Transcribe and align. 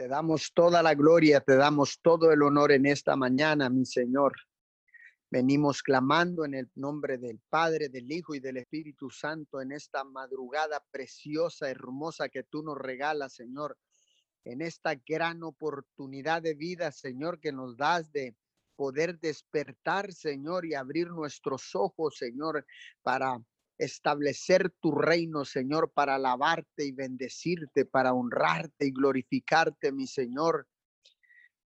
Te 0.00 0.08
damos 0.08 0.54
toda 0.54 0.82
la 0.82 0.94
gloria, 0.94 1.42
te 1.42 1.56
damos 1.56 2.00
todo 2.00 2.32
el 2.32 2.40
honor 2.40 2.72
en 2.72 2.86
esta 2.86 3.16
mañana, 3.16 3.68
mi 3.68 3.84
Señor. 3.84 4.32
Venimos 5.30 5.82
clamando 5.82 6.46
en 6.46 6.54
el 6.54 6.70
nombre 6.74 7.18
del 7.18 7.38
Padre, 7.50 7.90
del 7.90 8.10
Hijo 8.10 8.34
y 8.34 8.40
del 8.40 8.56
Espíritu 8.56 9.10
Santo 9.10 9.60
en 9.60 9.72
esta 9.72 10.02
madrugada 10.04 10.82
preciosa, 10.90 11.68
hermosa 11.68 12.30
que 12.30 12.44
tú 12.44 12.62
nos 12.62 12.78
regalas, 12.78 13.34
Señor. 13.34 13.76
En 14.46 14.62
esta 14.62 14.94
gran 15.06 15.42
oportunidad 15.42 16.40
de 16.40 16.54
vida, 16.54 16.92
Señor, 16.92 17.38
que 17.38 17.52
nos 17.52 17.76
das 17.76 18.10
de 18.10 18.34
poder 18.76 19.18
despertar, 19.18 20.14
Señor, 20.14 20.64
y 20.64 20.72
abrir 20.72 21.08
nuestros 21.10 21.74
ojos, 21.74 22.16
Señor, 22.16 22.64
para 23.02 23.38
establecer 23.80 24.70
tu 24.78 24.92
reino, 24.92 25.46
Señor, 25.46 25.90
para 25.92 26.16
alabarte 26.16 26.84
y 26.84 26.92
bendecirte, 26.92 27.86
para 27.86 28.12
honrarte 28.12 28.86
y 28.86 28.92
glorificarte, 28.92 29.90
mi 29.90 30.06
Señor, 30.06 30.68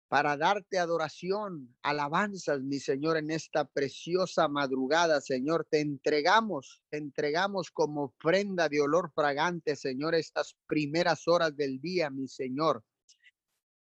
para 0.09 0.37
darte 0.37 0.81
adoración, 0.81 1.75
alabanzas, 1.83 2.61
mi 2.61 2.81
Señor, 2.81 3.17
en 3.19 3.31
esta 3.31 3.65
preciosa 3.67 4.49
madrugada, 4.49 5.21
Señor. 5.21 5.65
Te 5.71 5.81
entregamos, 5.81 6.83
te 6.91 6.99
entregamos 6.99 7.71
como 7.71 8.05
ofrenda 8.07 8.69
de 8.69 8.81
olor 8.81 9.13
fragante, 9.15 9.77
Señor, 9.77 10.17
estas 10.17 10.57
primeras 10.67 11.29
horas 11.29 11.57
del 11.57 11.81
día, 11.81 12.11
mi 12.11 12.27
Señor. 12.27 12.85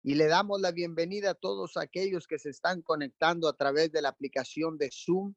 Y 0.04 0.14
le 0.14 0.28
damos 0.28 0.60
la 0.60 0.70
bienvenida 0.70 1.30
a 1.30 1.34
todos 1.34 1.76
aquellos 1.76 2.28
que 2.28 2.38
se 2.38 2.50
están 2.50 2.80
conectando 2.80 3.48
a 3.48 3.56
través 3.56 3.90
de 3.90 4.02
la 4.02 4.10
aplicación 4.10 4.78
de 4.78 4.90
Zoom 4.92 5.34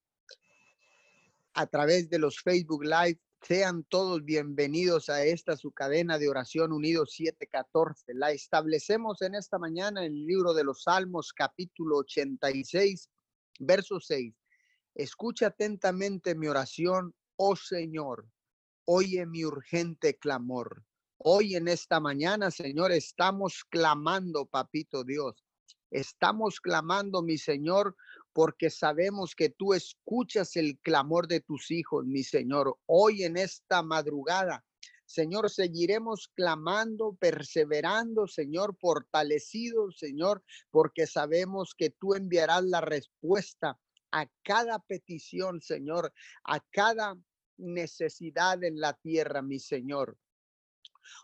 a 1.58 1.66
través 1.66 2.08
de 2.12 2.20
los 2.20 2.40
Facebook 2.40 2.84
Live. 2.84 3.20
Sean 3.42 3.84
todos 3.86 4.24
bienvenidos 4.24 5.10
a 5.10 5.24
esta 5.26 5.58
su 5.58 5.72
cadena 5.72 6.20
de 6.20 6.30
oración 6.30 6.72
unidos 6.72 7.14
714. 7.14 8.14
La 8.14 8.32
establecemos 8.32 9.24
en 9.24 9.34
esta 9.34 9.58
mañana 9.58 10.06
en 10.06 10.14
el 10.14 10.26
libro 10.28 10.54
de 10.54 10.64
los 10.64 10.84
Salmos, 10.84 11.34
capítulo 11.34 11.98
86, 11.98 13.10
verso 13.60 13.99
6. 13.99 14.36
Escucha 14.94 15.48
atentamente 15.48 16.36
mi 16.36 16.48
oración, 16.48 17.16
oh 17.38 17.55
Señor. 17.55 18.27
Oye 18.86 19.26
mi 19.26 19.44
urgente 19.44 20.16
clamor. 20.16 20.84
Hoy 21.18 21.55
en 21.55 21.70
esta 21.70 21.99
mañana, 21.99 22.52
Señor, 22.52 22.92
estamos 22.92 23.64
clamando, 23.68 24.46
papito 24.46 25.04
Dios. 25.04 25.44
Estamos 25.90 26.60
clamando, 26.60 27.24
mi 27.24 27.40
Señor, 27.40 27.96
porque 28.38 28.70
sabemos 28.70 29.34
que 29.34 29.49
tú 29.49 29.74
escuchas 29.74 30.57
el 30.57 30.77
clamor 30.82 31.27
de 31.27 31.40
tus 31.40 31.71
hijos, 31.71 32.05
mi 32.05 32.21
Señor. 32.21 32.77
Hoy 32.85 33.24
en 33.24 33.35
esta 33.35 33.82
madrugada, 33.82 34.63
Señor, 35.07 35.49
seguiremos 35.49 36.27
clamando, 36.35 37.18
perseverando, 37.20 38.27
Señor, 38.27 38.77
fortalecidos, 38.80 39.98
Señor, 39.98 40.43
porque 40.70 41.08
sabemos 41.08 41.74
que 41.76 41.90
tú 41.90 42.13
enviarás 42.13 42.63
la 42.63 42.80
respuesta 42.80 43.80
a 44.12 44.27
cada 44.43 44.77
petición, 44.88 45.60
Señor, 45.60 46.13
a 46.43 46.60
cada 46.70 47.18
necesidad 47.58 48.63
en 48.63 48.80
la 48.80 48.93
tierra, 48.93 49.41
mi 49.41 49.58
Señor. 49.58 50.15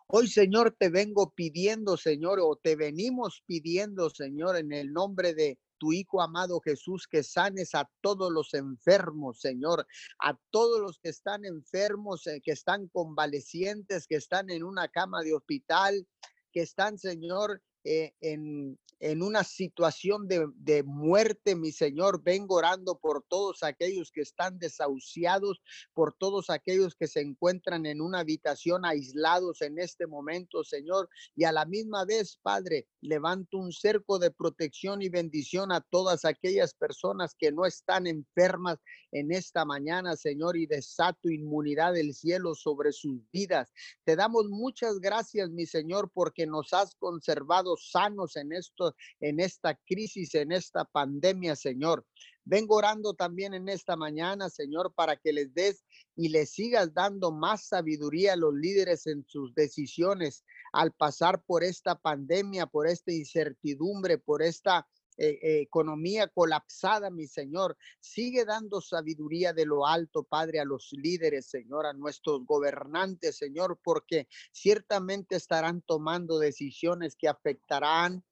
Hoy, 0.08 0.28
Señor, 0.28 0.76
te 0.80 0.90
vengo 0.90 1.32
pidiendo, 1.36 1.96
Señor, 1.96 2.40
o 2.42 2.56
te 2.56 2.76
venimos 2.76 3.44
pidiendo, 3.46 4.10
Señor, 4.10 4.58
en 4.58 4.72
el 4.72 4.92
nombre 4.92 5.36
de 5.36 5.60
tu 5.84 5.92
Hijo 5.92 6.22
amado 6.22 6.62
Jesús, 6.62 7.08
que 7.12 7.24
sanes 7.24 7.76
a 7.76 7.90
todos 8.00 8.32
los 8.32 8.54
enfermos, 8.54 9.42
Señor, 9.42 9.86
a 10.20 10.40
todos 10.50 10.80
los 10.80 10.98
que 10.98 11.10
están 11.10 11.44
enfermos, 11.44 12.26
eh, 12.26 12.40
que 12.42 12.54
están 12.54 12.88
convalecientes, 12.88 14.08
que 14.08 14.16
están 14.16 14.50
en 14.50 14.64
una 14.64 14.88
cama 14.88 15.24
de 15.24 15.34
hospital, 15.34 16.08
que 16.54 16.62
están, 16.62 16.98
Señor, 16.98 17.62
eh, 17.84 18.14
en, 18.22 18.78
una 19.22 19.44
situación 19.44 20.30
de, 20.30 20.84
muerte, 20.84 21.56
mi 21.56 21.74
Señor. 21.74 22.24
Vengo 22.24 22.56
orando 22.56 22.98
por 22.98 23.22
todos 23.28 23.62
aquellos 23.62 24.12
que 24.12 24.22
están 24.22 24.60
desahuciados, 24.60 25.62
por 25.94 26.14
todos 26.14 26.50
aquellos 26.50 26.96
que 26.96 27.08
se 27.08 27.20
encuentran 27.20 27.86
en 27.86 28.00
una 28.00 28.20
habitación 28.20 28.86
aislados 28.86 29.62
en 29.62 29.78
este 29.78 30.08
momento, 30.08 30.64
Señor. 30.64 31.10
Y 31.36 31.44
a 31.44 31.52
la 31.52 31.66
misma 31.66 32.06
vez, 32.06 32.40
Padre, 32.42 32.88
levanto 33.02 33.58
un 33.58 33.74
cerco 33.74 34.20
de 34.20 34.32
protección 34.32 35.02
y 35.02 35.10
bendición 35.10 35.74
a 35.74 35.82
todas 35.82 36.24
aquellas 36.24 36.74
personas 36.74 37.36
que 37.38 37.52
no 37.52 37.66
están 37.66 38.08
enfermas 38.08 38.80
en 39.12 39.32
esta 39.32 39.66
mañana, 39.66 40.16
Señor, 40.16 40.58
y 40.58 40.66
desato 40.66 41.30
inmunidad 41.30 41.94
del 41.94 42.14
cielo 42.14 42.56
sobre 42.56 42.92
sus 42.92 43.20
vidas. 43.32 43.72
Te 44.06 44.16
damos 44.16 44.50
muchas 44.50 45.00
gracias, 45.00 45.50
mi 45.50 45.66
Señor, 45.66 46.10
porque 46.14 46.48
nos 46.48 46.74
has 46.74 46.96
conservado 46.96 47.73
sanos 47.78 48.36
en 48.36 48.54
estos 48.54 48.94
en 49.20 49.40
esta 49.40 49.76
crisis, 49.86 50.36
en 50.36 50.52
esta 50.52 50.86
pandemia, 50.86 51.56
Señor. 51.56 52.06
Vengo 52.46 52.76
orando 52.76 53.14
también 53.14 53.54
en 53.54 53.70
esta 53.70 53.96
mañana, 53.96 54.50
Señor, 54.50 54.94
para 54.94 55.16
que 55.16 55.32
les 55.32 55.54
des 55.54 55.86
y 56.16 56.30
les 56.30 56.52
sigas 56.52 56.94
dando 56.94 57.32
más 57.32 57.68
sabiduría 57.68 58.34
a 58.34 58.38
los 58.38 58.54
líderes 58.54 59.08
en 59.08 59.26
sus 59.28 59.54
decisiones 59.56 60.44
al 60.74 60.92
pasar 60.92 61.42
por 61.46 61.64
esta 61.64 61.96
pandemia, 61.96 62.66
por 62.66 62.88
esta 62.88 63.14
incertidumbre, 63.14 64.18
por 64.18 64.42
esta 64.42 64.88
eh, 65.18 65.40
eh, 65.42 65.62
economía 65.62 66.28
colapsada, 66.28 67.10
mi 67.10 67.28
Señor. 67.28 67.78
Sigue 68.00 68.46
dando 68.46 68.82
sabiduría 68.82 69.54
de 69.54 69.66
lo 69.66 69.86
alto, 69.86 70.24
Padre, 70.24 70.60
a 70.60 70.66
los 70.66 70.90
líderes, 70.92 71.48
Señor, 71.48 71.86
a 71.86 71.94
nuestros 71.94 72.46
gobernantes, 72.46 73.38
Señor, 73.38 73.80
porque 73.84 74.28
ciertamente 74.52 75.36
estarán 75.36 75.82
tomando 75.82 76.40
decisiones 76.40 77.16
que 77.16 77.28
afectarán 77.28 78.24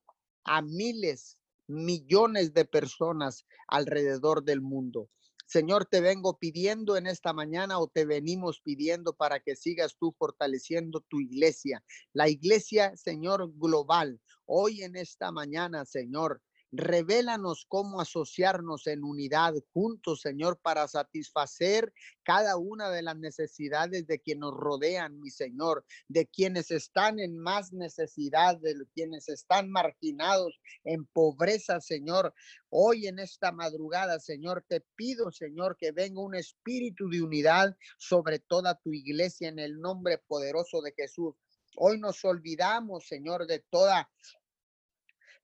a 0.44 0.62
miles, 0.62 1.38
millones 1.68 2.54
de 2.54 2.66
personas 2.66 3.46
alrededor 3.68 4.44
del 4.44 4.62
mundo. 4.62 5.10
Señor, 5.52 5.86
te 5.86 6.00
vengo 6.00 6.40
pidiendo 6.40 6.96
en 6.96 7.08
esta 7.08 7.34
mañana 7.34 7.78
o 7.78 7.90
te 7.90 8.06
venimos 8.06 8.62
pidiendo 8.62 9.12
para 9.12 9.42
que 9.42 9.58
sigas 9.58 9.98
tú 10.00 10.16
fortaleciendo 10.18 11.02
tu 11.02 11.20
iglesia, 11.20 11.84
la 12.14 12.30
iglesia, 12.30 12.96
Señor, 12.96 13.52
global. 13.58 14.22
Hoy 14.46 14.84
en 14.84 14.96
esta 14.96 15.30
mañana, 15.34 15.84
Señor, 15.84 16.42
Revélanos 16.74 17.66
cómo 17.68 18.00
asociarnos 18.00 18.88
en 18.88 19.04
unidad 19.04 19.54
juntos, 19.74 20.22
Señor, 20.22 20.58
para 20.62 20.88
satisfacer 20.88 21.92
cada 22.24 22.56
una 22.56 22.90
de 22.90 23.02
las 23.02 23.18
necesidades 23.18 24.08
de 24.08 24.22
quienes 24.22 24.42
nos 24.42 24.54
rodean, 24.54 25.20
mi 25.20 25.30
Señor, 25.30 25.86
de 26.08 26.28
quienes 26.28 26.72
están 26.72 27.20
en 27.20 27.38
más 27.38 27.74
necesidad, 27.74 28.58
de 28.58 28.76
quienes 28.94 29.28
están 29.28 29.70
marginados 29.70 30.62
en 30.86 31.06
pobreza, 31.08 31.82
Señor. 31.82 32.34
Hoy 32.70 33.08
en 33.08 33.20
esta 33.20 33.52
madrugada, 33.52 34.20
Señor, 34.22 34.64
te 34.66 34.80
pido, 34.96 35.30
Señor, 35.32 35.76
que 35.78 35.92
venga 35.92 36.22
un 36.22 36.36
espíritu 36.36 37.10
de 37.10 37.22
unidad 37.22 37.76
sobre 37.98 38.40
toda 38.40 38.76
tu 38.76 38.94
iglesia 38.94 39.50
en 39.50 39.60
el 39.60 39.82
nombre 39.82 40.20
poderoso 40.20 40.82
de 40.82 40.94
Jesús. 40.96 41.36
Hoy 41.76 42.00
nos 42.00 42.24
olvidamos, 42.26 43.08
Señor, 43.08 43.48
de 43.48 43.60
toda 43.60 44.10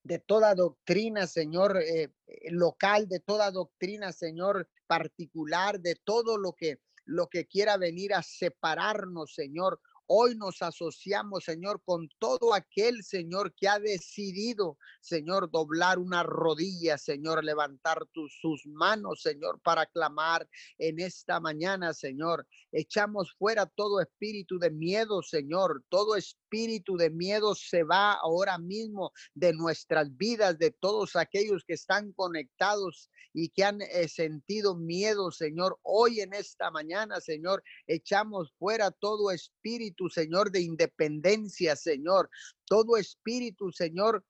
de 0.02 0.18
toda 0.18 0.54
doctrina, 0.54 1.26
Señor, 1.26 1.76
eh, 1.78 2.12
eh, 2.26 2.50
local, 2.50 3.08
de 3.08 3.20
toda 3.20 3.50
doctrina, 3.50 4.12
Señor, 4.12 4.68
particular, 4.86 5.80
de 5.80 5.96
todo 5.96 6.38
lo 6.38 6.52
que 6.52 6.80
lo 7.04 7.28
que 7.28 7.46
quiera 7.46 7.78
venir 7.78 8.12
a 8.12 8.22
separarnos, 8.22 9.34
Señor. 9.34 9.80
Hoy 10.10 10.36
nos 10.36 10.62
asociamos, 10.62 11.44
Señor, 11.44 11.82
con 11.84 12.08
todo 12.18 12.54
aquel, 12.54 13.04
Señor, 13.04 13.52
que 13.54 13.68
ha 13.68 13.78
decidido, 13.78 14.78
Señor, 15.02 15.50
doblar 15.50 15.98
una 15.98 16.22
rodilla, 16.22 16.96
Señor, 16.96 17.44
levantar 17.44 18.06
sus 18.40 18.66
manos, 18.66 19.20
Señor, 19.20 19.60
para 19.60 19.84
clamar 19.84 20.48
en 20.78 20.98
esta 20.98 21.40
mañana, 21.40 21.92
Señor. 21.92 22.46
Echamos 22.72 23.34
fuera 23.38 23.66
todo 23.66 24.00
espíritu 24.00 24.58
de 24.58 24.70
miedo, 24.70 25.22
Señor. 25.22 25.84
Todo 25.90 26.16
espíritu 26.16 26.96
de 26.96 27.10
miedo 27.10 27.54
se 27.54 27.84
va 27.84 28.14
ahora 28.14 28.56
mismo 28.56 29.12
de 29.34 29.52
nuestras 29.52 30.16
vidas, 30.16 30.58
de 30.58 30.70
todos 30.70 31.16
aquellos 31.16 31.64
que 31.66 31.74
están 31.74 32.12
conectados 32.12 33.10
y 33.34 33.50
que 33.50 33.64
han 33.64 33.82
eh, 33.82 34.08
sentido 34.08 34.74
miedo, 34.74 35.30
Señor. 35.30 35.78
Hoy 35.82 36.20
en 36.20 36.32
esta 36.32 36.70
mañana, 36.70 37.20
Señor, 37.20 37.62
echamos 37.86 38.52
fuera 38.58 38.90
todo 38.90 39.30
espíritu 39.30 39.97
Señor, 40.08 40.52
de 40.52 40.60
independencia, 40.60 41.74
Señor. 41.74 42.30
Todo 42.66 42.96
espíritu, 42.96 43.72
Señor, 43.72 44.24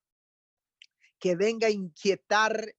que 1.19 1.35
venga 1.35 1.67
a 1.67 1.71
inquietar 1.71 2.75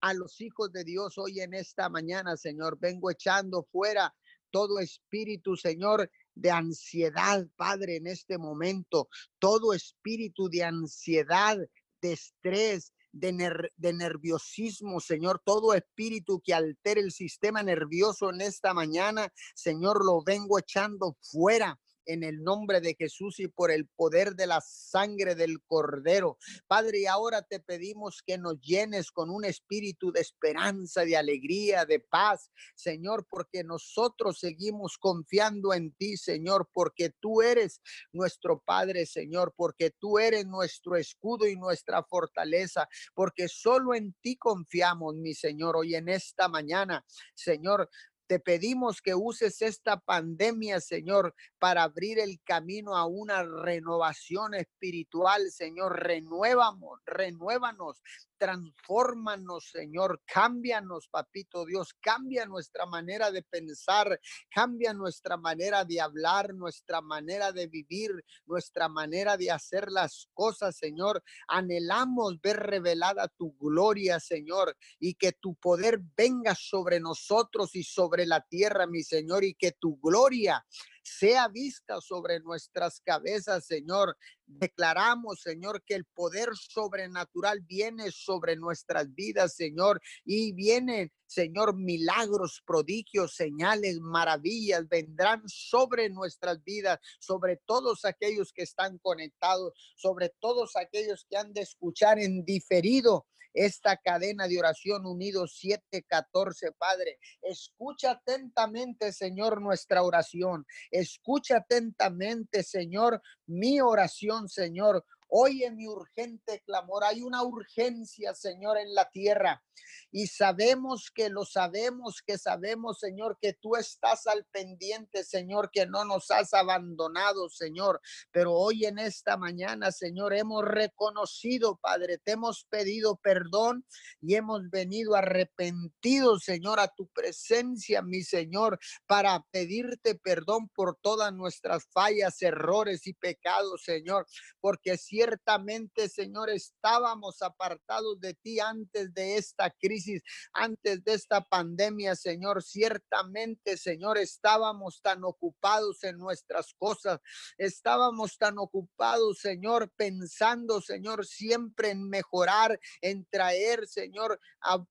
a 0.00 0.14
los 0.14 0.40
hijos 0.40 0.72
de 0.72 0.84
Dios 0.84 1.18
hoy 1.18 1.40
en 1.40 1.54
esta 1.54 1.88
mañana, 1.88 2.36
Señor. 2.36 2.78
Vengo 2.80 3.10
echando 3.10 3.62
fuera 3.70 4.14
todo 4.50 4.78
espíritu, 4.78 5.56
Señor, 5.56 6.10
de 6.34 6.50
ansiedad, 6.50 7.46
Padre, 7.56 7.96
en 7.96 8.06
este 8.06 8.38
momento. 8.38 9.08
Todo 9.38 9.74
espíritu 9.74 10.48
de 10.48 10.64
ansiedad, 10.64 11.58
de 12.00 12.12
estrés, 12.12 12.92
de, 13.18 13.92
nerviosismo, 13.92 15.00
Señor, 15.00 15.40
todo 15.44 15.74
espíritu 15.74 16.40
que 16.44 16.54
altere 16.54 17.00
el 17.00 17.12
sistema 17.12 17.62
nervioso 17.62 18.30
en 18.30 18.40
esta 18.40 18.74
mañana, 18.74 19.28
Señor, 19.54 20.04
lo 20.04 20.22
vengo 20.22 20.58
echando 20.58 21.16
fuera 21.20 21.78
en 22.06 22.22
el 22.22 22.42
nombre 22.42 22.80
de 22.80 22.94
Jesús 22.94 23.40
y 23.40 23.48
por 23.48 23.70
el 23.70 23.86
poder 23.88 24.34
de 24.34 24.46
la 24.46 24.60
sangre 24.60 25.34
del 25.34 25.60
Cordero. 25.66 26.38
Padre, 26.66 27.00
y 27.00 27.06
ahora 27.06 27.42
te 27.42 27.60
pedimos 27.60 28.22
que 28.24 28.38
nos 28.38 28.60
llenes 28.60 29.10
con 29.10 29.30
un 29.30 29.44
espíritu 29.44 30.12
de 30.12 30.20
esperanza, 30.20 31.04
de 31.04 31.16
alegría, 31.16 31.84
de 31.84 32.00
paz, 32.00 32.50
Señor, 32.74 33.26
porque 33.28 33.64
nosotros 33.64 34.38
seguimos 34.38 34.98
confiando 34.98 35.74
en 35.74 35.92
ti, 35.92 36.16
Señor, 36.16 36.68
porque 36.72 37.10
tú 37.20 37.42
eres 37.42 37.80
nuestro 38.12 38.62
Padre, 38.64 39.06
Señor, 39.06 39.54
porque 39.56 39.90
tú 39.90 40.18
eres 40.18 40.46
nuestro 40.46 40.96
escudo 40.96 41.46
y 41.46 41.56
nuestra 41.56 42.02
fortaleza, 42.04 42.88
porque 43.14 43.48
solo 43.48 43.94
en 43.94 44.14
ti 44.20 44.36
confiamos, 44.36 45.16
mi 45.16 45.34
Señor, 45.34 45.76
hoy 45.76 45.94
en 45.94 46.08
esta 46.08 46.48
mañana, 46.48 47.04
Señor. 47.34 47.88
Te 48.26 48.40
pedimos 48.40 49.00
que 49.00 49.14
uses 49.14 49.62
esta 49.62 50.00
pandemia, 50.00 50.80
Señor, 50.80 51.32
para 51.60 51.84
abrir 51.84 52.18
el 52.18 52.40
camino 52.42 52.96
a 52.96 53.06
una 53.06 53.44
renovación 53.44 54.54
espiritual, 54.54 55.52
Señor. 55.52 56.02
Renuévamos, 56.02 57.00
renuévanos, 57.06 58.02
transfórmanos, 58.36 59.70
Señor. 59.70 60.20
Cámbianos, 60.26 61.08
papito 61.08 61.64
Dios. 61.64 61.94
Cambia 62.00 62.46
nuestra 62.46 62.86
manera 62.86 63.30
de 63.30 63.42
pensar, 63.42 64.20
cambia 64.50 64.92
nuestra 64.92 65.36
manera 65.36 65.84
de 65.84 66.00
hablar, 66.00 66.54
nuestra 66.54 67.00
manera 67.00 67.52
de 67.52 67.66
vivir, 67.66 68.10
nuestra 68.46 68.88
manera 68.88 69.36
de 69.36 69.50
hacer 69.50 69.90
las 69.90 70.28
cosas, 70.34 70.76
Señor. 70.76 71.22
Anhelamos 71.48 72.40
ver 72.40 72.56
revelada 72.56 73.28
tu 73.28 73.56
gloria, 73.58 74.18
Señor, 74.20 74.76
y 74.98 75.14
que 75.14 75.32
tu 75.32 75.54
poder 75.54 76.00
venga 76.16 76.54
sobre 76.54 77.00
nosotros 77.00 77.74
y 77.74 77.84
sobre 77.84 78.15
la 78.24 78.40
tierra, 78.40 78.86
mi 78.86 79.02
Señor, 79.02 79.44
y 79.44 79.54
que 79.54 79.72
tu 79.72 79.98
gloria 79.98 80.64
sea 81.06 81.48
vista 81.48 82.00
sobre 82.00 82.40
nuestras 82.40 83.00
cabezas, 83.00 83.66
Señor. 83.66 84.16
Declaramos, 84.46 85.40
Señor, 85.40 85.82
que 85.84 85.94
el 85.94 86.04
poder 86.04 86.50
sobrenatural 86.54 87.60
viene 87.60 88.10
sobre 88.10 88.56
nuestras 88.56 89.14
vidas, 89.14 89.54
Señor, 89.54 90.00
y 90.24 90.52
vienen, 90.52 91.12
Señor, 91.26 91.76
milagros, 91.76 92.62
prodigios, 92.66 93.34
señales, 93.34 94.00
maravillas 94.00 94.88
vendrán 94.88 95.42
sobre 95.46 96.10
nuestras 96.10 96.62
vidas, 96.64 96.98
sobre 97.18 97.56
todos 97.66 98.04
aquellos 98.04 98.52
que 98.52 98.62
están 98.62 98.98
conectados, 98.98 99.72
sobre 99.96 100.32
todos 100.40 100.76
aquellos 100.76 101.26
que 101.28 101.36
han 101.36 101.52
de 101.52 101.62
escuchar 101.62 102.18
en 102.18 102.44
diferido 102.44 103.26
esta 103.56 103.96
cadena 103.96 104.46
de 104.46 104.58
oración 104.58 105.06
unidos 105.06 105.56
714, 105.58 106.72
Padre. 106.72 107.18
Escucha 107.40 108.12
atentamente, 108.12 109.12
Señor, 109.12 109.62
nuestra 109.62 110.02
oración. 110.02 110.66
Escucha 110.90 111.56
atentamente, 111.56 112.62
Señor, 112.62 113.22
mi 113.46 113.80
oración, 113.80 114.48
Señor. 114.48 115.04
Oye 115.28 115.70
mi 115.70 115.88
urgente 115.88 116.62
clamor. 116.64 117.04
Hay 117.04 117.22
una 117.22 117.42
urgencia, 117.42 118.34
Señor, 118.34 118.78
en 118.78 118.94
la 118.94 119.10
tierra. 119.10 119.62
Y 120.10 120.28
sabemos 120.28 121.10
que 121.14 121.28
lo 121.28 121.44
sabemos, 121.44 122.22
que 122.26 122.38
sabemos, 122.38 122.98
Señor, 123.00 123.38
que 123.40 123.52
tú 123.52 123.76
estás 123.76 124.26
al 124.26 124.44
pendiente, 124.46 125.24
Señor, 125.24 125.70
que 125.70 125.86
no 125.86 126.04
nos 126.04 126.30
has 126.30 126.54
abandonado, 126.54 127.48
Señor. 127.50 128.00
Pero 128.30 128.54
hoy 128.54 128.86
en 128.86 128.98
esta 128.98 129.36
mañana, 129.36 129.92
Señor, 129.92 130.32
hemos 130.34 130.64
reconocido, 130.64 131.76
Padre, 131.76 132.18
te 132.18 132.32
hemos 132.32 132.64
pedido 132.64 133.16
perdón 133.16 133.84
y 134.22 134.36
hemos 134.36 134.70
venido 134.70 135.14
arrepentidos, 135.14 136.44
Señor, 136.44 136.80
a 136.80 136.88
tu 136.88 137.08
presencia, 137.08 138.00
mi 138.00 138.22
Señor, 138.22 138.78
para 139.06 139.44
pedirte 139.50 140.14
perdón 140.14 140.68
por 140.68 140.96
todas 141.00 141.32
nuestras 141.32 141.86
fallas, 141.92 142.40
errores 142.42 143.06
y 143.06 143.12
pecados, 143.12 143.82
Señor, 143.82 144.26
porque 144.60 144.96
si 144.96 145.15
ciertamente, 145.16 146.10
Señor, 146.10 146.50
estábamos 146.50 147.40
apartados 147.40 148.20
de 148.20 148.34
ti 148.34 148.60
antes 148.60 149.14
de 149.14 149.36
esta 149.36 149.70
crisis, 149.70 150.22
antes 150.52 151.02
de 151.04 151.14
esta 151.14 151.40
pandemia, 151.40 152.14
Señor. 152.14 152.62
Ciertamente, 152.62 153.78
Señor, 153.78 154.18
estábamos 154.18 155.00
tan 155.00 155.24
ocupados 155.24 156.04
en 156.04 156.18
nuestras 156.18 156.74
cosas, 156.74 157.20
estábamos 157.56 158.36
tan 158.36 158.58
ocupados, 158.58 159.38
Señor, 159.38 159.90
pensando, 159.96 160.82
Señor, 160.82 161.24
siempre 161.24 161.90
en 161.90 162.10
mejorar, 162.10 162.78
en 163.00 163.26
traer, 163.30 163.88
Señor, 163.88 164.38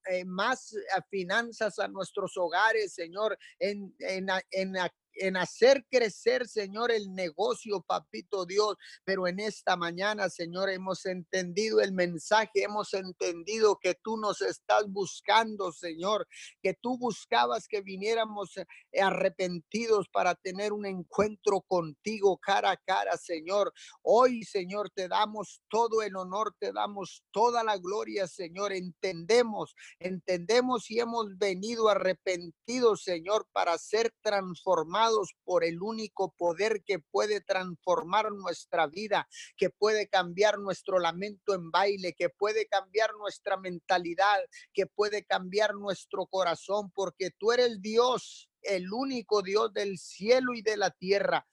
eh, 0.10 0.26
más 0.26 0.76
finanzas 1.12 1.78
a 1.78 1.88
nuestros 1.88 2.36
hogares, 2.36 2.96
Señor, 2.96 3.38
en, 3.60 3.96
en, 4.00 4.28
en 4.50 4.76
en 5.16 5.38
hacer 5.38 5.86
crecer, 5.90 6.48
Señor, 6.48 6.92
el 6.92 7.14
negocio, 7.14 7.82
papito 7.82 8.46
Dios. 8.46 8.76
Pero 9.04 9.28
en 9.28 9.40
esta 9.40 9.76
mañana, 9.76 10.30
Señor, 10.30 10.70
hemos 10.70 11.06
entendido 11.06 11.82
el 11.82 11.94
mensaje, 11.94 12.64
hemos 12.64 12.94
entendido 12.94 13.78
que 13.80 13.96
tú 13.96 14.18
nos 14.18 14.42
estás 14.42 14.86
buscando, 14.88 15.72
Señor, 15.72 16.28
que 16.62 16.74
tú 16.74 16.98
buscabas 16.98 17.68
que 17.68 17.82
viniéramos 17.82 18.58
eh, 18.58 19.02
arrepentidos 19.02 20.08
para 20.10 20.36
tener 20.36 20.74
un 20.74 20.86
encuentro 20.86 21.62
contigo 21.62 22.38
cara 22.38 22.72
a 22.72 22.78
cara, 22.78 23.18
Señor. 23.18 23.74
Hoy, 24.02 24.44
Señor, 24.44 24.90
te 24.90 25.08
damos 25.08 25.62
todo 25.70 26.02
el 26.02 26.16
honor, 26.16 26.54
te 26.60 26.72
damos 26.72 27.24
toda 27.32 27.64
la 27.64 27.78
gloria, 27.78 28.28
Señor. 28.28 28.74
Entendemos, 28.74 29.76
entendemos 30.00 30.90
y 30.92 31.00
hemos 31.00 31.38
venido 31.38 31.90
arrepentidos, 31.90 33.04
Señor, 33.04 33.48
para 33.52 33.78
ser 33.78 34.14
transformados 34.22 35.05
por 35.44 35.64
el 35.64 35.82
único 35.82 36.34
poder 36.38 36.84
que 36.84 37.00
puede 37.00 37.42
transformar 37.42 38.32
nuestra 38.32 38.88
vida, 38.88 39.28
que 39.58 39.70
puede 39.70 40.08
cambiar 40.08 40.60
nuestro 40.60 41.00
lamento 41.00 41.54
en 41.54 41.72
baile, 41.72 42.14
que 42.14 42.30
puede 42.30 42.68
cambiar 42.68 43.14
nuestra 43.16 43.58
mentalidad, 43.58 44.40
que 44.74 44.88
puede 44.88 45.24
cambiar 45.26 45.76
nuestro 45.76 46.26
corazón, 46.28 46.92
porque 46.92 47.32
tú 47.32 47.52
eres 47.52 47.82
Dios, 47.82 48.50
el 48.62 48.92
único 48.92 49.42
Dios 49.42 49.74
del 49.74 49.98
cielo 49.98 50.54
y 50.54 50.62
de 50.62 50.78
la 50.78 50.92
tierra. 50.92 51.46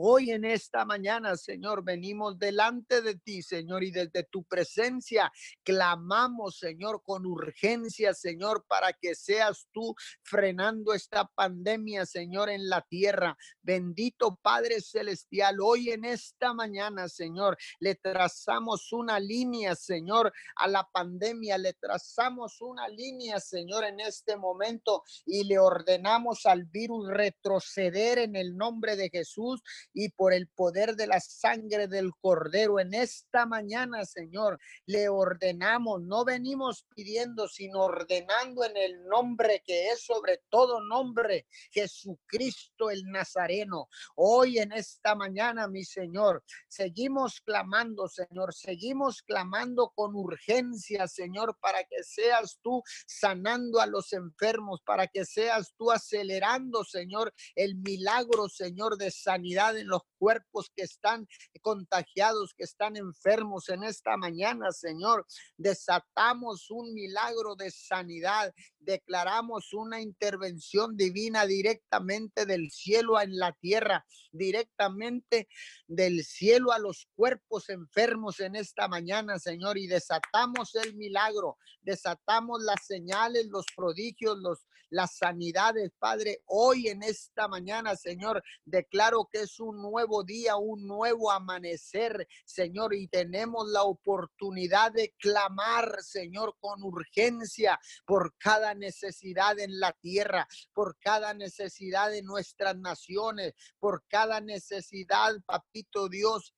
Hoy 0.00 0.30
en 0.30 0.44
esta 0.44 0.84
mañana, 0.84 1.36
Señor, 1.36 1.82
venimos 1.82 2.38
delante 2.38 3.02
de 3.02 3.16
ti, 3.16 3.42
Señor, 3.42 3.82
y 3.82 3.90
desde 3.90 4.22
tu 4.22 4.44
presencia 4.44 5.32
clamamos, 5.64 6.56
Señor, 6.56 7.02
con 7.02 7.26
urgencia, 7.26 8.14
Señor, 8.14 8.64
para 8.68 8.92
que 8.92 9.16
seas 9.16 9.66
tú 9.72 9.96
frenando 10.22 10.94
esta 10.94 11.24
pandemia, 11.26 12.06
Señor, 12.06 12.48
en 12.48 12.68
la 12.68 12.82
tierra. 12.82 13.36
Bendito 13.60 14.38
Padre 14.40 14.80
Celestial, 14.80 15.56
hoy 15.60 15.90
en 15.90 16.04
esta 16.04 16.54
mañana, 16.54 17.08
Señor, 17.08 17.58
le 17.80 17.96
trazamos 17.96 18.92
una 18.92 19.18
línea, 19.18 19.74
Señor, 19.74 20.32
a 20.54 20.68
la 20.68 20.88
pandemia, 20.88 21.58
le 21.58 21.72
trazamos 21.72 22.60
una 22.60 22.88
línea, 22.88 23.40
Señor, 23.40 23.82
en 23.82 23.98
este 23.98 24.36
momento 24.36 25.02
y 25.26 25.42
le 25.42 25.58
ordenamos 25.58 26.46
al 26.46 26.66
virus 26.66 27.08
retroceder 27.08 28.18
en 28.18 28.36
el 28.36 28.56
nombre 28.56 28.94
de 28.94 29.10
Jesús 29.10 29.60
y 29.92 30.10
por 30.10 30.32
el 30.32 30.48
poder 30.48 30.96
de 30.96 31.06
la 31.06 31.20
sangre 31.20 31.88
del 31.88 32.10
cordero 32.20 32.80
en 32.80 32.94
esta 32.94 33.46
mañana, 33.46 34.04
Señor, 34.04 34.58
le 34.86 35.08
ordenamos, 35.08 36.02
no 36.02 36.24
venimos 36.24 36.84
pidiendo, 36.94 37.48
sino 37.48 37.80
ordenando 37.80 38.64
en 38.64 38.76
el 38.76 39.04
nombre 39.06 39.62
que 39.64 39.90
es 39.90 40.04
sobre 40.04 40.42
todo 40.48 40.80
nombre, 40.80 41.46
Jesucristo 41.70 42.90
el 42.90 43.04
Nazareno. 43.04 43.88
Hoy 44.14 44.58
en 44.58 44.72
esta 44.72 45.14
mañana, 45.14 45.68
mi 45.68 45.84
Señor, 45.84 46.44
seguimos 46.68 47.40
clamando, 47.40 48.08
Señor, 48.08 48.54
seguimos 48.54 49.22
clamando 49.22 49.92
con 49.94 50.14
urgencia, 50.14 51.06
Señor, 51.08 51.58
para 51.60 51.84
que 51.84 52.02
seas 52.02 52.58
tú 52.62 52.82
sanando 53.06 53.80
a 53.80 53.86
los 53.86 54.12
enfermos, 54.12 54.80
para 54.82 55.06
que 55.06 55.24
seas 55.24 55.74
tú 55.76 55.90
acelerando, 55.90 56.84
Señor, 56.84 57.32
el 57.54 57.76
milagro, 57.76 58.48
Señor, 58.48 58.96
de 58.96 59.10
sanidad 59.10 59.77
en 59.78 59.88
los 59.88 60.02
cuerpos 60.18 60.70
que 60.74 60.82
están 60.82 61.26
contagiados, 61.60 62.54
que 62.54 62.64
están 62.64 62.96
enfermos 62.96 63.68
en 63.68 63.84
esta 63.84 64.16
mañana, 64.16 64.70
Señor. 64.72 65.26
Desatamos 65.56 66.70
un 66.70 66.92
milagro 66.92 67.54
de 67.56 67.70
sanidad, 67.70 68.52
declaramos 68.80 69.72
una 69.72 70.00
intervención 70.00 70.96
divina 70.96 71.46
directamente 71.46 72.46
del 72.46 72.70
cielo 72.70 73.20
en 73.20 73.36
la 73.36 73.52
tierra, 73.52 74.06
directamente 74.32 75.48
del 75.86 76.24
cielo 76.24 76.72
a 76.72 76.78
los 76.78 77.08
cuerpos 77.14 77.68
enfermos 77.68 78.40
en 78.40 78.56
esta 78.56 78.88
mañana, 78.88 79.38
Señor, 79.38 79.78
y 79.78 79.86
desatamos 79.86 80.74
el 80.74 80.94
milagro, 80.94 81.58
desatamos 81.82 82.62
las 82.62 82.86
señales, 82.86 83.46
los 83.46 83.66
prodigios, 83.76 84.38
los 84.38 84.66
las 84.90 85.16
sanidades, 85.16 85.92
Padre. 85.98 86.42
Hoy 86.46 86.88
en 86.88 87.02
esta 87.02 87.48
mañana, 87.48 87.96
Señor, 87.96 88.42
declaro 88.64 89.28
que 89.30 89.42
es 89.42 89.60
un 89.60 89.80
nuevo 89.80 90.24
día, 90.24 90.56
un 90.56 90.86
nuevo 90.86 91.30
amanecer, 91.30 92.26
Señor, 92.44 92.94
y 92.94 93.08
tenemos 93.08 93.68
la 93.68 93.82
oportunidad 93.82 94.92
de 94.92 95.14
clamar, 95.18 96.02
Señor, 96.02 96.56
con 96.60 96.82
urgencia 96.82 97.78
por 98.06 98.34
cada 98.38 98.67
necesidad 98.74 99.58
en 99.58 99.78
la 99.80 99.92
tierra, 99.92 100.46
por 100.72 100.98
cada 100.98 101.34
necesidad 101.34 102.10
de 102.10 102.22
nuestras 102.22 102.76
naciones, 102.76 103.54
por 103.78 104.04
cada 104.08 104.40
necesidad, 104.40 105.34
papito 105.46 106.08
Dios, 106.08 106.54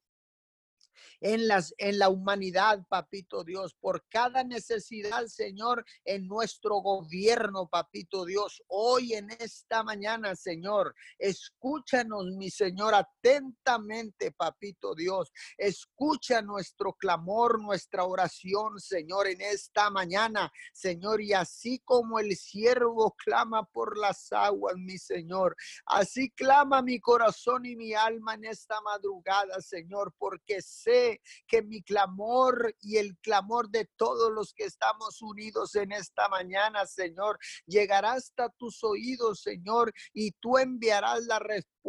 en, 1.20 1.48
las, 1.48 1.74
en 1.78 1.98
la 1.98 2.08
humanidad, 2.08 2.84
papito 2.88 3.44
Dios, 3.44 3.74
por 3.80 4.04
cada 4.08 4.44
necesidad, 4.44 5.26
Señor, 5.26 5.84
en 6.04 6.26
nuestro 6.26 6.76
gobierno, 6.76 7.68
papito 7.68 8.24
Dios. 8.24 8.62
Hoy 8.68 9.14
en 9.14 9.30
esta 9.30 9.82
mañana, 9.82 10.34
Señor, 10.34 10.94
escúchanos, 11.18 12.26
mi 12.36 12.50
Señor, 12.50 12.94
atentamente, 12.94 14.32
papito 14.32 14.94
Dios. 14.94 15.32
Escucha 15.56 16.42
nuestro 16.42 16.94
clamor, 16.94 17.60
nuestra 17.60 18.04
oración, 18.04 18.78
Señor, 18.78 19.28
en 19.28 19.40
esta 19.40 19.90
mañana, 19.90 20.50
Señor, 20.72 21.20
y 21.20 21.32
así 21.32 21.80
como 21.84 22.18
el 22.18 22.36
siervo 22.36 23.14
clama 23.16 23.64
por 23.64 23.98
las 23.98 24.32
aguas, 24.32 24.76
mi 24.76 24.98
Señor, 24.98 25.56
así 25.86 26.30
clama 26.30 26.82
mi 26.82 27.00
corazón 27.00 27.66
y 27.66 27.76
mi 27.76 27.94
alma 27.94 28.34
en 28.34 28.44
esta 28.46 28.80
madrugada, 28.80 29.60
Señor, 29.60 30.14
porque 30.18 30.60
sé 30.62 30.89
que 31.46 31.62
mi 31.62 31.82
clamor 31.82 32.74
y 32.80 32.98
el 32.98 33.16
clamor 33.18 33.70
de 33.70 33.88
todos 33.96 34.32
los 34.32 34.52
que 34.54 34.64
estamos 34.64 35.22
unidos 35.22 35.74
en 35.74 35.92
esta 35.92 36.28
mañana, 36.28 36.86
Señor, 36.86 37.38
llegará 37.66 38.12
hasta 38.12 38.48
tus 38.50 38.82
oídos, 38.84 39.42
Señor, 39.42 39.92
y 40.12 40.32
tú 40.32 40.58
enviarás 40.58 41.24
la 41.26 41.38
respuesta, 41.38 41.79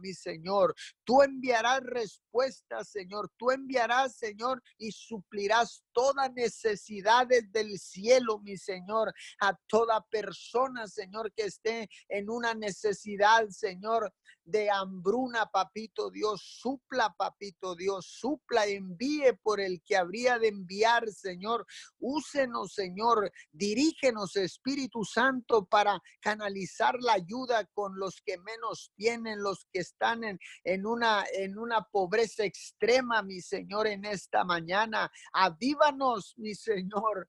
mi 0.00 0.14
Señor. 0.14 0.74
Tú 1.04 1.22
enviarás 1.22 1.80
respuesta, 1.82 2.84
Señor. 2.84 3.30
Tú 3.36 3.50
enviarás, 3.50 4.16
Señor, 4.16 4.62
y 4.78 4.92
suplirás 4.92 5.84
toda 5.92 6.28
necesidades 6.28 7.50
del 7.52 7.78
cielo, 7.78 8.38
mi 8.40 8.56
Señor, 8.56 9.12
a 9.40 9.56
toda 9.66 10.04
persona, 10.10 10.86
Señor, 10.86 11.32
que 11.34 11.44
esté 11.44 11.88
en 12.08 12.30
una 12.30 12.54
necesidad, 12.54 13.48
Señor, 13.48 14.12
de 14.44 14.70
hambruna, 14.70 15.46
papito 15.46 16.10
Dios, 16.10 16.42
supla, 16.60 17.14
papito 17.16 17.74
Dios, 17.74 18.06
supla, 18.06 18.66
envíe 18.66 19.32
por 19.42 19.60
el 19.60 19.82
que 19.82 19.96
habría 19.96 20.38
de 20.38 20.48
enviar, 20.48 21.08
Señor. 21.10 21.66
Úsenos, 21.98 22.74
Señor, 22.74 23.32
dirígenos, 23.52 24.36
Espíritu 24.36 25.04
Santo, 25.04 25.64
para 25.64 25.98
canalizar 26.20 26.96
la 27.00 27.14
ayuda 27.14 27.64
con 27.72 27.98
los 27.98 28.20
que 28.24 28.38
menos 28.38 28.92
tienen, 28.96 29.23
los 29.24 29.66
que 29.72 29.80
están 29.80 30.24
en, 30.24 30.38
en, 30.64 30.86
una, 30.86 31.24
en 31.32 31.58
una 31.58 31.82
pobreza 31.82 32.44
extrema, 32.44 33.22
mi 33.22 33.40
Señor, 33.40 33.86
en 33.86 34.04
esta 34.04 34.44
mañana. 34.44 35.10
Avívanos, 35.32 36.34
mi 36.36 36.54
Señor, 36.54 37.28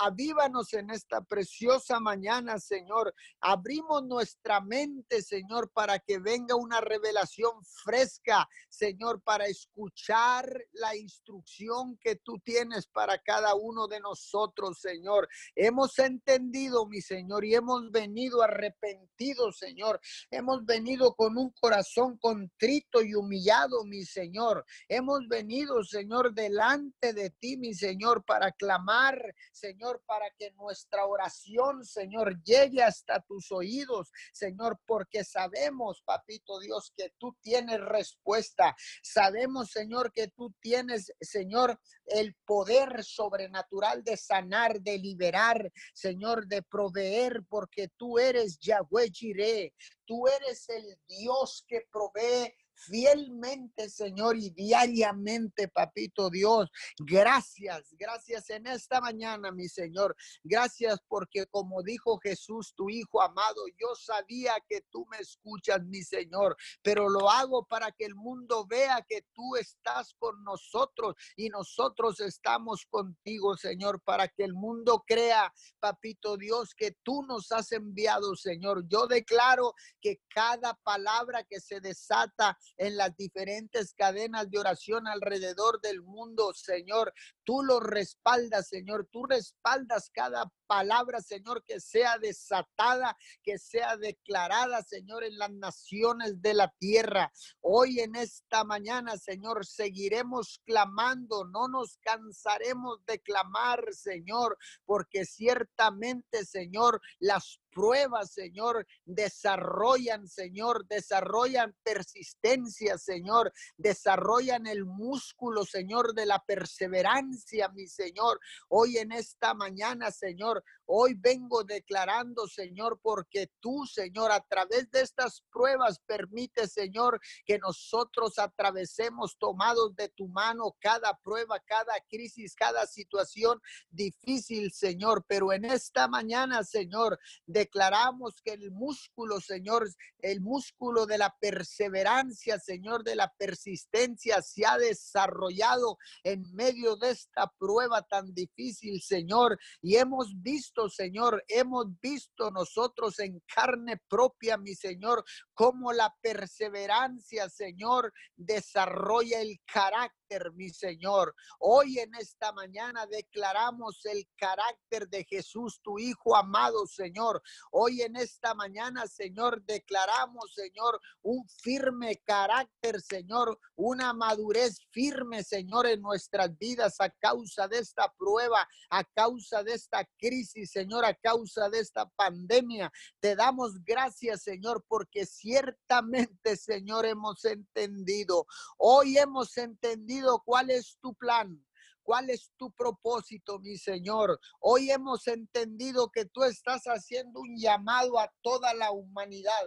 avívanos 0.00 0.72
en 0.74 0.90
esta 0.90 1.20
preciosa 1.22 2.00
mañana, 2.00 2.58
Señor. 2.58 3.14
Abrimos 3.40 4.04
nuestra 4.04 4.60
mente, 4.60 5.22
Señor, 5.22 5.70
para 5.72 5.98
que 5.98 6.18
venga 6.18 6.54
una 6.54 6.80
revelación 6.80 7.64
fresca, 7.64 8.48
Señor, 8.68 9.22
para 9.22 9.46
escuchar 9.46 10.50
la 10.72 10.96
instrucción 10.96 11.96
que 11.98 12.16
tú 12.16 12.38
tienes 12.44 12.86
para 12.86 13.18
cada 13.18 13.54
uno 13.54 13.86
de 13.86 14.00
nosotros, 14.00 14.80
Señor. 14.80 15.28
Hemos 15.54 15.98
entendido, 15.98 16.86
mi 16.86 17.00
Señor, 17.00 17.44
y 17.44 17.54
hemos 17.54 17.90
venido 17.90 18.42
arrepentidos, 18.42 19.58
Señor. 19.58 20.00
Hemos 20.30 20.64
venido 20.64 21.14
con 21.14 21.35
un 21.38 21.50
corazón 21.50 22.16
contrito 22.18 23.02
y 23.02 23.14
humillado, 23.14 23.84
mi 23.84 24.04
Señor. 24.04 24.64
Hemos 24.88 25.26
venido, 25.28 25.82
Señor, 25.84 26.34
delante 26.34 27.12
de 27.12 27.30
ti, 27.30 27.56
mi 27.56 27.74
Señor, 27.74 28.24
para 28.24 28.52
clamar, 28.52 29.34
Señor, 29.52 30.02
para 30.06 30.30
que 30.38 30.50
nuestra 30.52 31.06
oración, 31.06 31.84
Señor, 31.84 32.42
llegue 32.42 32.82
hasta 32.82 33.20
tus 33.20 33.50
oídos, 33.52 34.10
Señor, 34.32 34.80
porque 34.86 35.24
sabemos, 35.24 36.02
papito 36.04 36.58
Dios, 36.60 36.92
que 36.96 37.12
tú 37.18 37.36
tienes 37.40 37.80
respuesta. 37.80 38.74
Sabemos, 39.02 39.70
Señor, 39.70 40.12
que 40.12 40.28
tú 40.28 40.54
tienes, 40.60 41.12
Señor, 41.20 41.80
el 42.06 42.34
poder 42.44 43.04
sobrenatural 43.04 44.04
de 44.04 44.16
sanar, 44.16 44.80
de 44.80 44.98
liberar, 44.98 45.72
Señor, 45.92 46.46
de 46.46 46.62
proveer, 46.62 47.42
porque 47.48 47.88
tú 47.96 48.18
eres 48.18 48.58
Yahweh 48.58 49.10
Jireh. 49.10 49.72
Tú 50.06 50.26
eres 50.28 50.68
el 50.68 50.98
Dios 51.06 51.64
que 51.68 51.82
provee 51.90 52.54
fielmente, 52.76 53.88
Señor, 53.88 54.36
y 54.36 54.50
diariamente, 54.50 55.68
papito 55.68 56.30
Dios. 56.30 56.70
Gracias, 56.98 57.94
gracias 57.98 58.50
en 58.50 58.66
esta 58.66 59.00
mañana, 59.00 59.50
mi 59.50 59.68
Señor. 59.68 60.14
Gracias 60.44 61.00
porque 61.08 61.46
como 61.46 61.82
dijo 61.82 62.18
Jesús, 62.18 62.74
tu 62.76 62.90
Hijo 62.90 63.22
amado, 63.22 63.62
yo 63.78 63.94
sabía 63.96 64.54
que 64.68 64.82
tú 64.90 65.06
me 65.10 65.18
escuchas, 65.18 65.82
mi 65.84 66.02
Señor, 66.02 66.56
pero 66.82 67.08
lo 67.08 67.30
hago 67.30 67.64
para 67.66 67.90
que 67.92 68.04
el 68.04 68.14
mundo 68.14 68.66
vea 68.66 69.04
que 69.08 69.22
tú 69.34 69.56
estás 69.56 70.14
con 70.18 70.42
nosotros 70.44 71.14
y 71.36 71.48
nosotros 71.48 72.20
estamos 72.20 72.86
contigo, 72.86 73.56
Señor, 73.56 74.00
para 74.02 74.28
que 74.28 74.44
el 74.44 74.54
mundo 74.54 75.02
crea, 75.06 75.52
papito 75.80 76.36
Dios, 76.36 76.74
que 76.74 76.96
tú 77.02 77.22
nos 77.22 77.50
has 77.52 77.72
enviado, 77.72 78.34
Señor. 78.36 78.84
Yo 78.88 79.06
declaro 79.06 79.74
que 80.00 80.20
cada 80.28 80.74
palabra 80.84 81.44
que 81.44 81.60
se 81.60 81.80
desata 81.80 82.56
en 82.76 82.96
las 82.96 83.16
diferentes 83.16 83.94
cadenas 83.94 84.50
de 84.50 84.58
oración 84.58 85.06
alrededor 85.06 85.80
del 85.80 86.02
mundo, 86.02 86.52
Señor. 86.54 87.12
Tú 87.44 87.62
lo 87.62 87.80
respaldas, 87.80 88.68
Señor. 88.68 89.08
Tú 89.10 89.24
respaldas 89.24 90.10
cada 90.12 90.50
palabra, 90.66 91.20
Señor, 91.20 91.64
que 91.64 91.80
sea 91.80 92.18
desatada, 92.18 93.16
que 93.42 93.58
sea 93.58 93.96
declarada, 93.96 94.82
Señor, 94.82 95.24
en 95.24 95.38
las 95.38 95.52
naciones 95.52 96.40
de 96.42 96.54
la 96.54 96.72
tierra. 96.78 97.32
Hoy 97.60 98.00
en 98.00 98.16
esta 98.16 98.64
mañana, 98.64 99.16
Señor, 99.16 99.64
seguiremos 99.64 100.60
clamando, 100.64 101.44
no 101.44 101.68
nos 101.68 101.98
cansaremos 101.98 103.04
de 103.06 103.20
clamar, 103.20 103.84
Señor, 103.92 104.58
porque 104.84 105.24
ciertamente, 105.24 106.44
Señor, 106.44 107.00
las 107.18 107.60
pruebas, 107.76 108.32
Señor, 108.32 108.86
desarrollan, 109.04 110.26
Señor, 110.26 110.86
desarrollan 110.86 111.76
persistencia, 111.82 112.96
Señor, 112.96 113.52
desarrollan 113.76 114.66
el 114.66 114.86
músculo, 114.86 115.66
Señor, 115.66 116.14
de 116.14 116.24
la 116.24 116.42
perseverancia, 116.42 117.68
mi 117.68 117.86
Señor. 117.86 118.40
Hoy 118.68 118.96
en 118.96 119.12
esta 119.12 119.52
mañana, 119.52 120.10
Señor, 120.10 120.64
Hoy 120.88 121.14
vengo 121.14 121.64
declarando, 121.64 122.46
Señor, 122.46 123.00
porque 123.02 123.50
tú, 123.58 123.84
Señor, 123.86 124.30
a 124.30 124.40
través 124.40 124.88
de 124.92 125.00
estas 125.00 125.42
pruebas 125.50 125.98
permite, 126.06 126.68
Señor, 126.68 127.20
que 127.44 127.58
nosotros 127.58 128.38
atravesemos 128.38 129.36
tomados 129.36 129.96
de 129.96 130.08
tu 130.10 130.28
mano 130.28 130.76
cada 130.78 131.18
prueba, 131.24 131.58
cada 131.66 131.92
crisis, 132.08 132.54
cada 132.54 132.86
situación 132.86 133.60
difícil, 133.90 134.70
Señor. 134.70 135.24
Pero 135.26 135.52
en 135.52 135.64
esta 135.64 136.06
mañana, 136.06 136.62
Señor, 136.62 137.18
declaramos 137.66 138.40
que 138.44 138.52
el 138.52 138.70
músculo, 138.70 139.40
Señor, 139.40 139.88
el 140.20 140.40
músculo 140.40 141.06
de 141.06 141.18
la 141.18 141.34
perseverancia, 141.40 142.58
Señor, 142.58 143.02
de 143.02 143.16
la 143.16 143.32
persistencia 143.38 144.40
se 144.40 144.64
ha 144.64 144.78
desarrollado 144.78 145.98
en 146.22 146.42
medio 146.54 146.96
de 146.96 147.10
esta 147.10 147.52
prueba 147.58 148.02
tan 148.02 148.32
difícil, 148.34 149.02
Señor. 149.02 149.58
Y 149.82 149.96
hemos 149.96 150.32
visto 150.42 150.88
Señor, 150.88 151.44
hemos 151.48 151.86
visto 152.00 152.50
nosotros 152.50 153.18
en 153.18 153.42
carne 153.52 154.00
propia, 154.08 154.56
mi 154.56 154.74
Señor, 154.74 155.24
cómo 155.56 155.94
la 155.94 156.14
perseverancia, 156.20 157.48
Señor, 157.48 158.12
desarrolla 158.36 159.40
el 159.40 159.58
carácter 159.64 160.52
mi 160.54 160.70
Señor. 160.70 161.34
Hoy 161.60 161.98
en 161.98 162.14
esta 162.16 162.52
mañana 162.52 163.06
declaramos 163.06 164.04
el 164.06 164.28
carácter 164.36 165.08
de 165.08 165.24
Jesús, 165.24 165.80
tu 165.82 165.98
Hijo 165.98 166.36
amado, 166.36 166.86
Señor. 166.86 167.42
Hoy 167.70 168.02
en 168.02 168.16
esta 168.16 168.54
mañana, 168.54 169.06
Señor, 169.06 169.62
declaramos, 169.64 170.52
Señor, 170.52 171.00
un 171.22 171.46
firme 171.62 172.20
carácter, 172.24 173.00
Señor, 173.00 173.58
una 173.76 174.12
madurez 174.12 174.78
firme, 174.90 175.44
Señor, 175.44 175.86
en 175.86 176.02
nuestras 176.02 176.56
vidas 176.58 177.00
a 177.00 177.10
causa 177.10 177.68
de 177.68 177.78
esta 177.78 178.12
prueba, 178.18 178.68
a 178.90 179.04
causa 179.04 179.62
de 179.62 179.74
esta 179.74 180.04
crisis, 180.18 180.70
Señor, 180.70 181.04
a 181.04 181.14
causa 181.14 181.68
de 181.68 181.80
esta 181.80 182.08
pandemia. 182.10 182.92
Te 183.20 183.36
damos 183.36 183.82
gracias, 183.84 184.42
Señor, 184.42 184.84
porque 184.88 185.24
ciertamente, 185.46 186.56
Señor, 186.56 187.06
hemos 187.06 187.44
entendido. 187.44 188.46
Hoy 188.78 189.16
hemos 189.16 189.56
entendido 189.56 190.42
cuál 190.44 190.70
es 190.70 190.98
tu 191.00 191.14
plan. 191.14 191.62
¿Cuál 192.02 192.30
es 192.30 192.52
tu 192.56 192.70
propósito, 192.72 193.58
mi 193.58 193.76
Señor? 193.76 194.38
Hoy 194.60 194.90
hemos 194.90 195.26
entendido 195.26 196.08
que 196.10 196.24
tú 196.24 196.44
estás 196.44 196.84
haciendo 196.84 197.40
un 197.40 197.56
llamado 197.58 198.18
a 198.20 198.32
toda 198.42 198.74
la 198.74 198.92
humanidad. 198.92 199.66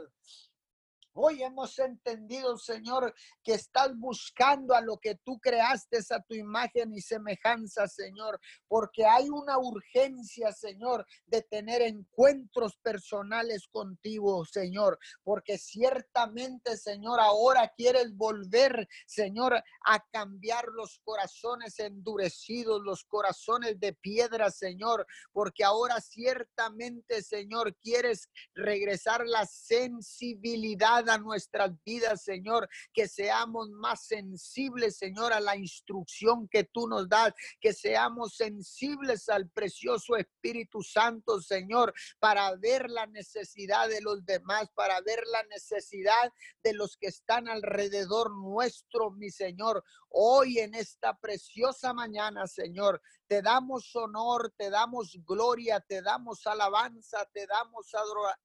Hoy 1.21 1.43
hemos 1.43 1.77
entendido, 1.79 2.57
Señor, 2.57 3.13
que 3.43 3.55
estás 3.55 3.93
buscando 3.97 4.73
a 4.73 4.79
lo 4.79 4.99
que 4.99 5.15
tú 5.15 5.37
creaste 5.37 5.97
a 6.11 6.21
tu 6.21 6.33
imagen 6.33 6.93
y 6.93 7.01
semejanza, 7.01 7.89
Señor, 7.89 8.39
porque 8.69 9.05
hay 9.05 9.27
una 9.29 9.57
urgencia, 9.57 10.53
Señor, 10.53 11.05
de 11.25 11.41
tener 11.41 11.81
encuentros 11.81 12.77
personales 12.77 13.67
contigo, 13.69 14.45
Señor, 14.45 14.97
porque 15.21 15.57
ciertamente, 15.57 16.77
Señor, 16.77 17.19
ahora 17.19 17.69
quieres 17.75 18.15
volver, 18.15 18.87
Señor, 19.05 19.61
a 19.85 19.99
cambiar 20.13 20.69
los 20.69 21.01
corazones 21.03 21.79
endurecidos, 21.79 22.81
los 22.81 23.03
corazones 23.03 23.77
de 23.77 23.91
piedra, 23.91 24.49
Señor, 24.51 25.05
porque 25.33 25.65
ahora 25.65 25.99
ciertamente, 25.99 27.21
Señor, 27.23 27.75
quieres 27.83 28.29
regresar 28.55 29.27
la 29.27 29.45
sensibilidad 29.45 31.08
nuestras 31.17 31.71
vidas, 31.83 32.23
Señor, 32.23 32.69
que 32.93 33.07
seamos 33.07 33.69
más 33.69 34.05
sensibles, 34.05 34.97
Señor, 34.97 35.33
a 35.33 35.39
la 35.39 35.55
instrucción 35.55 36.47
que 36.47 36.63
tú 36.65 36.87
nos 36.87 37.07
das, 37.09 37.33
que 37.59 37.73
seamos 37.73 38.35
sensibles 38.35 39.29
al 39.29 39.49
precioso 39.49 40.15
Espíritu 40.15 40.81
Santo, 40.81 41.41
Señor, 41.41 41.93
para 42.19 42.55
ver 42.55 42.89
la 42.89 43.07
necesidad 43.07 43.89
de 43.89 44.01
los 44.01 44.25
demás, 44.25 44.69
para 44.75 45.01
ver 45.01 45.23
la 45.31 45.43
necesidad 45.43 46.31
de 46.63 46.73
los 46.73 46.97
que 46.97 47.07
están 47.07 47.47
alrededor 47.47 48.31
nuestro, 48.31 49.11
mi 49.11 49.29
Señor. 49.29 49.83
Hoy 50.09 50.59
en 50.59 50.73
esta 50.73 51.17
preciosa 51.17 51.93
mañana, 51.93 52.47
Señor, 52.47 53.01
te 53.27 53.43
damos 53.43 53.95
honor, 53.95 54.51
te 54.57 54.71
damos 54.71 55.15
gloria, 55.25 55.79
te 55.79 56.01
damos 56.01 56.47
alabanza, 56.47 57.25
te 57.31 57.45
damos 57.45 57.91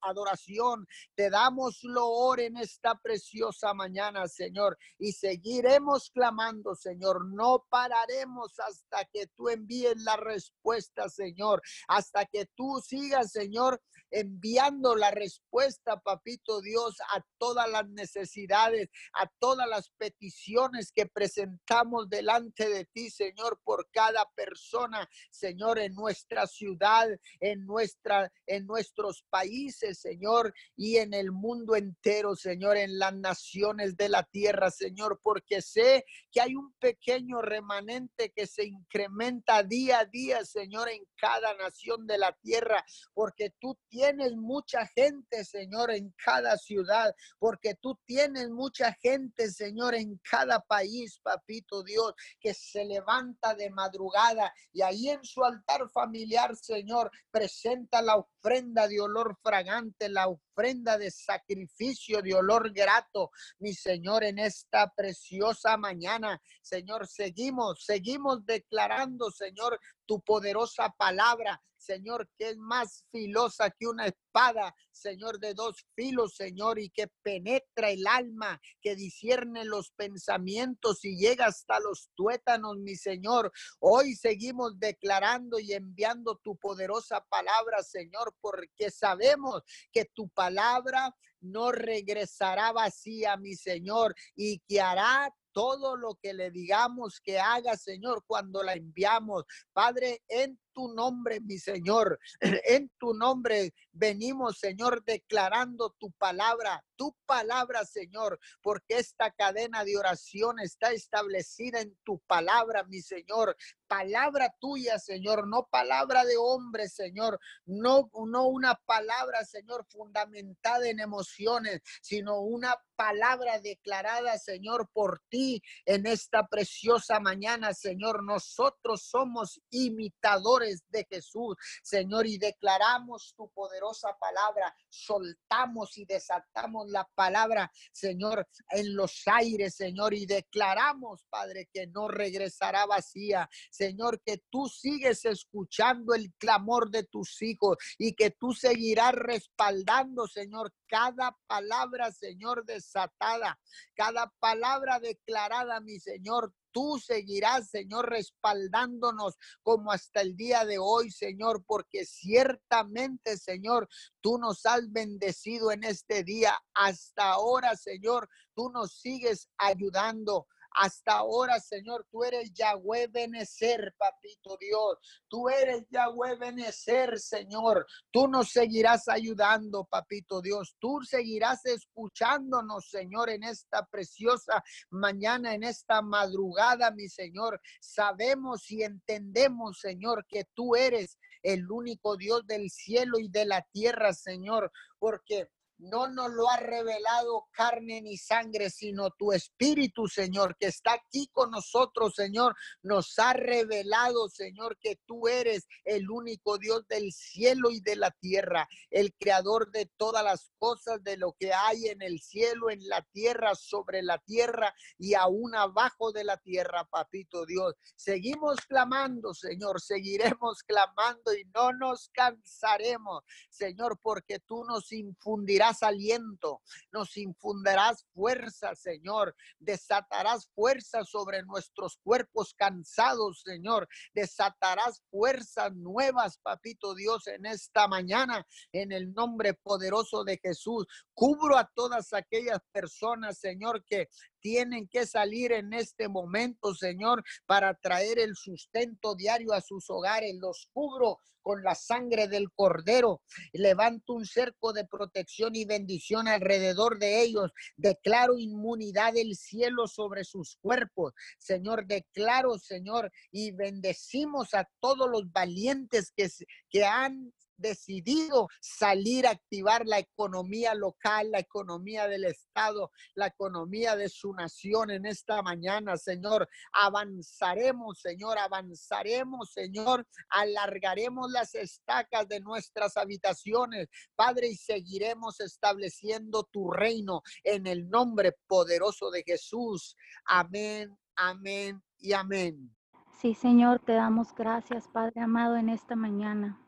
adoración, 0.00 0.86
te 1.14 1.30
damos 1.30 1.82
loor 1.82 2.40
en 2.40 2.53
esta 2.56 2.94
preciosa 2.96 3.74
mañana, 3.74 4.26
Señor. 4.28 4.78
Y 4.98 5.12
seguiremos 5.12 6.10
clamando, 6.10 6.74
Señor. 6.74 7.26
No 7.26 7.66
pararemos 7.68 8.58
hasta 8.60 9.04
que 9.12 9.26
tú 9.28 9.48
envíes 9.48 9.96
la 9.98 10.16
respuesta, 10.16 11.08
Señor. 11.08 11.62
Hasta 11.88 12.26
que 12.26 12.46
tú 12.54 12.80
sigas, 12.84 13.32
Señor, 13.32 13.80
enviando 14.10 14.94
la 14.94 15.10
respuesta, 15.10 16.00
papito 16.00 16.60
Dios, 16.60 16.96
a 17.12 17.24
todas 17.38 17.68
las 17.68 17.88
necesidades, 17.88 18.88
a 19.14 19.28
todas 19.38 19.68
las 19.68 19.90
peticiones 19.98 20.92
que 20.92 21.06
presentamos 21.06 22.08
delante 22.08 22.68
de 22.68 22.84
ti, 22.86 23.10
Señor, 23.10 23.60
por 23.64 23.88
cada 23.90 24.24
persona, 24.34 25.08
Señor, 25.30 25.78
en 25.78 25.94
nuestra 25.94 26.46
ciudad, 26.46 27.08
en 27.40 27.66
nuestra 27.66 28.30
en 28.46 28.66
nuestros 28.66 29.24
países, 29.30 30.00
Señor, 30.00 30.54
y 30.76 30.96
en 30.96 31.14
el 31.14 31.32
mundo 31.32 31.76
entero, 31.76 32.33
Señor, 32.36 32.76
en 32.76 32.98
las 32.98 33.14
naciones 33.14 33.96
de 33.96 34.08
la 34.08 34.22
tierra, 34.22 34.70
Señor, 34.70 35.20
porque 35.22 35.62
sé 35.62 36.04
que 36.30 36.40
hay 36.40 36.54
un 36.54 36.72
pequeño 36.74 37.42
remanente 37.42 38.32
que 38.34 38.46
se 38.46 38.64
incrementa 38.64 39.62
día 39.62 40.00
a 40.00 40.04
día, 40.04 40.44
Señor, 40.44 40.88
en 40.88 41.02
cada 41.16 41.54
nación 41.56 42.06
de 42.06 42.18
la 42.18 42.32
tierra, 42.42 42.84
porque 43.12 43.54
tú 43.60 43.78
tienes 43.88 44.34
mucha 44.36 44.86
gente, 44.86 45.44
Señor, 45.44 45.90
en 45.90 46.14
cada 46.24 46.56
ciudad, 46.56 47.14
porque 47.38 47.74
tú 47.74 47.98
tienes 48.04 48.50
mucha 48.50 48.92
gente, 48.94 49.50
Señor, 49.50 49.94
en 49.94 50.20
cada 50.28 50.60
país, 50.60 51.20
papito 51.22 51.82
Dios, 51.82 52.14
que 52.40 52.54
se 52.54 52.84
levanta 52.84 53.54
de 53.54 53.70
madrugada 53.70 54.52
y 54.72 54.82
ahí 54.82 55.10
en 55.10 55.24
su 55.24 55.44
altar 55.44 55.88
familiar, 55.90 56.54
Señor, 56.56 57.10
presenta 57.30 58.02
la 58.02 58.16
ofrenda 58.16 58.88
de 58.88 59.00
olor 59.00 59.36
fragante, 59.42 60.08
la 60.08 60.28
ofrenda 60.28 60.43
de 60.54 61.10
sacrificio 61.10 62.22
de 62.22 62.34
olor 62.34 62.72
grato, 62.72 63.30
mi 63.58 63.74
Señor, 63.74 64.22
en 64.22 64.38
esta 64.38 64.88
preciosa 64.96 65.76
mañana. 65.76 66.40
Señor, 66.62 67.08
seguimos, 67.08 67.84
seguimos 67.84 68.46
declarando, 68.46 69.30
Señor, 69.30 69.78
tu 70.06 70.20
poderosa 70.20 70.94
palabra, 70.96 71.62
Señor, 71.84 72.28
que 72.38 72.50
es 72.50 72.56
más 72.56 73.04
filosa 73.12 73.70
que 73.70 73.86
una 73.86 74.06
espada, 74.06 74.74
Señor, 74.90 75.38
de 75.38 75.54
dos 75.54 75.84
filos, 75.94 76.34
Señor, 76.34 76.78
y 76.78 76.88
que 76.90 77.08
penetra 77.22 77.90
el 77.90 78.06
alma, 78.06 78.60
que 78.80 78.96
discierne 78.96 79.64
los 79.64 79.90
pensamientos 79.90 81.04
y 81.04 81.16
llega 81.16 81.46
hasta 81.46 81.78
los 81.80 82.10
tuétanos, 82.14 82.78
mi 82.78 82.96
Señor. 82.96 83.52
Hoy 83.80 84.14
seguimos 84.14 84.78
declarando 84.78 85.58
y 85.58 85.72
enviando 85.72 86.36
tu 86.36 86.56
poderosa 86.56 87.24
palabra, 87.28 87.82
Señor, 87.82 88.34
porque 88.40 88.90
sabemos 88.90 89.62
que 89.92 90.06
tu 90.06 90.28
palabra 90.30 91.14
no 91.40 91.70
regresará 91.72 92.72
vacía, 92.72 93.36
mi 93.36 93.54
Señor, 93.54 94.14
y 94.34 94.60
que 94.60 94.80
hará 94.80 95.30
todo 95.54 95.96
lo 95.96 96.16
que 96.16 96.34
le 96.34 96.50
digamos 96.50 97.20
que 97.20 97.38
haga, 97.38 97.76
Señor, 97.76 98.24
cuando 98.26 98.62
la 98.62 98.74
enviamos. 98.74 99.44
Padre, 99.72 100.22
en 100.28 100.58
tu 100.74 100.92
nombre, 100.92 101.40
mi 101.40 101.58
Señor. 101.58 102.18
En 102.74 102.90
tu 102.98 103.14
nombre 103.14 103.72
venimos, 103.92 104.58
Señor, 104.58 105.04
declarando 105.04 105.94
tu 105.98 106.10
palabra, 106.12 106.84
tu 106.96 107.14
palabra, 107.26 107.84
Señor, 107.84 108.38
porque 108.62 108.98
esta 108.98 109.30
cadena 109.30 109.84
de 109.84 109.96
oración 109.96 110.58
está 110.58 110.92
establecida 110.92 111.80
en 111.80 111.96
tu 112.04 112.18
palabra, 112.20 112.84
mi 112.84 113.00
Señor. 113.00 113.56
Palabra 113.86 114.52
tuya, 114.58 114.98
Señor, 114.98 115.46
no 115.46 115.68
palabra 115.70 116.24
de 116.24 116.36
hombre, 116.36 116.88
Señor, 116.88 117.38
no, 117.66 118.10
no 118.26 118.46
una 118.46 118.74
palabra, 118.86 119.44
Señor, 119.44 119.86
fundamentada 119.88 120.88
en 120.88 121.00
emociones, 121.00 121.80
sino 122.00 122.40
una 122.40 122.76
palabra 122.96 123.60
declarada, 123.60 124.38
Señor, 124.38 124.88
por 124.92 125.20
ti 125.28 125.62
en 125.84 126.06
esta 126.06 126.46
preciosa 126.46 127.20
mañana, 127.20 127.74
Señor. 127.74 128.24
Nosotros 128.24 129.02
somos 129.02 129.60
imitadores 129.70 130.63
de 130.88 131.06
Jesús, 131.10 131.56
Señor, 131.82 132.26
y 132.26 132.38
declaramos 132.38 133.34
tu 133.36 133.50
poderosa 133.50 134.16
palabra, 134.18 134.74
soltamos 134.88 135.96
y 135.98 136.04
desatamos 136.04 136.88
la 136.90 137.08
palabra, 137.14 137.70
Señor, 137.92 138.48
en 138.70 138.94
los 138.94 139.22
aires, 139.26 139.74
Señor, 139.74 140.14
y 140.14 140.26
declaramos, 140.26 141.24
Padre, 141.28 141.68
que 141.72 141.86
no 141.86 142.08
regresará 142.08 142.86
vacía, 142.86 143.48
Señor, 143.70 144.20
que 144.24 144.42
tú 144.50 144.68
sigues 144.68 145.24
escuchando 145.24 146.14
el 146.14 146.32
clamor 146.38 146.90
de 146.90 147.04
tus 147.04 147.40
hijos 147.42 147.76
y 147.98 148.14
que 148.14 148.30
tú 148.30 148.52
seguirás 148.52 149.14
respaldando, 149.14 150.26
Señor, 150.26 150.72
cada 150.94 151.36
palabra, 151.48 152.12
Señor, 152.12 152.64
desatada, 152.64 153.58
cada 153.96 154.32
palabra 154.38 155.00
declarada, 155.00 155.80
mi 155.80 155.98
Señor, 155.98 156.54
tú 156.70 157.00
seguirás, 157.04 157.68
Señor, 157.68 158.08
respaldándonos 158.10 159.36
como 159.64 159.90
hasta 159.90 160.20
el 160.20 160.36
día 160.36 160.64
de 160.64 160.78
hoy, 160.78 161.10
Señor, 161.10 161.64
porque 161.66 162.04
ciertamente, 162.04 163.38
Señor, 163.38 163.88
tú 164.20 164.38
nos 164.38 164.64
has 164.66 164.92
bendecido 164.92 165.72
en 165.72 165.82
este 165.82 166.22
día. 166.22 166.56
Hasta 166.74 167.32
ahora, 167.32 167.74
Señor, 167.74 168.28
tú 168.54 168.70
nos 168.70 168.92
sigues 169.00 169.48
ayudando. 169.58 170.46
Hasta 170.74 171.12
ahora, 171.18 171.60
Señor, 171.60 172.06
tú 172.10 172.24
eres 172.24 172.52
Yahweh 172.52 173.06
Benecer, 173.06 173.94
papito 173.96 174.56
Dios. 174.58 174.98
Tú 175.28 175.48
eres 175.48 175.86
Yahweh 175.88 176.36
Benecer, 176.36 177.18
Señor. 177.20 177.86
Tú 178.10 178.26
nos 178.26 178.50
seguirás 178.50 179.06
ayudando, 179.08 179.84
papito 179.84 180.42
Dios. 180.42 180.74
Tú 180.80 181.00
seguirás 181.02 181.64
escuchándonos, 181.64 182.88
Señor, 182.90 183.30
en 183.30 183.44
esta 183.44 183.86
preciosa 183.86 184.64
mañana, 184.90 185.54
en 185.54 185.62
esta 185.62 186.02
madrugada, 186.02 186.90
mi 186.90 187.08
Señor. 187.08 187.60
Sabemos 187.80 188.68
y 188.70 188.82
entendemos, 188.82 189.78
Señor, 189.78 190.26
que 190.28 190.44
tú 190.54 190.74
eres 190.74 191.18
el 191.44 191.70
único 191.70 192.16
Dios 192.16 192.44
del 192.46 192.68
cielo 192.70 193.18
y 193.20 193.28
de 193.28 193.44
la 193.44 193.62
tierra, 193.70 194.12
Señor, 194.12 194.72
porque 194.98 195.50
no 195.84 196.08
nos 196.08 196.30
lo 196.30 196.48
ha 196.48 196.56
revelado 196.56 197.46
carne 197.52 198.00
ni 198.02 198.16
sangre, 198.16 198.70
sino 198.70 199.10
tu 199.10 199.32
Espíritu, 199.32 200.06
Señor, 200.08 200.56
que 200.58 200.66
está 200.66 200.94
aquí 200.94 201.28
con 201.32 201.50
nosotros, 201.50 202.14
Señor. 202.14 202.54
Nos 202.82 203.18
ha 203.18 203.32
revelado, 203.32 204.28
Señor, 204.28 204.78
que 204.80 204.96
tú 205.06 205.28
eres 205.28 205.66
el 205.84 206.10
único 206.10 206.58
Dios 206.58 206.86
del 206.88 207.12
cielo 207.12 207.70
y 207.70 207.80
de 207.80 207.96
la 207.96 208.10
tierra, 208.10 208.68
el 208.90 209.14
creador 209.14 209.70
de 209.70 209.90
todas 209.96 210.24
las 210.24 210.50
cosas, 210.58 211.02
de 211.02 211.16
lo 211.16 211.32
que 211.38 211.52
hay 211.52 211.86
en 211.88 212.02
el 212.02 212.20
cielo, 212.20 212.70
en 212.70 212.86
la 212.88 213.02
tierra, 213.12 213.54
sobre 213.54 214.02
la 214.02 214.18
tierra 214.18 214.74
y 214.98 215.14
aún 215.14 215.54
abajo 215.54 216.12
de 216.12 216.24
la 216.24 216.36
tierra, 216.38 216.84
papito 216.90 217.44
Dios. 217.46 217.74
Seguimos 217.96 218.56
clamando, 218.66 219.34
Señor, 219.34 219.80
seguiremos 219.80 220.62
clamando 220.62 221.34
y 221.34 221.44
no 221.54 221.72
nos 221.72 222.08
cansaremos, 222.10 223.24
Señor, 223.50 223.98
porque 224.02 224.38
tú 224.40 224.64
nos 224.64 224.90
infundirás 224.92 225.73
aliento, 225.82 226.62
nos 226.92 227.16
infundirás 227.16 228.06
fuerza, 228.14 228.74
Señor. 228.74 229.34
Desatarás 229.58 230.48
fuerza 230.54 231.04
sobre 231.04 231.42
nuestros 231.42 231.98
cuerpos 232.02 232.54
cansados, 232.54 233.42
Señor. 233.44 233.88
Desatarás 234.14 235.02
fuerzas 235.10 235.74
nuevas, 235.74 236.38
Papito 236.38 236.94
Dios, 236.94 237.26
en 237.26 237.46
esta 237.46 237.88
mañana, 237.88 238.46
en 238.72 238.92
el 238.92 239.12
nombre 239.12 239.54
poderoso 239.54 240.24
de 240.24 240.38
Jesús. 240.42 240.86
Cubro 241.14 241.56
a 241.56 241.70
todas 241.74 242.12
aquellas 242.12 242.60
personas, 242.72 243.38
Señor, 243.38 243.84
que 243.84 244.08
tienen 244.44 244.86
que 244.88 245.06
salir 245.06 245.52
en 245.52 245.72
este 245.72 246.06
momento, 246.06 246.74
Señor, 246.74 247.24
para 247.46 247.72
traer 247.72 248.18
el 248.18 248.36
sustento 248.36 249.14
diario 249.14 249.54
a 249.54 249.62
sus 249.62 249.88
hogares. 249.88 250.34
Los 250.38 250.68
cubro 250.74 251.18
con 251.40 251.62
la 251.62 251.74
sangre 251.74 252.28
del 252.28 252.52
cordero. 252.52 253.22
Levanto 253.54 254.12
un 254.12 254.26
cerco 254.26 254.74
de 254.74 254.86
protección 254.86 255.56
y 255.56 255.64
bendición 255.64 256.28
alrededor 256.28 256.98
de 256.98 257.22
ellos. 257.22 257.52
Declaro 257.76 258.36
inmunidad 258.36 259.14
del 259.14 259.34
cielo 259.34 259.86
sobre 259.86 260.24
sus 260.24 260.58
cuerpos. 260.60 261.14
Señor, 261.38 261.86
declaro, 261.86 262.58
Señor, 262.58 263.10
y 263.30 263.50
bendecimos 263.52 264.52
a 264.52 264.68
todos 264.78 265.08
los 265.08 265.32
valientes 265.32 266.12
que, 266.14 266.28
que 266.68 266.84
han 266.84 267.32
decidido 267.56 268.48
salir 268.60 269.26
a 269.26 269.30
activar 269.30 269.86
la 269.86 269.98
economía 269.98 270.74
local, 270.74 271.30
la 271.30 271.38
economía 271.38 272.06
del 272.08 272.24
Estado, 272.24 272.90
la 273.14 273.26
economía 273.26 273.96
de 273.96 274.08
su 274.08 274.32
nación 274.32 274.90
en 274.90 275.06
esta 275.06 275.42
mañana, 275.42 275.96
Señor. 275.96 276.48
Avanzaremos, 276.72 278.00
Señor, 278.00 278.38
avanzaremos, 278.38 279.52
Señor. 279.52 280.06
Alargaremos 280.30 281.30
las 281.30 281.54
estacas 281.54 282.28
de 282.28 282.40
nuestras 282.40 282.96
habitaciones, 282.96 283.88
Padre, 284.14 284.48
y 284.48 284.56
seguiremos 284.56 285.40
estableciendo 285.40 286.44
tu 286.44 286.70
reino 286.70 287.22
en 287.42 287.66
el 287.66 287.88
nombre 287.88 288.36
poderoso 288.46 289.10
de 289.10 289.22
Jesús. 289.24 289.96
Amén, 290.24 290.96
amén 291.16 291.82
y 291.98 292.12
amén. 292.12 292.74
Sí, 293.20 293.34
Señor, 293.34 293.80
te 293.80 293.92
damos 293.92 294.34
gracias, 294.34 294.88
Padre 294.88 295.20
amado, 295.20 295.56
en 295.56 295.68
esta 295.68 295.96
mañana. 295.96 296.60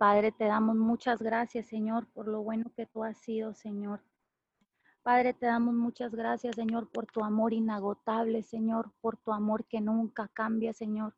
Padre, 0.00 0.32
te 0.32 0.46
damos 0.46 0.76
muchas 0.76 1.20
gracias, 1.20 1.66
Señor, 1.66 2.06
por 2.14 2.26
lo 2.26 2.42
bueno 2.42 2.72
que 2.74 2.86
tú 2.86 3.04
has 3.04 3.18
sido, 3.18 3.52
Señor. 3.52 4.00
Padre, 5.02 5.34
te 5.34 5.44
damos 5.44 5.74
muchas 5.74 6.14
gracias, 6.14 6.56
Señor, 6.56 6.90
por 6.90 7.04
tu 7.04 7.22
amor 7.22 7.52
inagotable, 7.52 8.42
Señor, 8.42 8.92
por 9.02 9.18
tu 9.18 9.30
amor 9.30 9.66
que 9.66 9.82
nunca 9.82 10.28
cambia, 10.28 10.72
Señor. 10.72 11.14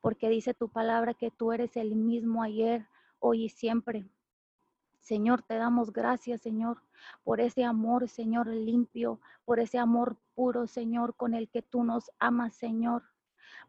Porque 0.00 0.30
dice 0.30 0.54
tu 0.54 0.70
palabra 0.70 1.12
que 1.12 1.30
tú 1.30 1.52
eres 1.52 1.76
el 1.76 1.94
mismo 1.94 2.42
ayer, 2.42 2.86
hoy 3.18 3.44
y 3.44 3.48
siempre. 3.50 4.08
Señor, 5.00 5.42
te 5.42 5.56
damos 5.56 5.92
gracias, 5.92 6.40
Señor, 6.40 6.80
por 7.22 7.42
ese 7.42 7.64
amor, 7.64 8.08
Señor, 8.08 8.46
limpio, 8.46 9.20
por 9.44 9.60
ese 9.60 9.76
amor 9.76 10.16
puro, 10.34 10.66
Señor, 10.66 11.16
con 11.16 11.34
el 11.34 11.50
que 11.50 11.60
tú 11.60 11.84
nos 11.84 12.10
amas, 12.18 12.54
Señor. 12.56 13.02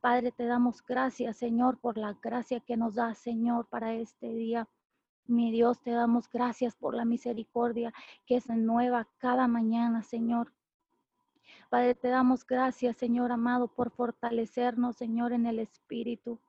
Padre, 0.02 0.32
te 0.32 0.46
damos 0.46 0.86
gracias, 0.86 1.38
Señor, 1.38 1.80
por 1.80 1.98
la 1.98 2.14
gracia 2.22 2.60
que 2.60 2.78
nos 2.78 2.96
da, 2.96 3.16
Señor, 3.16 3.68
para 3.68 3.94
este 3.94 4.34
día. 4.34 4.70
Mi 5.26 5.52
Dios, 5.52 5.82
te 5.82 5.92
damos 5.92 6.30
gracias 6.30 6.76
por 6.76 6.94
la 6.94 7.04
misericordia 7.04 7.94
que 8.26 8.36
es 8.38 8.48
nueva 8.48 9.08
cada 9.18 9.48
mañana, 9.48 10.04
Señor. 10.04 10.54
Padre, 11.70 11.96
te 11.96 12.10
damos 12.10 12.46
gracias, 12.46 12.96
Señor 12.96 13.32
amado, 13.32 13.68
por 13.68 13.92
fortalecernos, 13.92 14.96
Señor, 14.96 15.34
en 15.34 15.48
el 15.48 15.60
Espíritu. 15.60 16.40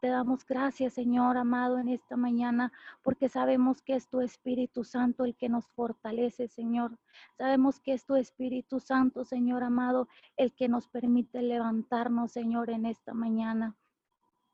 Te 0.00 0.08
damos 0.08 0.44
gracias, 0.44 0.94
Señor 0.94 1.36
amado, 1.36 1.78
en 1.78 1.88
esta 1.88 2.16
mañana, 2.16 2.72
porque 3.02 3.28
sabemos 3.28 3.82
que 3.82 3.94
es 3.94 4.08
tu 4.08 4.20
Espíritu 4.20 4.84
Santo 4.84 5.24
el 5.24 5.36
que 5.36 5.48
nos 5.48 5.66
fortalece, 5.68 6.48
Señor. 6.48 6.98
Sabemos 7.36 7.80
que 7.80 7.92
es 7.92 8.04
tu 8.04 8.16
Espíritu 8.16 8.80
Santo, 8.80 9.24
Señor 9.24 9.62
amado, 9.62 10.08
el 10.36 10.52
que 10.54 10.68
nos 10.68 10.88
permite 10.88 11.42
levantarnos, 11.42 12.32
Señor, 12.32 12.70
en 12.70 12.86
esta 12.86 13.14
mañana. 13.14 13.76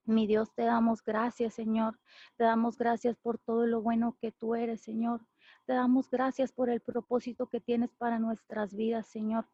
Mi 0.05 0.27
Dios, 0.27 0.53
te 0.55 0.63
damos 0.63 1.03
gracias, 1.03 1.55
Señor. 1.55 1.99
Te 2.37 2.45
damos 2.45 2.79
gracias 2.79 3.17
por 3.17 3.39
todo 3.39 3.67
lo 3.67 3.83
bueno 3.83 4.17
que 4.21 4.31
tú 4.31 4.55
eres, 4.55 4.81
Señor. 4.81 5.27
Te 5.67 5.73
damos 5.73 6.09
gracias 6.11 6.53
por 6.53 6.71
el 6.71 6.81
propósito 6.81 7.49
que 7.49 7.61
tienes 7.61 7.93
para 7.95 8.19
nuestras 8.21 8.75
vidas, 8.75 9.09
Señor 9.09 9.47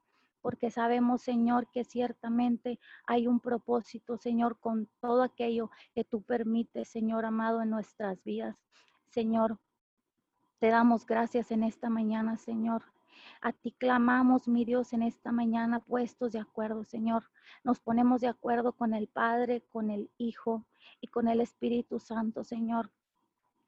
porque 0.42 0.70
sabemos, 0.70 1.22
Señor, 1.22 1.68
que 1.70 1.84
ciertamente 1.84 2.78
hay 3.06 3.26
un 3.26 3.40
propósito, 3.40 4.18
Señor, 4.18 4.58
con 4.58 4.88
todo 5.00 5.22
aquello 5.22 5.70
que 5.94 6.04
tú 6.04 6.22
permites, 6.22 6.88
Señor 6.88 7.24
amado, 7.24 7.62
en 7.62 7.70
nuestras 7.70 8.22
vidas. 8.24 8.56
Señor, 9.08 9.58
te 10.58 10.68
damos 10.68 11.06
gracias 11.06 11.50
en 11.52 11.62
esta 11.62 11.88
mañana, 11.88 12.36
Señor. 12.36 12.82
A 13.40 13.52
ti 13.52 13.72
clamamos, 13.72 14.48
mi 14.48 14.64
Dios, 14.64 14.92
en 14.92 15.02
esta 15.02 15.32
mañana 15.32 15.80
puestos 15.80 16.32
de 16.32 16.40
acuerdo, 16.40 16.84
Señor. 16.84 17.24
Nos 17.62 17.78
ponemos 17.80 18.20
de 18.20 18.28
acuerdo 18.28 18.72
con 18.72 18.94
el 18.94 19.08
Padre, 19.08 19.62
con 19.70 19.90
el 19.90 20.10
Hijo 20.18 20.64
y 21.00 21.08
con 21.08 21.28
el 21.28 21.40
Espíritu 21.40 22.00
Santo, 22.00 22.44
Señor. 22.44 22.90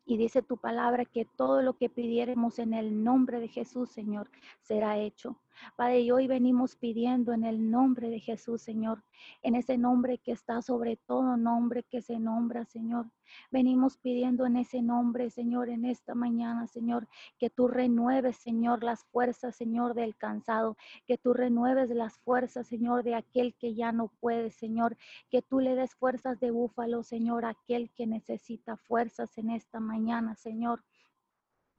Y 0.06 0.16
dice 0.16 0.42
tu 0.42 0.56
palabra 0.56 1.04
que 1.04 1.24
todo 1.24 1.62
lo 1.62 1.76
que 1.76 1.88
pidiéramos 1.88 2.58
en 2.58 2.74
el 2.74 3.04
nombre 3.04 3.40
de 3.40 3.48
Jesús, 3.48 3.90
Señor, 3.90 4.30
será 4.60 4.98
hecho. 4.98 5.40
Padre, 5.76 6.00
y 6.00 6.10
hoy 6.10 6.26
venimos 6.26 6.76
pidiendo 6.76 7.32
en 7.32 7.44
el 7.44 7.70
nombre 7.70 8.10
de 8.10 8.20
Jesús, 8.20 8.62
Señor, 8.62 9.02
en 9.42 9.54
ese 9.54 9.78
nombre 9.78 10.18
que 10.18 10.32
está 10.32 10.62
sobre 10.62 10.96
todo 10.96 11.36
nombre 11.36 11.82
que 11.82 12.00
se 12.00 12.18
nombra, 12.18 12.64
Señor. 12.64 13.10
Venimos 13.50 13.96
pidiendo 13.96 14.46
en 14.46 14.56
ese 14.56 14.82
nombre, 14.82 15.30
Señor, 15.30 15.68
en 15.68 15.84
esta 15.84 16.14
mañana, 16.14 16.66
Señor, 16.66 17.08
que 17.38 17.50
tú 17.50 17.68
renueves, 17.68 18.36
Señor, 18.36 18.82
las 18.82 19.04
fuerzas, 19.06 19.56
Señor, 19.56 19.94
del 19.94 20.16
cansado, 20.16 20.76
que 21.06 21.18
tú 21.18 21.32
renueves 21.32 21.90
las 21.90 22.18
fuerzas, 22.18 22.66
Señor, 22.66 23.02
de 23.02 23.14
aquel 23.14 23.54
que 23.54 23.74
ya 23.74 23.92
no 23.92 24.08
puede, 24.20 24.50
Señor, 24.50 24.96
que 25.30 25.42
tú 25.42 25.60
le 25.60 25.74
des 25.74 25.94
fuerzas 25.94 26.38
de 26.40 26.50
búfalo, 26.50 27.02
Señor, 27.02 27.44
a 27.44 27.50
aquel 27.50 27.90
que 27.90 28.06
necesita 28.06 28.76
fuerzas 28.76 29.36
en 29.38 29.50
esta 29.50 29.80
mañana, 29.80 30.34
Señor 30.34 30.82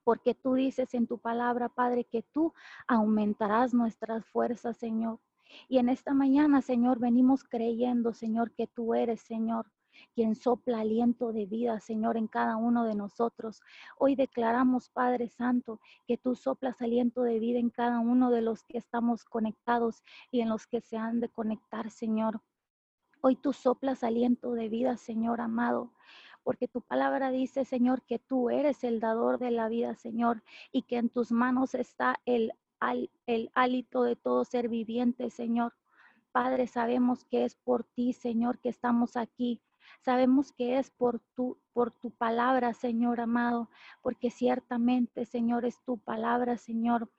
porque 0.06 0.36
tú 0.36 0.54
dices 0.54 0.94
en 0.94 1.08
tu 1.08 1.18
palabra, 1.18 1.68
Padre, 1.68 2.06
que 2.06 2.22
tú 2.22 2.54
aumentarás 2.88 3.74
nuestras 3.74 4.26
fuerzas, 4.28 4.78
Señor. 4.78 5.20
Y 5.68 5.80
en 5.80 5.90
esta 5.90 6.14
mañana, 6.14 6.62
Señor, 6.62 7.00
venimos 7.00 7.44
creyendo, 7.44 8.14
Señor, 8.14 8.54
que 8.54 8.68
tú 8.68 8.94
eres, 8.94 9.22
Señor, 9.22 9.72
quien 10.14 10.36
sopla 10.36 10.82
aliento 10.82 11.34
de 11.34 11.48
vida, 11.48 11.80
Señor, 11.80 12.18
en 12.18 12.28
cada 12.28 12.56
uno 12.56 12.86
de 12.86 12.94
nosotros. 12.94 13.62
Hoy 13.98 14.16
declaramos, 14.16 14.90
Padre 14.90 15.28
Santo, 15.28 15.82
que 16.08 16.18
tú 16.18 16.36
soplas 16.36 16.82
aliento 16.82 17.24
de 17.24 17.40
vida 17.40 17.58
en 17.58 17.72
cada 17.72 18.00
uno 18.00 18.30
de 18.30 18.42
los 18.42 18.64
que 18.64 18.78
estamos 18.78 19.26
conectados 19.26 20.04
y 20.32 20.42
en 20.42 20.50
los 20.50 20.68
que 20.68 20.82
se 20.82 20.98
han 20.98 21.20
de 21.20 21.30
conectar, 21.30 21.90
Señor. 21.90 22.42
Hoy 23.22 23.38
tú 23.38 23.54
soplas 23.54 24.04
aliento 24.04 24.54
de 24.54 24.70
vida, 24.70 24.98
Señor 24.98 25.42
amado 25.42 25.92
porque 26.46 26.68
tu 26.68 26.82
palabra 26.82 27.32
dice, 27.32 27.66
Señor, 27.66 28.04
que 28.04 28.20
tú 28.20 28.52
eres 28.52 28.84
el 28.84 29.00
dador 29.00 29.40
de 29.40 29.50
la 29.50 29.68
vida, 29.68 29.96
Señor, 29.96 30.44
y 30.72 30.84
que 30.84 30.98
en 30.98 31.10
tus 31.10 31.32
manos 31.32 31.74
está 31.74 32.18
el, 32.24 32.54
el 33.26 33.50
hálito 33.56 34.04
de 34.04 34.16
todo 34.16 34.46
ser 34.46 34.70
viviente, 34.70 35.32
Señor. 35.32 35.74
Padre, 36.32 36.68
sabemos 36.68 37.26
que 37.26 37.46
es 37.46 37.56
por 37.56 37.84
ti, 37.84 38.14
Señor, 38.14 38.60
que 38.60 38.70
estamos 38.70 39.18
aquí. 39.18 39.60
Sabemos 40.02 40.52
que 40.52 40.78
es 40.78 40.92
por 40.92 41.20
tu, 41.36 41.58
por 41.74 41.90
tu 41.90 42.12
palabra, 42.12 42.74
Señor 42.74 43.22
amado, 43.22 43.70
porque 44.04 44.30
ciertamente, 44.30 45.26
Señor, 45.26 45.66
es 45.66 45.82
tu 45.84 45.98
palabra, 45.98 46.58
Señor, 46.58 47.10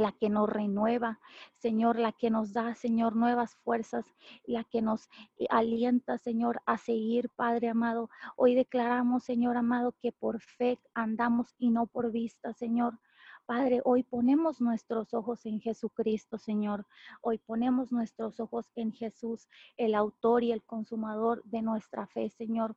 la 0.00 0.12
que 0.12 0.30
nos 0.30 0.48
renueva, 0.48 1.20
Señor, 1.58 1.98
la 1.98 2.12
que 2.12 2.30
nos 2.30 2.52
da, 2.52 2.74
Señor, 2.74 3.14
nuevas 3.14 3.54
fuerzas, 3.56 4.04
la 4.44 4.64
que 4.64 4.80
nos 4.82 5.08
eh, 5.36 5.46
alienta, 5.50 6.18
Señor, 6.18 6.62
a 6.66 6.78
seguir, 6.78 7.28
Padre 7.36 7.68
amado. 7.68 8.08
Hoy 8.36 8.54
declaramos, 8.54 9.24
Señor 9.24 9.56
amado, 9.56 9.94
que 10.00 10.10
por 10.10 10.40
fe 10.40 10.78
andamos 10.94 11.54
y 11.58 11.70
no 11.70 11.86
por 11.86 12.10
vista, 12.10 12.54
Señor. 12.54 12.98
Padre, 13.44 13.80
hoy 13.84 14.02
ponemos 14.02 14.60
nuestros 14.60 15.12
ojos 15.12 15.44
en 15.44 15.60
Jesucristo, 15.60 16.38
Señor. 16.38 16.86
Hoy 17.20 17.38
ponemos 17.38 17.92
nuestros 17.92 18.40
ojos 18.40 18.70
en 18.76 18.92
Jesús, 18.92 19.48
el 19.76 19.94
autor 19.94 20.44
y 20.44 20.52
el 20.52 20.62
consumador 20.62 21.42
de 21.44 21.60
nuestra 21.60 22.06
fe, 22.06 22.30
Señor. 22.30 22.76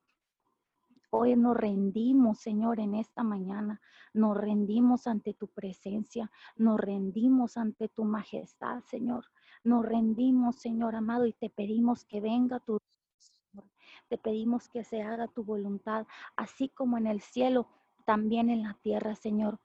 Hoy 1.15 1.35
nos 1.35 1.55
rendimos, 1.55 2.39
Señor, 2.39 2.79
en 2.79 2.95
esta 2.95 3.21
mañana. 3.21 3.79
Nos 4.15 4.35
rendimos 4.35 5.05
ante 5.05 5.35
tu 5.35 5.47
presencia. 5.47 6.31
Nos 6.55 6.79
rendimos 6.79 7.55
ante 7.55 7.87
tu 7.87 8.03
majestad, 8.03 8.81
Señor. 8.85 9.25
Nos 9.63 9.85
rendimos, 9.85 10.55
Señor 10.55 10.95
amado, 10.95 11.27
y 11.27 11.33
te 11.33 11.51
pedimos 11.51 12.03
que 12.03 12.19
venga 12.19 12.59
tu. 12.61 12.79
Te 14.09 14.17
pedimos 14.17 14.67
que 14.69 14.83
se 14.83 15.03
haga 15.03 15.27
tu 15.27 15.43
voluntad, 15.43 16.07
así 16.35 16.69
como 16.69 16.97
en 16.97 17.05
el 17.05 17.21
cielo, 17.21 17.67
también 18.07 18.49
en 18.49 18.63
la 18.63 18.73
tierra, 18.81 19.13
Señor. 19.13 19.59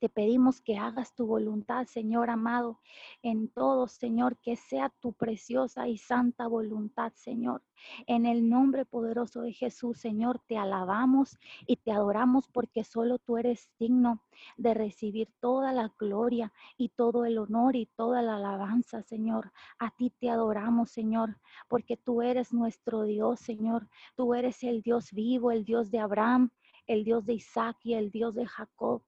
Te 0.00 0.08
pedimos 0.08 0.62
que 0.62 0.78
hagas 0.78 1.14
tu 1.14 1.26
voluntad, 1.26 1.84
Señor 1.84 2.30
amado, 2.30 2.80
en 3.22 3.48
todo, 3.48 3.86
Señor, 3.86 4.38
que 4.38 4.56
sea 4.56 4.88
tu 4.88 5.12
preciosa 5.12 5.88
y 5.88 5.98
santa 5.98 6.46
voluntad, 6.46 7.12
Señor. 7.14 7.62
En 8.06 8.24
el 8.24 8.48
nombre 8.48 8.86
poderoso 8.86 9.42
de 9.42 9.52
Jesús, 9.52 9.98
Señor, 9.98 10.40
te 10.46 10.56
alabamos 10.56 11.38
y 11.66 11.76
te 11.76 11.92
adoramos 11.92 12.48
porque 12.48 12.82
solo 12.82 13.18
tú 13.18 13.36
eres 13.36 13.70
digno 13.78 14.22
de 14.56 14.72
recibir 14.72 15.28
toda 15.38 15.70
la 15.74 15.92
gloria 15.98 16.50
y 16.78 16.88
todo 16.88 17.26
el 17.26 17.36
honor 17.36 17.76
y 17.76 17.84
toda 17.84 18.22
la 18.22 18.36
alabanza, 18.36 19.02
Señor. 19.02 19.52
A 19.78 19.90
ti 19.90 20.14
te 20.18 20.30
adoramos, 20.30 20.90
Señor, 20.90 21.38
porque 21.68 21.98
tú 21.98 22.22
eres 22.22 22.54
nuestro 22.54 23.02
Dios, 23.02 23.40
Señor. 23.40 23.86
Tú 24.16 24.32
eres 24.32 24.64
el 24.64 24.80
Dios 24.80 25.12
vivo, 25.12 25.50
el 25.50 25.66
Dios 25.66 25.90
de 25.90 25.98
Abraham, 25.98 26.52
el 26.86 27.04
Dios 27.04 27.26
de 27.26 27.34
Isaac 27.34 27.76
y 27.84 27.92
el 27.92 28.10
Dios 28.10 28.34
de 28.34 28.46
Jacob. 28.46 29.02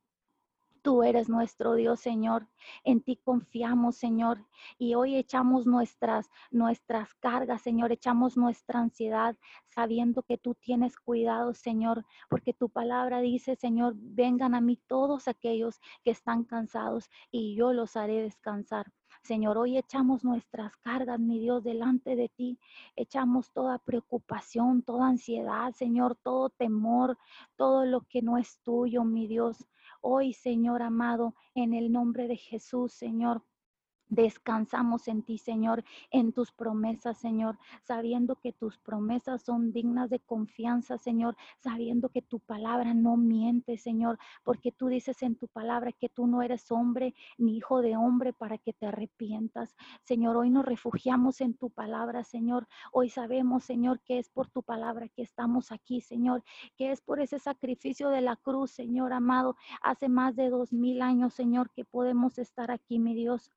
Tú 0.82 1.04
eres 1.04 1.28
nuestro 1.28 1.74
Dios, 1.74 2.00
Señor. 2.00 2.48
En 2.82 3.02
ti 3.02 3.16
confiamos, 3.16 3.96
Señor. 3.96 4.44
Y 4.78 4.94
hoy 4.96 5.14
echamos 5.14 5.64
nuestras, 5.64 6.28
nuestras 6.50 7.14
cargas, 7.14 7.62
Señor. 7.62 7.92
Echamos 7.92 8.36
nuestra 8.36 8.80
ansiedad, 8.80 9.36
sabiendo 9.66 10.24
que 10.24 10.38
tú 10.38 10.56
tienes 10.56 10.96
cuidado, 10.96 11.54
Señor. 11.54 12.04
Porque 12.28 12.52
tu 12.52 12.68
palabra 12.68 13.20
dice, 13.20 13.54
Señor, 13.54 13.94
vengan 13.96 14.56
a 14.56 14.60
mí 14.60 14.76
todos 14.88 15.28
aquellos 15.28 15.80
que 16.02 16.10
están 16.10 16.42
cansados 16.42 17.08
y 17.30 17.54
yo 17.54 17.72
los 17.72 17.96
haré 17.96 18.20
descansar. 18.20 18.92
Señor, 19.22 19.56
hoy 19.58 19.78
echamos 19.78 20.24
nuestras 20.24 20.76
cargas, 20.78 21.20
mi 21.20 21.38
Dios, 21.38 21.62
delante 21.62 22.16
de 22.16 22.28
ti. 22.28 22.58
Echamos 22.96 23.52
toda 23.52 23.78
preocupación, 23.78 24.82
toda 24.82 25.06
ansiedad, 25.06 25.72
Señor, 25.74 26.16
todo 26.16 26.50
temor, 26.50 27.16
todo 27.56 27.84
lo 27.84 28.00
que 28.00 28.20
no 28.20 28.36
es 28.36 28.58
tuyo, 28.64 29.04
mi 29.04 29.28
Dios. 29.28 29.64
Hoy, 30.04 30.32
Señor 30.32 30.82
amado, 30.82 31.36
en 31.54 31.74
el 31.74 31.92
nombre 31.92 32.26
de 32.26 32.36
Jesús, 32.36 32.92
Señor, 32.92 33.44
Descansamos 34.12 35.08
en 35.08 35.22
ti, 35.22 35.38
Señor, 35.38 35.84
en 36.10 36.34
tus 36.34 36.52
promesas, 36.52 37.16
Señor, 37.16 37.58
sabiendo 37.82 38.36
que 38.36 38.52
tus 38.52 38.76
promesas 38.76 39.40
son 39.40 39.72
dignas 39.72 40.10
de 40.10 40.20
confianza, 40.20 40.98
Señor, 40.98 41.34
sabiendo 41.60 42.10
que 42.10 42.20
tu 42.20 42.38
palabra 42.38 42.92
no 42.92 43.16
miente, 43.16 43.78
Señor, 43.78 44.18
porque 44.44 44.70
tú 44.70 44.88
dices 44.88 45.22
en 45.22 45.34
tu 45.36 45.48
palabra 45.48 45.92
que 45.92 46.10
tú 46.10 46.26
no 46.26 46.42
eres 46.42 46.70
hombre 46.70 47.14
ni 47.38 47.56
hijo 47.56 47.80
de 47.80 47.96
hombre 47.96 48.34
para 48.34 48.58
que 48.58 48.74
te 48.74 48.84
arrepientas. 48.84 49.74
Señor, 50.02 50.36
hoy 50.36 50.50
nos 50.50 50.66
refugiamos 50.66 51.40
en 51.40 51.54
tu 51.54 51.70
palabra, 51.70 52.22
Señor. 52.22 52.68
Hoy 52.92 53.08
sabemos, 53.08 53.64
Señor, 53.64 54.02
que 54.02 54.18
es 54.18 54.28
por 54.28 54.50
tu 54.50 54.62
palabra 54.62 55.08
que 55.08 55.22
estamos 55.22 55.72
aquí, 55.72 56.02
Señor, 56.02 56.44
que 56.76 56.92
es 56.92 57.00
por 57.00 57.18
ese 57.18 57.38
sacrificio 57.38 58.10
de 58.10 58.20
la 58.20 58.36
cruz, 58.36 58.72
Señor 58.72 59.14
amado, 59.14 59.56
hace 59.80 60.10
más 60.10 60.36
de 60.36 60.50
dos 60.50 60.70
mil 60.70 61.00
años, 61.00 61.32
Señor, 61.32 61.70
que 61.70 61.86
podemos 61.86 62.36
estar 62.36 62.70
aquí, 62.70 62.98
mi 62.98 63.14
Dios 63.14 63.50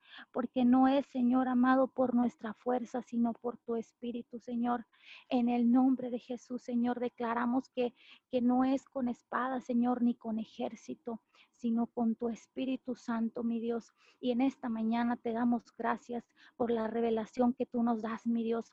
porque 0.45 0.63
no 0.63 0.87
es, 0.87 1.07
Señor 1.07 1.47
amado, 1.47 1.87
por 1.87 2.13
nuestra 2.13 2.53
fuerza, 2.53 3.01
sino 3.01 3.33
por 3.33 3.57
tu 3.57 3.77
Espíritu, 3.77 4.37
Señor. 4.37 4.85
En 5.27 5.49
el 5.49 5.71
nombre 5.71 6.11
de 6.11 6.19
Jesús, 6.19 6.61
Señor, 6.61 6.99
declaramos 6.99 7.67
que, 7.69 7.95
que 8.29 8.41
no 8.41 8.63
es 8.63 8.85
con 8.85 9.07
espada, 9.07 9.59
Señor, 9.59 10.03
ni 10.03 10.13
con 10.13 10.37
ejército, 10.37 11.19
sino 11.55 11.87
con 11.87 12.13
tu 12.13 12.29
Espíritu 12.29 12.93
Santo, 12.93 13.43
mi 13.43 13.59
Dios. 13.59 13.91
Y 14.19 14.29
en 14.29 14.41
esta 14.41 14.69
mañana 14.69 15.17
te 15.17 15.33
damos 15.33 15.75
gracias 15.75 16.23
por 16.57 16.69
la 16.69 16.85
revelación 16.85 17.55
que 17.55 17.65
tú 17.65 17.81
nos 17.81 18.03
das, 18.03 18.27
mi 18.27 18.43
Dios, 18.43 18.71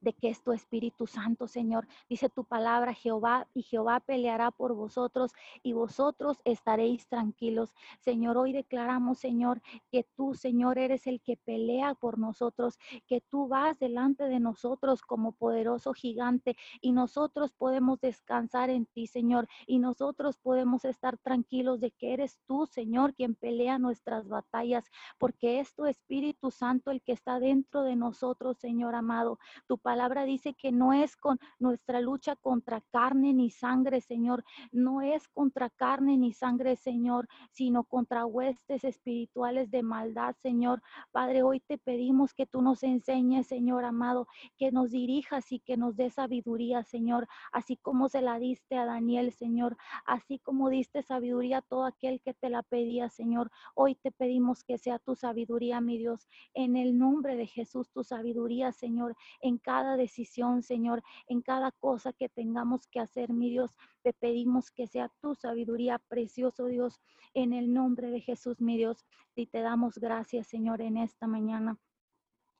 de 0.00 0.12
que 0.12 0.30
es 0.30 0.42
tu 0.42 0.52
Espíritu 0.52 1.06
Santo, 1.06 1.46
Señor. 1.46 1.86
Dice 2.08 2.28
tu 2.28 2.44
palabra, 2.44 2.94
Jehová, 2.94 3.46
y 3.54 3.62
Jehová 3.62 4.00
peleará 4.00 4.50
por 4.50 4.74
vosotros 4.74 5.32
y 5.62 5.72
vosotros 5.72 6.38
estaréis 6.44 7.06
tranquilos. 7.08 7.74
Señor, 8.00 8.36
hoy 8.38 8.52
declaramos, 8.52 9.18
Señor, 9.18 9.60
que 9.90 10.06
tú, 10.16 10.34
Señor, 10.34 10.78
eres 10.78 11.06
el 11.06 11.20
que 11.20 11.36
pelea 11.36 11.94
por 11.94 12.18
nosotros, 12.18 12.78
que 13.06 13.20
tú 13.20 13.48
vas 13.48 13.78
delante 13.78 14.24
de 14.24 14.40
nosotros 14.40 15.02
como 15.02 15.32
poderoso 15.32 15.92
gigante 15.92 16.56
y 16.80 16.92
nosotros 16.92 17.52
podemos 17.52 18.00
descansar 18.00 18.70
en 18.70 18.86
ti, 18.86 19.06
Señor, 19.06 19.48
y 19.66 19.78
nosotros 19.78 20.38
podemos 20.38 20.84
estar 20.84 21.18
tranquilos 21.18 21.80
de 21.80 21.90
que 21.90 22.14
eres 22.14 22.38
tú, 22.46 22.66
Señor, 22.66 23.14
quien 23.14 23.34
pelea 23.34 23.78
nuestras 23.78 24.28
batallas, 24.28 24.84
porque 25.18 25.60
es 25.60 25.74
tu 25.74 25.86
Espíritu 25.86 26.50
Santo 26.50 26.90
el 26.90 27.02
que 27.02 27.12
está 27.12 27.38
dentro 27.38 27.82
de 27.82 27.96
nosotros, 27.96 28.58
Señor 28.58 28.94
amado. 28.94 29.38
Tu 29.66 29.76
palabra 29.76 29.89
dice 30.26 30.54
que 30.54 30.72
no 30.72 30.92
es 30.92 31.16
con 31.16 31.38
nuestra 31.58 32.00
lucha 32.00 32.36
contra 32.36 32.80
carne 32.92 33.32
ni 33.32 33.50
sangre, 33.50 34.00
Señor. 34.00 34.44
No 34.72 35.00
es 35.00 35.28
contra 35.28 35.70
carne 35.70 36.16
ni 36.16 36.32
sangre, 36.32 36.76
Señor, 36.76 37.28
sino 37.50 37.84
contra 37.84 38.26
huestes 38.26 38.84
espirituales 38.84 39.70
de 39.70 39.82
maldad, 39.82 40.34
Señor. 40.40 40.82
Padre, 41.12 41.42
hoy 41.42 41.60
te 41.60 41.78
pedimos 41.78 42.34
que 42.34 42.46
tú 42.46 42.62
nos 42.62 42.82
enseñes, 42.82 43.46
Señor 43.46 43.84
amado, 43.84 44.26
que 44.58 44.70
nos 44.70 44.90
dirijas 44.90 45.50
y 45.52 45.60
que 45.60 45.76
nos 45.76 45.96
dé 45.96 46.10
sabiduría, 46.10 46.82
Señor, 46.84 47.26
así 47.52 47.76
como 47.76 48.08
se 48.08 48.22
la 48.22 48.38
diste 48.38 48.76
a 48.76 48.84
Daniel, 48.84 49.32
Señor, 49.32 49.76
así 50.06 50.38
como 50.38 50.68
diste 50.70 51.02
sabiduría 51.02 51.58
a 51.58 51.62
todo 51.62 51.84
aquel 51.84 52.20
que 52.20 52.34
te 52.34 52.50
la 52.50 52.62
pedía, 52.62 53.08
Señor. 53.08 53.50
Hoy 53.74 53.94
te 53.94 54.10
pedimos 54.10 54.64
que 54.64 54.78
sea 54.78 54.98
tu 54.98 55.14
sabiduría, 55.14 55.80
mi 55.80 55.98
Dios, 55.98 56.28
en 56.54 56.76
el 56.76 56.98
nombre 56.98 57.36
de 57.36 57.46
Jesús, 57.46 57.90
tu 57.90 58.04
sabiduría, 58.04 58.72
Señor, 58.72 59.16
en 59.40 59.58
cada 59.58 59.79
cada 59.80 59.96
decisión, 59.96 60.62
Señor, 60.62 61.02
en 61.26 61.40
cada 61.40 61.72
cosa 61.72 62.12
que 62.12 62.28
tengamos 62.28 62.86
que 62.86 63.00
hacer, 63.00 63.32
mi 63.32 63.48
Dios. 63.48 63.74
Te 64.02 64.12
pedimos 64.12 64.70
que 64.70 64.86
sea 64.86 65.10
tu 65.22 65.34
sabiduría, 65.34 65.98
precioso 66.06 66.66
Dios, 66.66 67.00
en 67.32 67.54
el 67.54 67.72
nombre 67.72 68.10
de 68.10 68.20
Jesús, 68.20 68.60
mi 68.60 68.76
Dios. 68.76 69.06
Y 69.34 69.46
te 69.46 69.62
damos 69.62 69.96
gracias, 69.96 70.48
Señor, 70.48 70.82
en 70.82 70.98
esta 70.98 71.26
mañana. 71.26 71.78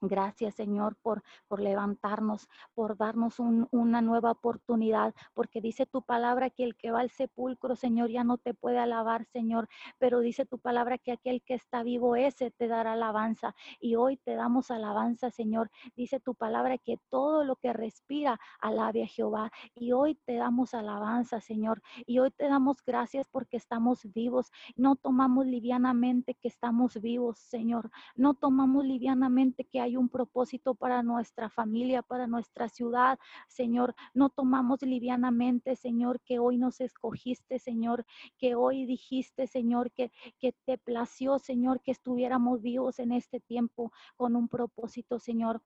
Gracias, 0.03 0.55
Señor, 0.55 0.95
por, 1.03 1.21
por 1.47 1.61
levantarnos, 1.61 2.49
por 2.73 2.97
darnos 2.97 3.39
una 3.39 4.01
nueva 4.01 4.31
oportunidad, 4.31 5.13
porque 5.35 5.61
dice 5.61 5.85
tu 5.85 6.01
palabra 6.01 6.49
que 6.49 6.63
el 6.63 6.75
que 6.75 6.89
va 6.89 7.01
al 7.01 7.11
sepulcro, 7.11 7.75
Señor, 7.75 8.09
ya 8.09 8.23
no 8.23 8.39
te 8.39 8.55
puede 8.55 8.79
alabar, 8.79 9.25
Señor, 9.25 9.69
pero 9.99 10.19
dice 10.21 10.47
tu 10.47 10.57
palabra 10.57 10.97
que 10.97 11.11
aquel 11.11 11.43
que 11.43 11.53
está 11.53 11.83
vivo, 11.83 12.15
ese 12.15 12.49
te 12.49 12.67
dará 12.67 12.93
alabanza. 12.93 13.53
Y 13.79 13.95
hoy 13.95 14.17
te 14.17 14.33
damos 14.33 14.71
alabanza, 14.71 15.29
Señor. 15.29 15.69
Dice 15.95 16.19
tu 16.19 16.33
palabra 16.33 16.79
que 16.79 16.97
todo 17.09 17.43
lo 17.43 17.55
que 17.57 17.71
respira, 17.71 18.39
alabe 18.59 19.03
a 19.03 19.07
Jehová. 19.07 19.51
Y 19.75 19.91
hoy 19.91 20.15
te 20.25 20.33
damos 20.33 20.73
alabanza, 20.73 21.41
Señor. 21.41 21.83
Y 22.07 22.17
hoy 22.17 22.31
te 22.31 22.47
damos 22.47 22.83
gracias 22.83 23.27
porque 23.29 23.57
estamos 23.57 24.11
vivos. 24.13 24.51
No 24.75 24.95
tomamos 24.95 25.45
livianamente 25.45 26.33
que 26.33 26.47
estamos 26.47 26.99
vivos, 26.99 27.37
Señor. 27.37 27.91
No 28.15 28.33
tomamos 28.33 28.83
livianamente 28.83 29.65
que 29.65 29.79
hay 29.79 29.90
un 29.97 30.09
propósito 30.09 30.75
para 30.75 31.03
nuestra 31.03 31.49
familia, 31.49 32.01
para 32.01 32.27
nuestra 32.27 32.69
ciudad, 32.69 33.19
Señor. 33.47 33.95
No 34.13 34.29
tomamos 34.29 34.81
livianamente, 34.81 35.75
Señor, 35.75 36.19
que 36.21 36.39
hoy 36.39 36.57
nos 36.57 36.81
escogiste, 36.81 37.59
Señor, 37.59 38.05
que 38.37 38.55
hoy 38.55 38.85
dijiste, 38.85 39.47
Señor, 39.47 39.91
que, 39.91 40.11
que 40.39 40.53
te 40.65 40.77
plació, 40.77 41.39
Señor, 41.39 41.81
que 41.81 41.91
estuviéramos 41.91 42.61
vivos 42.61 42.99
en 42.99 43.11
este 43.11 43.39
tiempo 43.39 43.91
con 44.15 44.35
un 44.35 44.47
propósito, 44.47 45.19
Señor. 45.19 45.61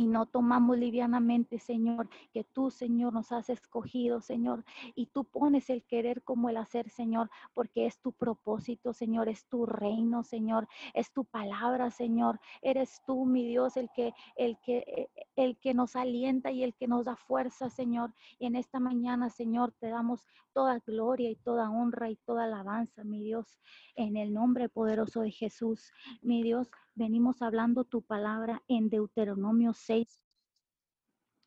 Y 0.00 0.06
no 0.06 0.24
tomamos 0.24 0.78
livianamente, 0.78 1.58
Señor, 1.58 2.08
que 2.32 2.42
tú, 2.42 2.70
Señor, 2.70 3.12
nos 3.12 3.32
has 3.32 3.50
escogido, 3.50 4.22
Señor. 4.22 4.64
Y 4.94 5.08
tú 5.08 5.24
pones 5.24 5.68
el 5.68 5.84
querer 5.84 6.22
como 6.22 6.48
el 6.48 6.56
hacer, 6.56 6.88
Señor, 6.88 7.28
porque 7.52 7.84
es 7.84 8.00
tu 8.00 8.12
propósito, 8.12 8.94
Señor, 8.94 9.28
es 9.28 9.44
tu 9.44 9.66
reino, 9.66 10.24
Señor, 10.24 10.68
es 10.94 11.12
tu 11.12 11.26
palabra, 11.26 11.90
Señor. 11.90 12.40
Eres 12.62 13.02
tú, 13.06 13.26
mi 13.26 13.46
Dios, 13.46 13.76
el 13.76 13.90
que, 13.94 14.14
el 14.36 14.56
que, 14.60 14.78
eh, 14.86 15.26
el 15.36 15.58
que 15.58 15.74
nos 15.74 15.94
alienta 15.96 16.50
y 16.50 16.62
el 16.62 16.74
que 16.74 16.88
nos 16.88 17.04
da 17.04 17.16
fuerza, 17.16 17.68
Señor. 17.68 18.14
Y 18.38 18.46
en 18.46 18.56
esta 18.56 18.80
mañana, 18.80 19.28
Señor, 19.28 19.74
te 19.80 19.90
damos 19.90 20.26
toda 20.54 20.78
gloria 20.78 21.28
y 21.28 21.36
toda 21.36 21.68
honra 21.68 22.08
y 22.08 22.16
toda 22.16 22.44
alabanza, 22.44 23.04
mi 23.04 23.22
Dios, 23.22 23.60
en 23.96 24.16
el 24.16 24.32
nombre 24.32 24.70
poderoso 24.70 25.20
de 25.20 25.30
Jesús, 25.30 25.92
mi 26.22 26.42
Dios 26.42 26.70
venimos 27.00 27.40
hablando 27.40 27.84
tu 27.84 28.02
palabra 28.02 28.62
en 28.68 28.90
Deuteronomio 28.90 29.72
6. 29.72 30.22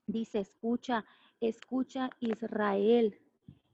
Dice, 0.07 0.39
escucha, 0.39 1.05
escucha 1.41 2.09
Israel. 2.19 3.19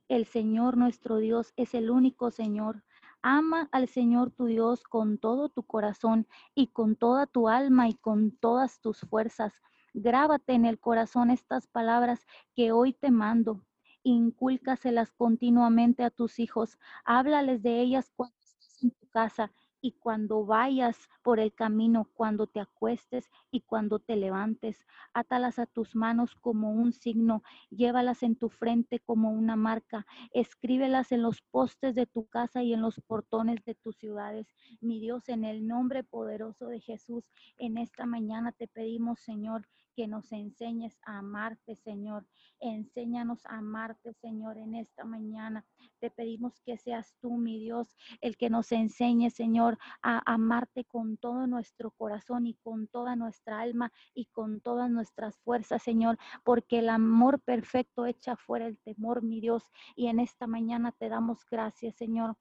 El 0.09 0.25
Señor 0.25 0.75
nuestro 0.75 1.19
Dios 1.19 1.53
es 1.55 1.73
el 1.73 1.89
único 1.89 2.31
Señor. 2.31 2.83
Ama 3.21 3.69
al 3.71 3.87
Señor 3.87 4.31
tu 4.31 4.47
Dios 4.47 4.83
con 4.83 5.19
todo 5.19 5.47
tu 5.47 5.63
corazón 5.63 6.27
y 6.53 6.67
con 6.67 6.97
toda 6.97 7.27
tu 7.27 7.47
alma 7.47 7.87
y 7.87 7.93
con 7.93 8.31
todas 8.31 8.81
tus 8.81 8.99
fuerzas. 8.99 9.53
Grábate 9.93 10.55
en 10.55 10.65
el 10.65 10.81
corazón 10.81 11.31
estas 11.31 11.65
palabras 11.67 12.27
que 12.55 12.73
hoy 12.73 12.91
te 12.91 13.09
mando. 13.09 13.65
Incúlcaselas 14.03 15.13
continuamente 15.13 16.03
a 16.03 16.09
tus 16.09 16.39
hijos. 16.39 16.77
Háblales 17.05 17.63
de 17.63 17.79
ellas 17.79 18.11
cuando 18.17 18.35
estés 18.41 18.83
en 18.83 18.91
tu 18.91 19.07
casa 19.07 19.53
y 19.81 19.93
cuando 19.93 20.45
vayas 20.45 21.09
por 21.23 21.39
el 21.39 21.53
camino, 21.53 22.09
cuando 22.13 22.47
te 22.47 22.59
acuestes 22.59 23.29
y 23.51 23.61
cuando 23.61 23.99
te 23.99 24.15
levantes. 24.15 24.85
Átalas 25.13 25.59
a 25.59 25.65
tus 25.65 25.95
manos 25.95 26.35
como 26.35 26.71
un 26.71 26.91
signo, 26.93 27.43
llévalas 27.69 28.23
en 28.23 28.35
tu 28.35 28.49
frente 28.49 28.99
como 28.99 29.31
una 29.31 29.55
marca, 29.55 30.05
escríbelas 30.33 31.11
en 31.11 31.21
los 31.21 31.41
postes 31.41 31.95
de 31.95 32.05
tu 32.05 32.27
casa 32.27 32.63
y 32.63 32.73
en 32.73 32.81
los 32.81 32.99
portones 33.01 33.63
de 33.65 33.75
tus 33.75 33.97
ciudades. 33.97 34.47
Mi 34.81 34.99
Dios, 34.99 35.29
en 35.29 35.43
el 35.45 35.67
nombre 35.67 36.03
poderoso 36.03 36.67
de 36.67 36.79
Jesús, 36.79 37.23
en 37.57 37.77
esta 37.77 38.05
mañana 38.05 38.51
te 38.51 38.67
pedimos, 38.67 39.19
Señor, 39.19 39.67
que 39.99 40.07
nos 40.07 40.31
enseñes 40.31 40.97
a 41.05 41.17
amarte, 41.17 41.75
Señor. 41.75 42.25
Enséñanos 42.61 43.45
a 43.45 43.57
amarte, 43.57 44.13
Señor, 44.13 44.57
en 44.57 44.75
esta 44.75 45.03
mañana. 45.03 45.65
Te 45.99 46.09
pedimos 46.09 46.61
que 46.61 46.77
seas 46.77 47.17
tú, 47.19 47.35
mi 47.35 47.59
Dios, 47.59 47.97
el 48.21 48.37
que 48.37 48.49
nos 48.49 48.71
enseñe, 48.71 49.29
Señor, 49.29 49.77
a 50.01 50.21
amarte 50.25 50.85
con 50.85 51.17
todo 51.17 51.47
nuestro 51.47 51.91
corazón 51.91 52.47
y 52.47 52.53
con 52.53 52.87
toda 52.87 53.17
nuestra 53.17 53.59
alma 53.59 53.91
y 54.13 54.27
con 54.27 54.61
todas 54.61 54.89
nuestras 54.89 55.37
fuerzas, 55.39 55.83
Señor, 55.83 56.17
porque 56.45 56.79
el 56.79 56.87
amor 56.87 57.41
perfecto 57.41 58.05
echa 58.05 58.37
fuera 58.37 58.67
el 58.67 58.79
temor, 58.79 59.21
mi 59.21 59.41
Dios. 59.41 59.69
Y 59.97 60.07
en 60.07 60.21
esta 60.21 60.47
mañana 60.47 60.93
te 60.93 61.09
damos 61.09 61.45
gracias, 61.51 61.97
Señor 61.97 62.37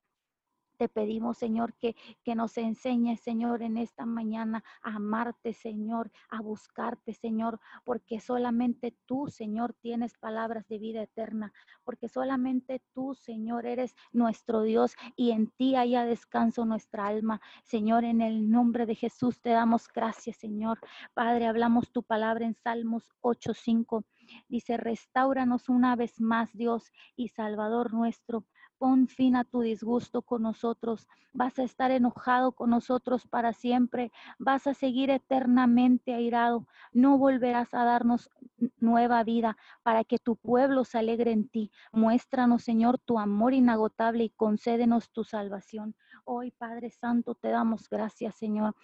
te 0.79 0.89
pedimos, 0.89 1.37
Señor, 1.37 1.75
que, 1.75 1.97
que 2.25 2.35
nos 2.35 2.57
enseñes, 2.57 3.21
Señor, 3.21 3.63
en 3.63 3.77
esta 3.77 4.07
mañana 4.07 4.65
a 4.83 4.95
amarte, 4.97 5.53
Señor, 5.53 6.11
a 6.31 6.41
buscarte, 6.41 7.13
Señor, 7.13 7.61
porque 7.85 8.21
solamente 8.21 8.97
tú, 9.05 9.29
Señor, 9.29 9.75
tienes 9.75 10.17
palabras 10.17 10.67
de 10.69 10.79
vida 10.79 11.03
eterna, 11.03 11.53
porque 11.85 12.09
solamente 12.09 12.81
tú, 12.95 13.15
Señor, 13.15 13.67
eres 13.67 13.95
nuestro 14.13 14.63
Dios 14.63 14.95
y 15.17 15.33
en 15.33 15.51
ti 15.51 15.75
haya 15.75 16.05
descanso 16.05 16.65
nuestra 16.65 17.07
alma. 17.07 17.41
Señor, 17.65 18.05
en 18.05 18.21
el 18.21 18.51
nombre 18.51 18.87
de 18.87 18.95
Jesús 18.95 19.41
te 19.41 19.51
damos 19.51 19.89
gracias, 19.93 20.37
Señor. 20.37 20.79
Padre, 21.13 21.47
hablamos 21.47 21.91
tu 21.91 22.03
palabra 22.05 22.47
en 22.47 22.55
Salmos 22.55 23.11
8:5. 23.21 24.05
Dice, 24.49 24.77
restauranos 24.77 25.69
una 25.69 25.97
vez 25.97 26.21
más, 26.21 26.53
Dios 26.53 26.93
y 27.17 27.29
Salvador 27.29 27.93
nuestro 27.93 28.45
Pon 28.79 29.09
fin 29.09 29.37
a 29.37 29.45
tu 29.45 29.61
disgusto 29.61 30.23
con 30.23 30.43
nosotros. 30.43 31.09
Vas 31.33 31.59
a 31.59 31.65
estar 31.65 31.91
enojado 31.91 32.53
con 32.53 32.71
nosotros 32.71 33.27
para 33.27 33.53
siempre. 33.53 34.13
Vas 34.39 34.67
a 34.67 34.75
seguir 34.75 35.11
eternamente 35.11 36.15
airado. 36.15 36.67
No 36.93 37.19
volverás 37.19 37.75
a 37.75 37.85
darnos 37.85 38.31
nueva 38.79 39.25
vida 39.25 39.57
para 39.83 40.05
que 40.05 40.19
tu 40.19 40.37
pueblo 40.37 40.85
se 40.85 40.99
alegre 40.99 41.33
en 41.33 41.49
ti. 41.49 41.71
Muéstranos, 41.93 42.63
Señor, 42.63 42.99
tu 42.99 43.19
amor 43.19 43.53
inagotable 43.53 44.25
y 44.25 44.31
concédenos 44.31 45.11
tu 45.11 45.25
salvación. 45.25 45.95
Hoy, 46.25 46.53
Padre 46.53 46.91
Santo, 46.91 47.35
te 47.35 47.49
damos 47.49 47.89
gracias, 47.89 48.37
Señor 48.37 48.75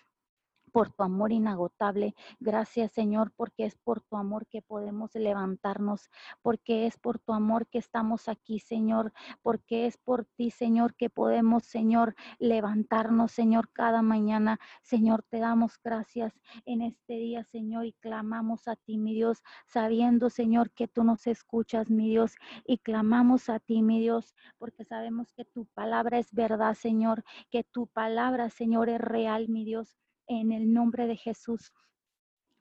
por 0.74 0.90
tu 0.90 1.04
amor 1.04 1.30
inagotable. 1.30 2.16
Gracias, 2.40 2.90
Señor, 2.90 3.32
porque 3.36 3.64
es 3.64 3.76
por 3.76 4.00
tu 4.00 4.16
amor 4.16 4.48
que 4.48 4.60
podemos 4.60 5.14
levantarnos, 5.14 6.10
porque 6.42 6.88
es 6.88 6.98
por 6.98 7.20
tu 7.20 7.32
amor 7.32 7.68
que 7.68 7.78
estamos 7.78 8.28
aquí, 8.28 8.58
Señor, 8.58 9.12
porque 9.40 9.86
es 9.86 9.96
por 9.98 10.24
ti, 10.24 10.50
Señor, 10.50 10.96
que 10.96 11.10
podemos, 11.10 11.62
Señor, 11.62 12.16
levantarnos, 12.40 13.30
Señor, 13.30 13.70
cada 13.72 14.02
mañana. 14.02 14.58
Señor, 14.82 15.22
te 15.22 15.38
damos 15.38 15.78
gracias 15.80 16.40
en 16.66 16.82
este 16.82 17.18
día, 17.18 17.44
Señor, 17.44 17.86
y 17.86 17.92
clamamos 17.92 18.66
a 18.66 18.74
ti, 18.74 18.98
mi 18.98 19.14
Dios, 19.14 19.44
sabiendo, 19.68 20.28
Señor, 20.28 20.72
que 20.72 20.88
tú 20.88 21.04
nos 21.04 21.28
escuchas, 21.28 21.88
mi 21.88 22.08
Dios, 22.08 22.34
y 22.66 22.78
clamamos 22.78 23.48
a 23.48 23.60
ti, 23.60 23.80
mi 23.80 24.00
Dios, 24.00 24.34
porque 24.58 24.84
sabemos 24.84 25.32
que 25.34 25.44
tu 25.44 25.66
palabra 25.66 26.18
es 26.18 26.34
verdad, 26.34 26.74
Señor, 26.74 27.22
que 27.48 27.62
tu 27.62 27.86
palabra, 27.86 28.50
Señor, 28.50 28.88
es 28.88 29.00
real, 29.00 29.48
mi 29.48 29.64
Dios 29.64 29.96
en 30.26 30.52
el 30.52 30.72
nombre 30.72 31.06
de 31.06 31.16
Jesús. 31.16 31.72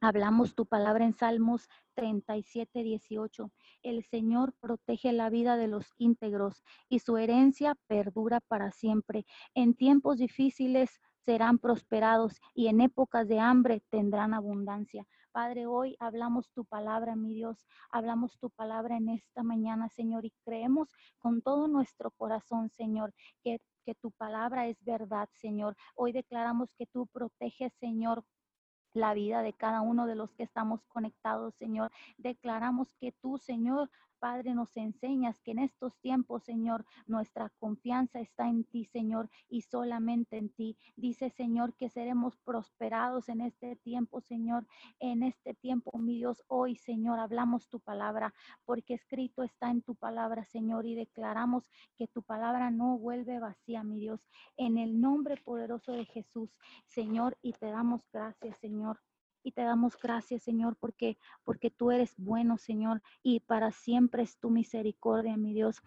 Hablamos 0.01 0.53
tu 0.53 0.65
palabra 0.65 1.05
en 1.05 1.13
Salmos 1.13 1.69
37, 1.95 2.83
18. 2.83 3.51
El 3.83 4.03
Señor 4.03 4.53
protege 4.59 5.13
la 5.13 5.29
vida 5.29 5.55
de 5.55 5.67
los 5.67 5.93
íntegros 5.97 6.61
y 6.89 6.99
su 6.99 7.17
herencia 7.17 7.75
perdura 7.87 8.41
para 8.41 8.71
siempre. 8.71 9.25
En 9.53 9.75
tiempos 9.75 10.17
difíciles 10.17 10.99
serán 11.25 11.57
prosperados 11.59 12.39
y 12.53 12.67
en 12.67 12.81
épocas 12.81 13.27
de 13.27 13.39
hambre 13.39 13.81
tendrán 13.89 14.33
abundancia. 14.33 15.05
Padre, 15.31 15.65
hoy 15.65 15.95
hablamos 15.99 16.51
tu 16.51 16.65
palabra, 16.65 17.15
mi 17.15 17.33
Dios, 17.33 17.65
hablamos 17.89 18.37
tu 18.37 18.49
palabra 18.51 18.97
en 18.97 19.09
esta 19.09 19.41
mañana, 19.41 19.89
Señor, 19.89 20.25
y 20.25 20.33
creemos 20.45 20.89
con 21.17 21.41
todo 21.41 21.67
nuestro 21.67 22.11
corazón, 22.11 22.69
Señor, 22.69 23.13
que 23.43 23.59
que 23.83 23.95
tu 23.95 24.11
palabra 24.11 24.67
es 24.67 24.83
verdad, 24.83 25.29
Señor. 25.33 25.75
Hoy 25.95 26.11
declaramos 26.11 26.73
que 26.75 26.85
tú 26.87 27.07
proteges, 27.07 27.73
Señor, 27.79 28.23
la 28.93 29.13
vida 29.13 29.41
de 29.41 29.53
cada 29.53 29.81
uno 29.81 30.05
de 30.05 30.15
los 30.15 30.33
que 30.33 30.43
estamos 30.43 30.85
conectados, 30.87 31.55
Señor. 31.55 31.91
Declaramos 32.17 32.93
que 32.99 33.11
tú, 33.11 33.37
Señor, 33.37 33.89
Padre, 34.23 34.55
nos 34.55 34.77
enseñas 34.77 35.41
que 35.41 35.51
en 35.51 35.59
estos 35.59 35.99
tiempos, 35.99 36.43
Señor, 36.45 36.85
nuestra 37.07 37.49
confianza 37.59 38.21
está 38.21 38.47
en 38.47 38.63
ti, 38.63 38.85
Señor, 38.85 39.29
y 39.49 39.63
solamente 39.63 40.37
en 40.37 40.47
ti. 40.47 40.77
Dice, 40.95 41.29
Señor, 41.29 41.73
que 41.75 41.89
seremos 41.89 42.37
prosperados 42.37 43.27
en 43.27 43.41
este 43.41 43.75
tiempo, 43.75 44.21
Señor. 44.21 44.65
En 45.01 45.23
este 45.23 45.53
tiempo, 45.55 45.97
mi 45.97 46.15
Dios, 46.15 46.41
hoy, 46.47 46.77
Señor, 46.77 47.19
hablamos 47.19 47.67
tu 47.67 47.81
palabra, 47.81 48.33
porque 48.63 48.93
escrito 48.93 49.43
está 49.43 49.69
en 49.69 49.81
tu 49.81 49.93
palabra, 49.93 50.45
Señor, 50.45 50.85
y 50.85 50.95
declaramos 50.95 51.67
que 51.97 52.07
tu 52.07 52.23
palabra 52.23 52.71
no 52.71 52.97
vuelve 52.97 53.39
vacía, 53.39 53.83
mi 53.83 53.99
Dios. 53.99 54.25
En 54.55 54.77
el 54.77 55.01
nombre 55.01 55.35
poderoso 55.35 55.91
de 55.91 56.05
Jesús, 56.05 56.49
Señor, 56.85 57.37
y 57.41 57.51
te 57.51 57.65
damos 57.65 58.09
gracias, 58.09 58.57
Señor. 58.59 59.01
Y 59.43 59.51
te 59.51 59.61
damos 59.61 59.97
gracias, 59.97 60.43
Señor, 60.43 60.77
porque, 60.79 61.17
porque 61.43 61.69
tú 61.69 61.91
eres 61.91 62.15
bueno, 62.17 62.57
Señor, 62.57 63.01
y 63.21 63.41
para 63.41 63.71
siempre 63.71 64.23
es 64.23 64.37
tu 64.37 64.49
misericordia, 64.49 65.37
mi 65.37 65.53
Dios. 65.53 65.83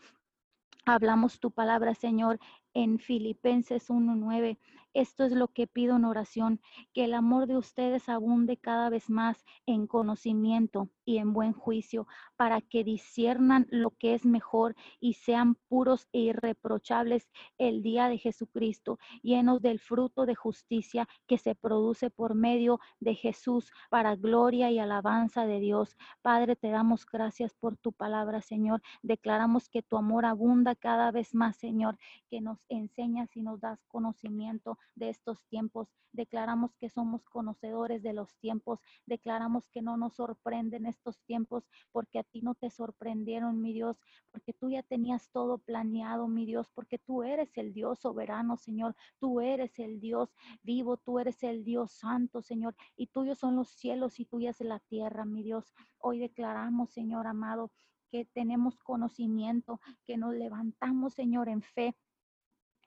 Hablamos 0.89 1.41
tu 1.41 1.51
palabra, 1.51 1.95
Señor, 1.95 2.39
en 2.73 3.01
Filipenses 3.01 3.91
1.9. 3.91 4.57
Esto 4.95 5.25
es 5.25 5.33
lo 5.33 5.49
que 5.49 5.67
pido 5.67 5.97
en 5.97 6.05
oración, 6.05 6.61
que 6.93 7.05
el 7.07 7.15
amor 7.15 7.49
de 7.49 7.57
ustedes 7.57 8.09
abunde 8.09 8.57
cada 8.57 8.89
vez 8.89 9.11
más 9.11 9.45
en 9.67 9.89
conocimiento 9.89 10.89
y 11.05 11.19
en 11.19 11.33
buen 11.33 11.55
juicio, 11.55 12.07
para 12.37 12.61
que 12.61 12.85
disciernan 12.85 13.67
lo 13.71 13.91
que 13.91 14.15
es 14.15 14.25
mejor 14.25 14.75
y 15.01 15.15
sean 15.15 15.57
puros 15.69 16.07
e 16.13 16.21
irreprochables 16.21 17.29
el 17.59 17.83
día 17.83 18.09
de 18.09 18.19
Jesucristo, 18.19 18.99
llenos 19.23 19.63
del 19.63 19.81
fruto 19.81 20.27
de 20.27 20.35
justicia 20.35 21.09
que 21.27 21.39
se 21.39 21.55
produce 21.55 22.11
por 22.11 22.35
medio 22.35 22.79
de 23.01 23.15
Jesús 23.15 23.71
para 23.91 24.17
gloria 24.17 24.71
y 24.71 24.79
alabanza 24.79 25.47
de 25.47 25.61
Dios. 25.61 25.97
Padre, 26.23 26.57
te 26.57 26.71
damos 26.71 27.07
gracias 27.07 27.55
por 27.55 27.77
tu 27.77 27.93
palabra, 27.93 28.43
Señor. 28.43 28.83
Declaramos 29.03 29.69
que 29.69 29.83
tu 29.83 29.97
amor 29.97 30.25
abunda 30.25 30.75
cada 30.75 31.11
vez 31.11 31.35
más, 31.35 31.57
Señor, 31.57 31.99
que 32.29 32.41
nos 32.41 32.65
enseñas 32.69 33.35
y 33.37 33.43
nos 33.43 33.61
das 33.61 33.83
conocimiento 33.87 34.79
de 34.95 35.09
estos 35.11 35.45
tiempos. 35.47 35.89
Declaramos 36.13 36.75
que 36.77 36.89
somos 36.89 37.25
conocedores 37.29 38.03
de 38.03 38.13
los 38.13 38.35
tiempos. 38.37 38.81
Declaramos 39.05 39.69
que 39.69 39.83
no 39.83 39.97
nos 39.97 40.15
sorprenden 40.15 40.87
estos 40.87 41.21
tiempos 41.25 41.69
porque 41.93 42.19
ti 42.27 42.43
no 42.43 42.55
te 42.55 42.71
sorprendieron, 42.71 43.61
mi 43.61 43.73
Dios, 43.73 43.99
porque 44.31 44.53
tú 44.53 44.71
ya 44.71 44.83
tenías 44.83 45.31
todo 45.31 45.59
planeado, 45.59 46.29
mi 46.29 46.45
Dios, 46.45 46.69
porque 46.75 46.99
tú 46.99 47.23
eres 47.23 47.57
el 47.57 47.73
Dios 47.73 48.01
soberano, 48.01 48.57
Señor. 48.57 48.95
Tú 49.19 49.41
eres 49.41 49.79
el 49.79 50.01
Dios 50.01 50.35
vivo, 50.63 50.97
tú 50.97 51.19
eres 51.19 51.43
el 51.43 51.65
Dios 51.65 51.93
santo, 51.93 52.43
Señor, 52.43 52.75
y 52.97 53.07
tuyos 53.09 53.39
son 53.39 53.57
los 53.57 53.69
cielos 53.71 54.21
y 54.21 54.27
tuyas 54.27 54.61
la 54.61 54.81
tierra, 54.81 55.25
mi 55.25 55.43
Dios. 55.43 55.75
Hoy 55.99 56.19
declaramos, 56.19 56.91
Señor 56.91 57.27
amado, 57.27 57.73
que 58.11 58.25
tenemos 58.25 58.79
conocimiento, 58.79 59.81
que 60.05 60.17
nos 60.17 60.35
levantamos, 60.35 61.15
Señor, 61.15 61.49
en 61.49 61.63
fe 61.63 61.97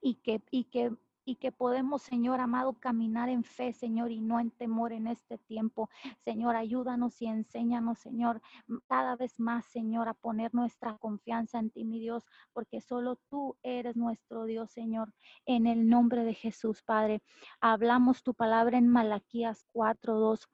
y 0.02 0.16
que, 0.16 0.42
y 0.52 0.66
que 0.66 0.96
y 1.30 1.36
que 1.36 1.52
podemos, 1.52 2.02
Señor 2.02 2.40
amado, 2.40 2.74
caminar 2.74 3.30
en 3.30 3.44
fe, 3.44 3.72
Señor, 3.72 4.10
y 4.10 4.20
no 4.20 4.40
en 4.40 4.50
temor 4.50 4.94
en 4.94 5.06
este 5.06 5.38
tiempo. 5.38 5.88
Señor, 6.26 6.56
ayúdanos 6.56 7.22
y 7.22 7.28
enséñanos, 7.28 8.00
Señor, 8.00 8.42
cada 8.88 9.16
vez 9.16 9.40
más, 9.40 9.64
Señor, 9.68 10.10
a 10.10 10.16
poner 10.16 10.56
nuestra 10.56 10.98
confianza 10.98 11.60
en 11.60 11.70
ti, 11.70 11.86
mi 11.86 12.00
Dios, 12.00 12.26
porque 12.52 12.82
solo 12.82 13.18
tú 13.30 13.58
eres 13.62 13.96
nuestro 13.96 14.46
Dios, 14.46 14.72
Señor. 14.72 15.14
En 15.46 15.68
el 15.68 15.88
nombre 15.88 16.24
de 16.24 16.34
Jesús, 16.34 16.82
Padre, 16.82 17.22
hablamos 17.62 18.24
tu 18.24 18.34
palabra 18.34 18.80
en 18.80 18.88
Malaquías 18.88 19.64
4:2 19.72 20.50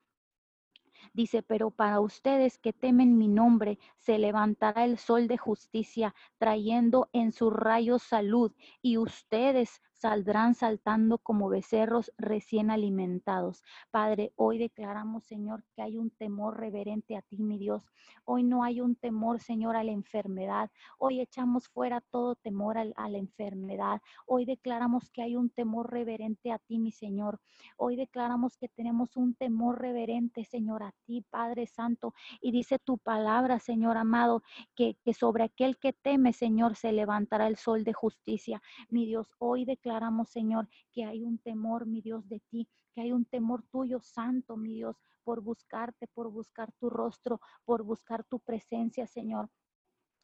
Dice, 1.13 1.43
pero 1.43 1.71
para 1.71 1.99
ustedes 1.99 2.57
que 2.57 2.73
temen 2.73 3.17
mi 3.17 3.27
nombre, 3.27 3.77
se 3.97 4.17
levantará 4.17 4.85
el 4.85 4.97
sol 4.97 5.27
de 5.27 5.37
justicia, 5.37 6.15
trayendo 6.37 7.09
en 7.13 7.31
su 7.31 7.49
rayo 7.49 7.99
salud, 7.99 8.51
y 8.81 8.97
ustedes 8.97 9.81
saldrán 10.05 10.53
saltando 10.53 11.17
como 11.17 11.49
becerros 11.49 12.11
recién 12.19 12.69
alimentados. 12.69 13.63
Padre, 13.89 14.33
hoy 14.35 14.59
declaramos, 14.59 15.23
Señor, 15.23 15.63
que 15.75 15.81
hay 15.81 15.97
un 15.97 16.11
temor 16.11 16.59
reverente 16.59 17.17
a 17.17 17.23
ti, 17.23 17.41
mi 17.41 17.57
Dios. 17.57 17.91
Hoy 18.23 18.43
no 18.43 18.63
hay 18.63 18.81
un 18.81 18.95
temor, 18.95 19.39
Señor, 19.39 19.75
a 19.75 19.83
la 19.83 19.91
enfermedad. 19.91 20.69
Hoy 20.99 21.21
echamos 21.21 21.69
fuera 21.69 22.01
todo 22.01 22.35
temor 22.35 22.77
a, 22.77 22.85
la 22.85 23.17
enfermedad. 23.17 23.99
Hoy 24.27 24.45
declaramos 24.45 25.09
que 25.09 25.23
hay 25.23 25.35
un 25.35 25.49
temor 25.49 25.91
reverente 25.91 26.51
a 26.51 26.59
ti, 26.59 26.77
mi 26.77 26.91
Señor. 26.91 27.39
Hoy 27.75 27.95
declaramos 27.95 28.57
que 28.57 28.69
tenemos 28.69 29.17
un 29.17 29.33
temor 29.33 29.81
reverente, 29.81 30.43
Señor, 30.43 30.83
a 30.83 30.93
ti, 31.05 31.25
Padre 31.31 31.65
Santo. 31.65 32.13
Y 32.41 32.51
dice 32.51 32.77
tu 32.77 32.99
palabra, 32.99 33.57
Señor 33.57 33.97
amado, 33.97 34.43
que, 34.75 34.97
que 35.03 35.15
sobre 35.15 35.45
aquel 35.45 35.79
que 35.79 35.93
teme, 35.93 36.31
Señor, 36.31 36.75
se 36.75 36.91
levantará 36.91 37.47
el 37.47 37.57
sol 37.57 37.83
de 37.83 37.93
justicia. 37.93 38.61
Mi 38.89 39.07
Dios, 39.07 39.33
hoy 39.39 39.65
declaramos, 39.65 39.94
Señor, 40.25 40.67
que 40.91 41.05
hay 41.05 41.23
un 41.23 41.37
temor, 41.37 41.85
mi 41.85 42.01
Dios, 42.01 42.27
de 42.27 42.39
ti, 42.49 42.67
que 42.93 43.01
hay 43.01 43.11
un 43.11 43.25
temor 43.25 43.63
tuyo 43.71 43.99
santo, 44.01 44.57
mi 44.57 44.73
Dios, 44.73 44.97
por 45.23 45.41
buscarte, 45.41 46.07
por 46.07 46.31
buscar 46.31 46.71
tu 46.73 46.89
rostro, 46.89 47.39
por 47.65 47.83
buscar 47.83 48.23
tu 48.23 48.39
presencia, 48.39 49.07
Señor. 49.07 49.49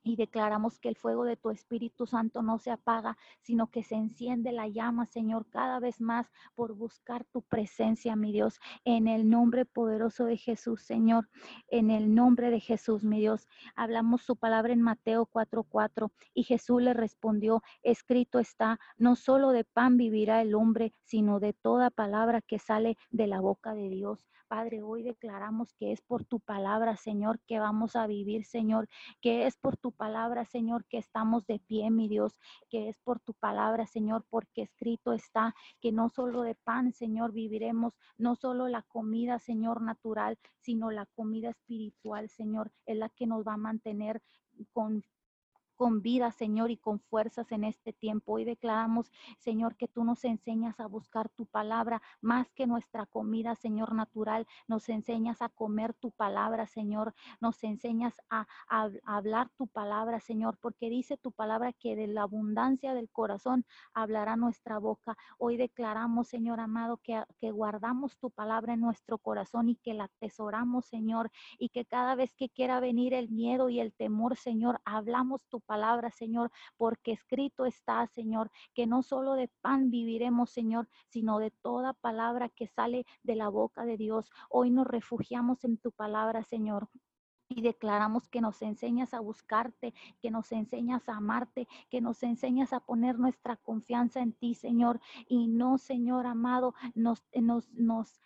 Y 0.03 0.15
declaramos 0.15 0.79
que 0.79 0.89
el 0.89 0.95
fuego 0.95 1.25
de 1.25 1.37
tu 1.37 1.51
Espíritu 1.51 2.07
Santo 2.07 2.41
no 2.41 2.57
se 2.57 2.71
apaga, 2.71 3.17
sino 3.41 3.67
que 3.67 3.83
se 3.83 3.95
enciende 3.95 4.51
la 4.51 4.67
llama, 4.67 5.05
Señor, 5.05 5.47
cada 5.49 5.79
vez 5.79 6.01
más 6.01 6.31
por 6.55 6.73
buscar 6.73 7.25
tu 7.25 7.41
presencia, 7.41 8.15
mi 8.15 8.31
Dios, 8.31 8.59
en 8.83 9.07
el 9.07 9.29
nombre 9.29 9.65
poderoso 9.65 10.25
de 10.25 10.37
Jesús, 10.37 10.81
Señor, 10.81 11.29
en 11.67 11.91
el 11.91 12.15
nombre 12.15 12.49
de 12.49 12.59
Jesús, 12.59 13.03
mi 13.03 13.19
Dios. 13.19 13.47
Hablamos 13.75 14.21
su 14.21 14.35
palabra 14.35 14.73
en 14.73 14.81
Mateo 14.81 15.25
4:4 15.25 16.11
y 16.33 16.43
Jesús 16.43 16.81
le 16.81 16.93
respondió, 16.93 17.61
escrito 17.83 18.39
está, 18.39 18.79
no 18.97 19.15
solo 19.15 19.51
de 19.51 19.63
pan 19.63 19.97
vivirá 19.97 20.41
el 20.41 20.55
hombre, 20.55 20.93
sino 21.03 21.39
de 21.39 21.53
toda 21.53 21.89
palabra 21.89 22.41
que 22.41 22.59
sale 22.59 22.97
de 23.09 23.27
la 23.27 23.39
boca 23.39 23.73
de 23.73 23.89
Dios. 23.89 24.27
Padre, 24.51 24.81
hoy 24.81 25.01
declaramos 25.01 25.71
que 25.75 25.93
es 25.93 26.01
por 26.01 26.25
tu 26.25 26.41
palabra, 26.41 26.97
Señor, 26.97 27.39
que 27.47 27.57
vamos 27.57 27.95
a 27.95 28.05
vivir, 28.05 28.43
Señor, 28.43 28.89
que 29.21 29.47
es 29.47 29.55
por 29.55 29.77
tu 29.77 29.93
palabra, 29.93 30.43
Señor, 30.43 30.83
que 30.89 30.97
estamos 30.97 31.47
de 31.47 31.59
pie, 31.59 31.89
mi 31.89 32.09
Dios, 32.09 32.37
que 32.69 32.89
es 32.89 32.99
por 32.99 33.21
tu 33.21 33.33
palabra, 33.33 33.87
Señor, 33.87 34.25
porque 34.29 34.63
escrito 34.63 35.13
está 35.13 35.55
que 35.79 35.93
no 35.93 36.09
solo 36.09 36.41
de 36.41 36.55
pan, 36.55 36.91
Señor, 36.91 37.31
viviremos, 37.31 37.93
no 38.17 38.35
solo 38.35 38.67
la 38.67 38.81
comida, 38.81 39.39
Señor, 39.39 39.81
natural, 39.81 40.37
sino 40.59 40.91
la 40.91 41.05
comida 41.05 41.51
espiritual, 41.51 42.27
Señor, 42.27 42.73
es 42.85 42.97
la 42.97 43.07
que 43.07 43.27
nos 43.27 43.47
va 43.47 43.53
a 43.53 43.57
mantener 43.57 44.21
con 44.73 45.05
con 45.81 46.03
vida, 46.03 46.29
Señor, 46.29 46.69
y 46.69 46.77
con 46.77 46.99
fuerzas 46.99 47.51
en 47.51 47.63
este 47.63 47.91
tiempo. 47.91 48.33
Hoy 48.33 48.45
declaramos, 48.45 49.11
Señor, 49.39 49.75
que 49.77 49.87
tú 49.87 50.03
nos 50.03 50.23
enseñas 50.25 50.79
a 50.79 50.85
buscar 50.85 51.27
tu 51.29 51.47
palabra 51.47 52.03
más 52.21 52.51
que 52.51 52.67
nuestra 52.67 53.07
comida, 53.07 53.55
Señor, 53.55 53.95
natural. 53.95 54.45
Nos 54.67 54.89
enseñas 54.89 55.41
a 55.41 55.49
comer 55.49 55.95
tu 55.95 56.11
palabra, 56.11 56.67
Señor. 56.67 57.15
Nos 57.39 57.63
enseñas 57.63 58.13
a, 58.29 58.45
hablar 59.07 59.49
tu 59.57 59.65
palabra, 59.65 60.19
Señor, 60.19 60.59
porque 60.61 60.87
dice 60.87 61.17
tu 61.17 61.31
palabra 61.31 61.73
que 61.73 61.95
de 61.95 62.05
la 62.05 62.21
abundancia 62.21 62.93
del 62.93 63.09
corazón 63.09 63.65
hablará 63.95 64.35
nuestra 64.35 64.77
boca. 64.77 65.17
Hoy 65.39 65.57
declaramos, 65.57 66.27
Señor 66.27 66.59
amado, 66.59 66.97
que, 66.97 67.23
que 67.39 67.49
guardamos 67.49 68.19
tu 68.19 68.29
palabra 68.29 68.75
en 68.75 68.81
nuestro 68.81 69.17
corazón 69.17 69.67
y 69.67 69.77
que 69.77 69.95
la 69.95 70.03
atesoramos, 70.03 70.85
Señor, 70.85 71.31
y 71.57 71.69
que 71.69 71.85
cada 71.85 72.13
vez 72.13 72.35
que 72.35 72.49
quiera 72.49 72.79
venir 72.79 73.15
el 73.15 73.29
miedo 73.29 73.69
y 73.69 73.79
el 73.79 73.93
temor, 73.93 74.37
Señor, 74.37 74.79
hablamos 74.85 75.47
tu 75.47 75.59
palabra 75.59 75.70
palabra, 75.71 76.11
Señor, 76.11 76.51
porque 76.75 77.13
escrito 77.13 77.65
está, 77.65 78.05
Señor, 78.07 78.51
que 78.73 78.87
no 78.87 79.03
solo 79.03 79.35
de 79.35 79.47
pan 79.61 79.89
viviremos, 79.89 80.49
Señor, 80.49 80.89
sino 81.07 81.39
de 81.39 81.49
toda 81.49 81.93
palabra 81.93 82.49
que 82.49 82.67
sale 82.67 83.05
de 83.23 83.35
la 83.37 83.47
boca 83.47 83.85
de 83.85 83.95
Dios. 83.95 84.29
Hoy 84.49 84.69
nos 84.69 84.85
refugiamos 84.85 85.63
en 85.63 85.77
tu 85.77 85.93
palabra, 85.93 86.43
Señor. 86.43 86.89
Y 87.47 87.61
declaramos 87.61 88.27
que 88.27 88.41
nos 88.41 88.61
enseñas 88.61 89.13
a 89.13 89.21
buscarte, 89.21 89.93
que 90.21 90.29
nos 90.29 90.51
enseñas 90.51 91.07
a 91.07 91.15
amarte, 91.15 91.69
que 91.89 92.01
nos 92.01 92.21
enseñas 92.21 92.73
a 92.73 92.81
poner 92.81 93.17
nuestra 93.17 93.55
confianza 93.55 94.19
en 94.19 94.33
ti, 94.33 94.55
Señor. 94.55 94.99
Y 95.25 95.47
no, 95.47 95.77
Señor 95.77 96.27
amado, 96.27 96.73
nos, 96.95 97.23
nos, 97.33 97.71
nos, 97.71 98.19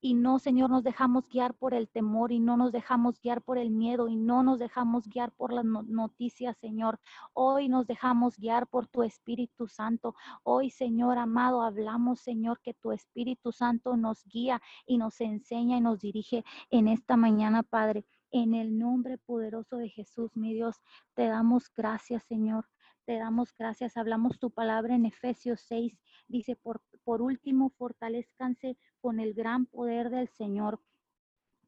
y 0.00 0.14
no, 0.14 0.38
Señor, 0.38 0.70
nos 0.70 0.84
dejamos 0.84 1.28
guiar 1.28 1.54
por 1.54 1.74
el 1.74 1.88
temor 1.88 2.30
y 2.30 2.38
no 2.38 2.56
nos 2.56 2.70
dejamos 2.70 3.20
guiar 3.20 3.42
por 3.42 3.58
el 3.58 3.70
miedo 3.70 4.08
y 4.08 4.14
no 4.14 4.44
nos 4.44 4.60
dejamos 4.60 5.08
guiar 5.08 5.32
por 5.32 5.52
las 5.52 5.64
noticias, 5.64 6.56
Señor. 6.58 7.00
Hoy 7.32 7.68
nos 7.68 7.86
dejamos 7.86 8.36
guiar 8.36 8.68
por 8.68 8.86
tu 8.86 9.02
Espíritu 9.02 9.66
Santo. 9.66 10.14
Hoy, 10.44 10.70
Señor 10.70 11.18
amado, 11.18 11.62
hablamos, 11.62 12.20
Señor, 12.20 12.60
que 12.62 12.74
tu 12.74 12.92
Espíritu 12.92 13.50
Santo 13.50 13.96
nos 13.96 14.24
guía 14.26 14.62
y 14.86 14.98
nos 14.98 15.20
enseña 15.20 15.78
y 15.78 15.80
nos 15.80 15.98
dirige 16.00 16.44
en 16.70 16.86
esta 16.86 17.16
mañana, 17.16 17.64
Padre. 17.64 18.06
En 18.30 18.54
el 18.54 18.78
nombre 18.78 19.18
poderoso 19.18 19.78
de 19.78 19.88
Jesús, 19.88 20.30
mi 20.36 20.54
Dios, 20.54 20.76
te 21.14 21.26
damos 21.26 21.72
gracias, 21.74 22.22
Señor. 22.24 22.66
Te 23.08 23.16
damos 23.16 23.54
gracias. 23.56 23.96
Hablamos 23.96 24.38
tu 24.38 24.50
palabra 24.50 24.94
en 24.94 25.06
Efesios 25.06 25.62
6. 25.62 25.98
Dice, 26.28 26.56
por, 26.56 26.82
por 27.08 27.22
último, 27.22 27.70
fortalezcanse 27.70 28.76
con 29.00 29.18
el 29.18 29.32
gran 29.32 29.64
poder 29.64 30.10
del 30.10 30.28
Señor. 30.28 30.78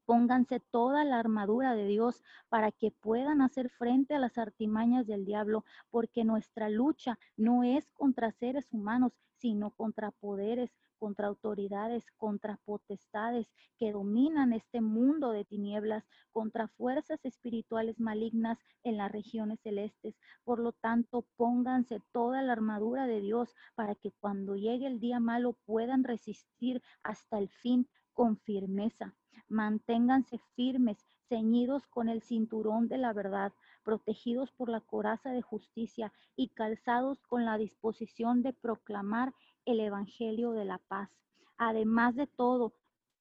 Pónganse 0.04 0.60
toda 0.60 1.02
la 1.02 1.18
armadura 1.18 1.74
de 1.74 1.86
Dios 1.86 2.22
para 2.50 2.72
que 2.72 2.90
puedan 2.90 3.40
hacer 3.40 3.70
frente 3.70 4.14
a 4.14 4.18
las 4.18 4.36
artimañas 4.36 5.06
del 5.06 5.24
diablo, 5.24 5.64
porque 5.88 6.24
nuestra 6.24 6.68
lucha 6.68 7.18
no 7.38 7.64
es 7.64 7.90
contra 7.92 8.32
seres 8.32 8.68
humanos, 8.70 9.12
sino 9.38 9.70
contra 9.70 10.10
poderes, 10.10 10.76
contra 11.00 11.26
autoridades, 11.28 12.04
contra 12.18 12.60
potestades 12.64 13.48
que 13.78 13.90
dominan 13.90 14.52
este 14.52 14.82
mundo 14.82 15.30
de 15.30 15.46
tinieblas, 15.46 16.04
contra 16.30 16.68
fuerzas 16.68 17.24
espirituales 17.24 17.98
malignas 17.98 18.58
en 18.84 18.98
las 18.98 19.10
regiones 19.10 19.58
celestes. 19.62 20.14
Por 20.44 20.60
lo 20.60 20.72
tanto, 20.72 21.26
pónganse 21.36 22.02
toda 22.12 22.42
la 22.42 22.52
armadura 22.52 23.06
de 23.06 23.20
Dios 23.20 23.54
para 23.74 23.94
que 23.94 24.12
cuando 24.20 24.54
llegue 24.54 24.86
el 24.86 25.00
día 25.00 25.18
malo 25.18 25.54
puedan 25.64 26.04
resistir 26.04 26.82
hasta 27.02 27.38
el 27.38 27.48
fin 27.48 27.88
con 28.12 28.36
firmeza. 28.36 29.14
Manténganse 29.48 30.38
firmes, 30.54 31.06
ceñidos 31.28 31.86
con 31.86 32.08
el 32.08 32.22
cinturón 32.22 32.88
de 32.88 32.98
la 32.98 33.12
verdad, 33.12 33.52
protegidos 33.84 34.50
por 34.52 34.68
la 34.68 34.80
coraza 34.80 35.30
de 35.30 35.42
justicia 35.42 36.12
y 36.36 36.48
calzados 36.48 37.22
con 37.22 37.44
la 37.44 37.56
disposición 37.56 38.42
de 38.42 38.52
proclamar 38.52 39.32
el 39.64 39.80
Evangelio 39.80 40.52
de 40.52 40.64
la 40.64 40.78
paz. 40.78 41.10
Además 41.56 42.14
de 42.16 42.26
todo 42.26 42.74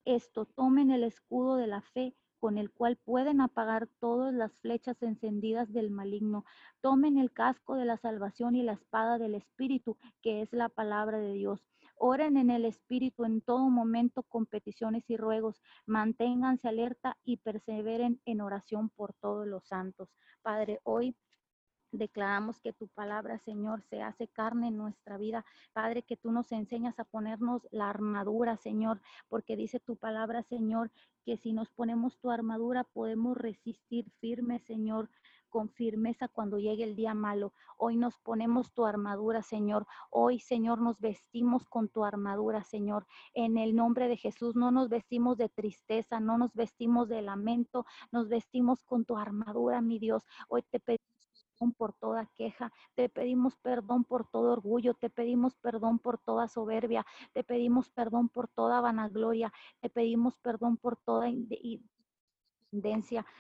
esto, 0.06 0.46
tomen 0.46 0.92
el 0.92 1.04
escudo 1.04 1.56
de 1.56 1.68
la 1.68 1.82
fe 1.82 2.16
con 2.40 2.58
el 2.58 2.72
cual 2.72 2.98
pueden 2.98 3.42
apagar 3.42 3.88
todas 4.00 4.34
las 4.34 4.58
flechas 4.60 5.02
encendidas 5.04 5.72
del 5.74 5.92
maligno. 5.92 6.46
Tomen 6.82 7.18
el 7.18 7.32
casco 7.32 7.76
de 7.76 7.86
la 7.86 7.98
salvación 7.98 8.56
y 8.56 8.64
la 8.64 8.74
espada 8.74 9.18
del 9.18 9.36
Espíritu, 9.36 9.98
que 10.22 10.42
es 10.42 10.54
la 10.54 10.70
palabra 10.70 11.20
de 11.20 11.34
Dios. 11.34 11.68
Oren 11.96 12.38
en 12.38 12.50
el 12.50 12.64
Espíritu 12.64 13.26
en 13.26 13.42
todo 13.42 13.70
momento 13.70 14.24
con 14.24 14.46
peticiones 14.46 15.04
y 15.10 15.18
ruegos. 15.18 15.62
Manténganse 15.86 16.70
alerta 16.70 17.18
y 17.26 17.38
perseveren 17.38 18.22
en 18.26 18.40
oración 18.40 18.90
por 18.90 19.14
todos 19.16 19.46
los 19.46 19.68
santos. 19.68 20.10
Padre, 20.42 20.80
hoy 20.84 21.16
Declaramos 21.92 22.60
que 22.60 22.72
tu 22.72 22.88
palabra, 22.88 23.40
Señor, 23.40 23.82
se 23.90 24.02
hace 24.02 24.28
carne 24.28 24.68
en 24.68 24.78
nuestra 24.78 25.18
vida. 25.18 25.44
Padre, 25.74 26.04
que 26.04 26.18
tú 26.18 26.32
nos 26.32 26.52
enseñas 26.52 27.00
a 27.00 27.04
ponernos 27.04 27.68
la 27.72 27.90
armadura, 27.90 28.58
Señor, 28.58 29.02
porque 29.28 29.56
dice 29.56 29.80
tu 29.80 29.96
palabra, 29.96 30.44
Señor, 30.44 30.92
que 31.26 31.38
si 31.38 31.52
nos 31.52 31.72
ponemos 31.72 32.20
tu 32.20 32.30
armadura 32.32 32.84
podemos 32.84 33.38
resistir 33.38 34.12
firme, 34.20 34.60
Señor, 34.60 35.10
con 35.50 35.70
firmeza 35.70 36.28
cuando 36.28 36.60
llegue 36.60 36.84
el 36.84 36.96
día 36.96 37.14
malo. 37.14 37.54
Hoy 37.78 37.98
nos 37.98 38.20
ponemos 38.20 38.72
tu 38.74 38.86
armadura, 38.86 39.42
Señor. 39.42 39.88
Hoy, 40.12 40.40
Señor, 40.40 40.80
nos 40.80 41.00
vestimos 41.00 41.68
con 41.68 41.90
tu 41.90 42.06
armadura, 42.06 42.64
Señor. 42.64 43.08
En 43.34 43.58
el 43.58 43.76
nombre 43.76 44.08
de 44.08 44.18
Jesús, 44.18 44.56
no 44.56 44.72
nos 44.72 44.90
vestimos 44.90 45.38
de 45.38 45.50
tristeza, 45.50 46.20
no 46.20 46.38
nos 46.38 46.54
vestimos 46.54 47.10
de 47.10 47.22
lamento, 47.22 47.86
nos 48.12 48.30
vestimos 48.30 48.84
con 48.84 49.06
tu 49.06 49.18
armadura, 49.18 49.82
mi 49.82 50.00
Dios. 50.00 50.24
Hoy 50.48 50.64
te 50.70 50.80
pedimos 50.80 51.19
por 51.78 51.94
toda 51.94 52.26
queja, 52.38 52.72
te 52.96 53.10
pedimos 53.10 53.58
perdón 53.58 54.06
por 54.06 54.28
todo 54.28 54.54
orgullo, 54.54 54.94
te 54.94 55.10
pedimos 55.10 55.56
perdón 55.56 56.00
por 56.00 56.18
toda 56.18 56.48
soberbia, 56.48 57.06
te 57.34 57.44
pedimos 57.44 57.90
perdón 57.90 58.30
por 58.30 58.48
toda 58.48 58.82
vanagloria, 58.82 59.52
te 59.82 59.90
pedimos 59.90 60.38
perdón 60.38 60.78
por 60.78 60.96
toda 60.96 61.30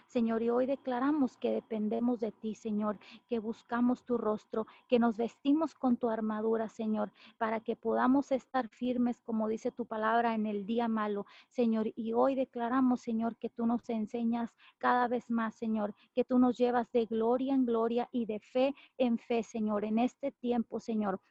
Señor, 0.08 0.42
y 0.42 0.50
hoy 0.50 0.66
declaramos 0.66 1.38
que 1.38 1.52
dependemos 1.52 2.20
de 2.20 2.32
ti, 2.32 2.56
Señor, 2.56 2.98
que 3.28 3.38
buscamos 3.38 4.04
tu 4.04 4.18
rostro, 4.18 4.66
que 4.88 4.98
nos 4.98 5.18
vestimos 5.18 5.76
con 5.76 5.98
tu 5.98 6.10
armadura, 6.10 6.68
Señor, 6.68 7.12
para 7.38 7.60
que 7.60 7.76
podamos 7.76 8.32
estar 8.32 8.70
firmes, 8.70 9.22
como 9.22 9.48
dice 9.48 9.72
tu 9.72 9.86
palabra, 9.86 10.34
en 10.34 10.48
el 10.48 10.66
día 10.66 10.88
malo, 10.88 11.28
Señor. 11.50 11.92
Y 11.96 12.14
hoy 12.14 12.34
declaramos, 12.34 13.02
Señor, 13.02 13.38
que 13.38 13.50
tú 13.50 13.68
nos 13.68 13.88
enseñas 13.90 14.56
cada 14.80 15.08
vez 15.08 15.30
más, 15.30 15.54
Señor, 15.54 15.94
que 16.16 16.26
tú 16.26 16.40
nos 16.40 16.58
llevas 16.58 16.92
de 16.92 17.06
gloria 17.06 17.54
en 17.54 17.66
gloria 17.66 18.10
y 18.12 18.26
de 18.26 18.40
fe 18.40 18.74
en 18.98 19.20
fe, 19.20 19.44
Señor, 19.44 19.86
en 19.86 20.00
este 20.00 20.32
tiempo, 20.32 20.80
Señor 20.80 21.22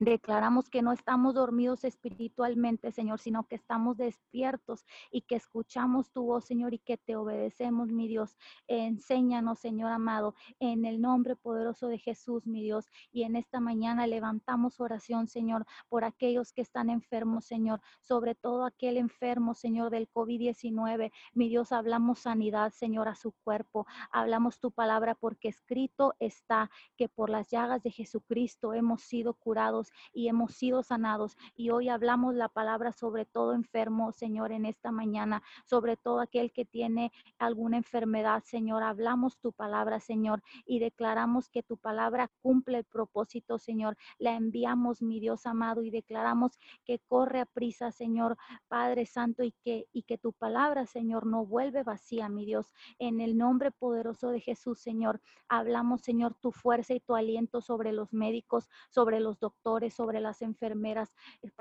Declaramos 0.00 0.70
que 0.70 0.80
no 0.80 0.92
estamos 0.92 1.34
dormidos 1.34 1.82
espiritualmente, 1.82 2.92
Señor, 2.92 3.18
sino 3.18 3.48
que 3.48 3.56
estamos 3.56 3.96
despiertos 3.96 4.86
y 5.10 5.22
que 5.22 5.34
escuchamos 5.34 6.12
tu 6.12 6.22
voz, 6.22 6.44
Señor, 6.44 6.72
y 6.72 6.78
que 6.78 6.96
te 6.98 7.16
obedecemos, 7.16 7.90
mi 7.90 8.06
Dios. 8.06 8.36
Enséñanos, 8.68 9.58
Señor 9.58 9.90
amado, 9.90 10.36
en 10.60 10.84
el 10.84 11.00
nombre 11.00 11.34
poderoso 11.34 11.88
de 11.88 11.98
Jesús, 11.98 12.46
mi 12.46 12.62
Dios. 12.62 12.86
Y 13.10 13.24
en 13.24 13.34
esta 13.34 13.58
mañana 13.58 14.06
levantamos 14.06 14.78
oración, 14.78 15.26
Señor, 15.26 15.66
por 15.88 16.04
aquellos 16.04 16.52
que 16.52 16.62
están 16.62 16.90
enfermos, 16.90 17.46
Señor, 17.46 17.80
sobre 18.00 18.36
todo 18.36 18.66
aquel 18.66 18.98
enfermo, 18.98 19.54
Señor, 19.54 19.90
del 19.90 20.08
COVID-19. 20.08 21.10
Mi 21.34 21.48
Dios, 21.48 21.72
hablamos 21.72 22.20
sanidad, 22.20 22.70
Señor, 22.70 23.08
a 23.08 23.16
su 23.16 23.32
cuerpo. 23.32 23.84
Hablamos 24.12 24.60
tu 24.60 24.70
palabra 24.70 25.16
porque 25.16 25.48
escrito 25.48 26.14
está 26.20 26.70
que 26.96 27.08
por 27.08 27.30
las 27.30 27.50
llagas 27.50 27.82
de 27.82 27.90
Jesucristo 27.90 28.74
hemos 28.74 29.02
sido 29.02 29.34
curados 29.34 29.87
y 30.12 30.28
hemos 30.28 30.54
sido 30.54 30.82
sanados. 30.82 31.36
Y 31.54 31.70
hoy 31.70 31.88
hablamos 31.88 32.34
la 32.34 32.48
palabra 32.48 32.92
sobre 32.92 33.24
todo 33.24 33.54
enfermo, 33.54 34.12
Señor, 34.12 34.52
en 34.52 34.66
esta 34.66 34.92
mañana, 34.92 35.42
sobre 35.64 35.96
todo 35.96 36.20
aquel 36.20 36.52
que 36.52 36.64
tiene 36.64 37.12
alguna 37.38 37.76
enfermedad, 37.76 38.42
Señor. 38.44 38.82
Hablamos 38.82 39.38
tu 39.38 39.52
palabra, 39.52 40.00
Señor, 40.00 40.42
y 40.66 40.78
declaramos 40.78 41.48
que 41.48 41.62
tu 41.62 41.76
palabra 41.76 42.30
cumple 42.42 42.78
el 42.78 42.84
propósito, 42.84 43.58
Señor. 43.58 43.96
La 44.18 44.34
enviamos, 44.34 45.02
mi 45.02 45.20
Dios 45.20 45.46
amado, 45.46 45.82
y 45.82 45.90
declaramos 45.90 46.58
que 46.84 46.98
corre 46.98 47.40
a 47.40 47.46
prisa, 47.46 47.90
Señor, 47.92 48.36
Padre 48.68 49.06
Santo, 49.06 49.42
y 49.42 49.52
que, 49.62 49.86
y 49.92 50.02
que 50.02 50.18
tu 50.18 50.32
palabra, 50.32 50.86
Señor, 50.86 51.26
no 51.26 51.44
vuelve 51.46 51.82
vacía, 51.82 52.28
mi 52.28 52.44
Dios. 52.44 52.74
En 52.98 53.20
el 53.20 53.36
nombre 53.36 53.70
poderoso 53.70 54.30
de 54.30 54.40
Jesús, 54.40 54.80
Señor, 54.80 55.20
hablamos, 55.48 56.02
Señor, 56.02 56.34
tu 56.34 56.52
fuerza 56.52 56.94
y 56.94 57.00
tu 57.00 57.14
aliento 57.14 57.60
sobre 57.60 57.92
los 57.92 58.12
médicos, 58.12 58.68
sobre 58.90 59.20
los 59.20 59.38
doctores 59.38 59.77
sobre 59.90 60.20
las 60.20 60.42
enfermeras. 60.42 61.14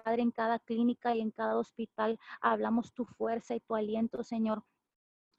Padre, 0.03 0.21
en 0.21 0.31
cada 0.31 0.59
clínica 0.59 1.15
y 1.15 1.21
en 1.21 1.31
cada 1.31 1.57
hospital 1.57 2.19
hablamos 2.41 2.93
tu 2.93 3.05
fuerza 3.05 3.55
y 3.55 3.59
tu 3.59 3.75
aliento, 3.75 4.23
Señor. 4.23 4.63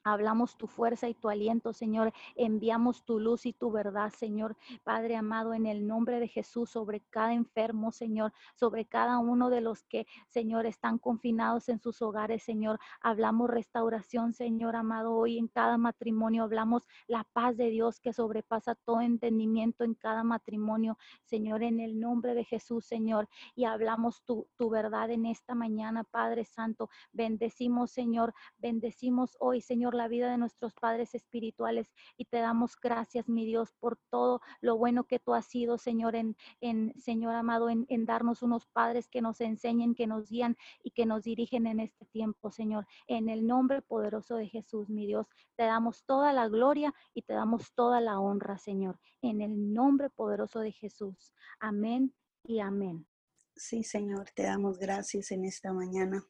Hablamos 0.05 0.55
tu 0.55 0.67
fuerza 0.67 1.09
y 1.09 1.13
tu 1.13 1.27
aliento, 1.27 1.73
Señor. 1.73 2.13
Enviamos 2.35 3.03
tu 3.03 3.19
luz 3.19 3.45
y 3.45 3.51
tu 3.51 3.69
verdad, 3.69 4.13
Señor. 4.13 4.55
Padre 4.83 5.17
amado, 5.17 5.53
en 5.53 5.65
el 5.65 5.85
nombre 5.87 6.21
de 6.21 6.29
Jesús, 6.29 6.69
sobre 6.69 7.01
cada 7.09 7.33
enfermo, 7.33 7.91
Señor, 7.91 8.31
sobre 8.55 8.85
cada 8.85 9.19
uno 9.19 9.49
de 9.49 9.59
los 9.59 9.83
que, 9.83 10.07
Señor, 10.29 10.65
están 10.65 10.99
confinados 10.99 11.67
en 11.67 11.79
sus 11.79 12.01
hogares, 12.01 12.43
Señor. 12.43 12.79
Hablamos 13.01 13.49
restauración, 13.49 14.33
Señor 14.33 14.77
amado. 14.77 15.13
Hoy 15.13 15.37
en 15.37 15.49
cada 15.49 15.77
matrimonio 15.77 16.43
hablamos 16.43 16.87
la 17.07 17.25
paz 17.33 17.57
de 17.57 17.69
Dios 17.69 17.99
que 17.99 18.13
sobrepasa 18.13 18.75
todo 18.75 19.01
entendimiento 19.01 19.83
en 19.83 19.95
cada 19.95 20.23
matrimonio, 20.23 20.97
Señor, 21.25 21.61
en 21.61 21.81
el 21.81 21.99
nombre 21.99 22.35
de 22.35 22.45
Jesús, 22.45 22.85
Señor. 22.85 23.27
Y 23.53 23.65
hablamos 23.65 24.23
tu, 24.23 24.47
tu 24.55 24.69
verdad 24.69 25.11
en 25.11 25.25
esta 25.25 25.55
mañana, 25.55 26.05
Padre 26.05 26.45
Santo. 26.45 26.89
Bendecimos, 27.11 27.91
Señor. 27.91 28.33
Bendecimos 28.57 29.35
hoy, 29.41 29.59
Señor 29.59 29.88
la 29.93 30.07
vida 30.07 30.29
de 30.29 30.37
nuestros 30.37 30.73
padres 30.73 31.15
espirituales 31.15 31.91
y 32.17 32.25
te 32.25 32.37
damos 32.37 32.79
gracias, 32.79 33.29
mi 33.29 33.45
Dios, 33.45 33.73
por 33.79 33.97
todo 34.09 34.41
lo 34.61 34.77
bueno 34.77 35.05
que 35.05 35.19
tú 35.19 35.33
has 35.33 35.45
sido, 35.45 35.77
Señor, 35.77 36.15
en, 36.15 36.35
en 36.61 36.93
Señor 36.99 37.35
amado, 37.35 37.69
en, 37.69 37.85
en 37.89 38.05
darnos 38.05 38.41
unos 38.41 38.65
padres 38.67 39.07
que 39.07 39.21
nos 39.21 39.41
enseñen, 39.41 39.95
que 39.95 40.07
nos 40.07 40.29
guían 40.29 40.57
y 40.83 40.91
que 40.91 41.05
nos 41.05 41.23
dirigen 41.23 41.67
en 41.67 41.79
este 41.79 42.05
tiempo, 42.05 42.51
Señor. 42.51 42.85
En 43.07 43.29
el 43.29 43.47
nombre 43.47 43.81
poderoso 43.81 44.35
de 44.35 44.47
Jesús, 44.47 44.89
mi 44.89 45.05
Dios, 45.05 45.27
te 45.55 45.63
damos 45.63 46.03
toda 46.05 46.33
la 46.33 46.47
gloria 46.47 46.93
y 47.13 47.23
te 47.23 47.33
damos 47.33 47.73
toda 47.73 48.01
la 48.01 48.19
honra, 48.19 48.57
Señor. 48.57 48.99
En 49.21 49.41
el 49.41 49.73
nombre 49.73 50.09
poderoso 50.09 50.59
de 50.59 50.71
Jesús. 50.71 51.33
Amén 51.59 52.13
y 52.43 52.59
amén. 52.59 53.07
Sí, 53.55 53.83
Señor, 53.83 54.29
te 54.33 54.43
damos 54.43 54.79
gracias 54.79 55.31
en 55.31 55.43
esta 55.45 55.73
mañana. 55.73 56.25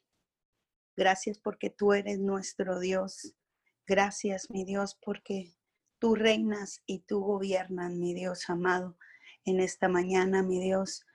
Gracias 0.97 1.39
porque 1.39 1.70
tú 1.70 1.93
eres 1.93 2.20
nuestro 2.20 2.80
Dios. 2.80 3.36
Gracias, 3.90 4.52
mi 4.52 4.66
Dios, 4.66 4.96
porque 5.04 5.56
tú 5.98 6.14
reinas 6.14 6.84
y 6.86 7.00
tú 7.00 7.22
gobiernas, 7.22 7.92
mi 7.92 8.14
Dios 8.14 8.48
amado, 8.48 9.00
en 9.46 9.60
esta 9.60 9.90
mañana, 9.90 10.44
mi 10.44 10.60
Dios. 10.60 11.08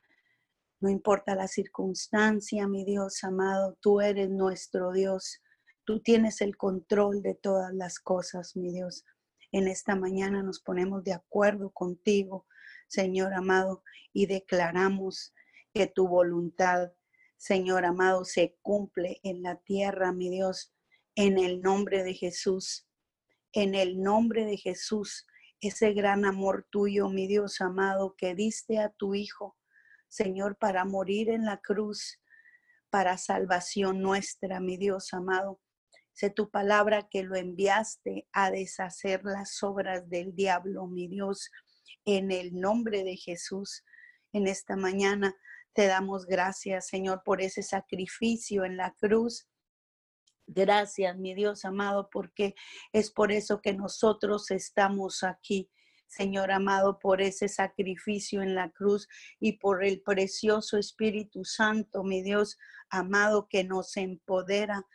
No 0.80 0.90
importa 0.90 1.36
la 1.36 1.46
circunstancia, 1.46 2.66
mi 2.66 2.84
Dios 2.84 3.22
amado, 3.22 3.78
tú 3.80 4.00
eres 4.00 4.28
nuestro 4.28 4.90
Dios. 4.90 5.40
Tú 5.84 6.00
tienes 6.00 6.40
el 6.40 6.56
control 6.56 7.22
de 7.22 7.36
todas 7.36 7.72
las 7.72 8.00
cosas, 8.00 8.56
mi 8.56 8.72
Dios. 8.72 9.04
En 9.52 9.68
esta 9.68 9.94
mañana 9.94 10.42
nos 10.42 10.58
ponemos 10.58 11.04
de 11.04 11.12
acuerdo 11.12 11.70
contigo, 11.70 12.44
Señor 12.88 13.34
amado, 13.34 13.84
y 14.12 14.26
declaramos 14.26 15.32
que 15.72 15.86
tu 15.86 16.08
voluntad, 16.08 16.90
Señor 17.36 17.84
amado, 17.84 18.24
se 18.24 18.58
cumple 18.62 19.20
en 19.22 19.44
la 19.44 19.60
tierra, 19.60 20.12
mi 20.12 20.28
Dios, 20.28 20.73
en 21.16 21.38
el 21.38 21.60
nombre 21.60 22.02
de 22.02 22.14
Jesús, 22.14 22.86
en 23.52 23.74
el 23.74 24.00
nombre 24.00 24.44
de 24.44 24.56
Jesús, 24.56 25.26
ese 25.60 25.92
gran 25.92 26.24
amor 26.24 26.66
tuyo, 26.70 27.08
mi 27.08 27.26
Dios 27.26 27.60
amado, 27.60 28.14
que 28.18 28.34
diste 28.34 28.78
a 28.78 28.90
tu 28.90 29.14
Hijo, 29.14 29.56
Señor, 30.08 30.58
para 30.58 30.84
morir 30.84 31.30
en 31.30 31.44
la 31.44 31.60
cruz, 31.60 32.20
para 32.90 33.16
salvación 33.16 34.00
nuestra, 34.02 34.60
mi 34.60 34.76
Dios 34.76 35.12
amado. 35.14 35.60
Sé 36.12 36.30
tu 36.30 36.50
palabra 36.50 37.08
que 37.10 37.22
lo 37.22 37.34
enviaste 37.34 38.28
a 38.32 38.50
deshacer 38.50 39.24
las 39.24 39.62
obras 39.62 40.08
del 40.08 40.34
diablo, 40.34 40.86
mi 40.86 41.08
Dios, 41.08 41.50
en 42.04 42.30
el 42.30 42.54
nombre 42.54 43.02
de 43.02 43.16
Jesús. 43.16 43.84
En 44.32 44.46
esta 44.46 44.76
mañana 44.76 45.34
te 45.72 45.86
damos 45.86 46.26
gracias, 46.26 46.88
Señor, 46.88 47.22
por 47.24 47.40
ese 47.40 47.62
sacrificio 47.62 48.64
en 48.64 48.76
la 48.76 48.94
cruz 49.00 49.48
Gracias, 50.46 51.16
mi 51.16 51.34
Dios 51.34 51.64
amado, 51.64 52.10
porque 52.10 52.54
es 52.92 53.10
por 53.10 53.32
eso 53.32 53.60
que 53.60 53.72
nosotros 53.72 54.50
estamos 54.50 55.22
aquí. 55.22 55.70
Señor 56.06 56.52
amado, 56.52 56.98
por 56.98 57.22
ese 57.22 57.48
sacrificio 57.48 58.42
en 58.42 58.54
la 58.54 58.70
cruz 58.70 59.08
y 59.40 59.54
por 59.58 59.84
el 59.84 60.02
precioso 60.02 60.76
Espíritu 60.76 61.44
Santo, 61.44 62.04
mi 62.04 62.22
Dios 62.22 62.58
amado, 62.90 63.48
que 63.48 63.64
nos 63.64 63.96
empodera, 63.96 64.86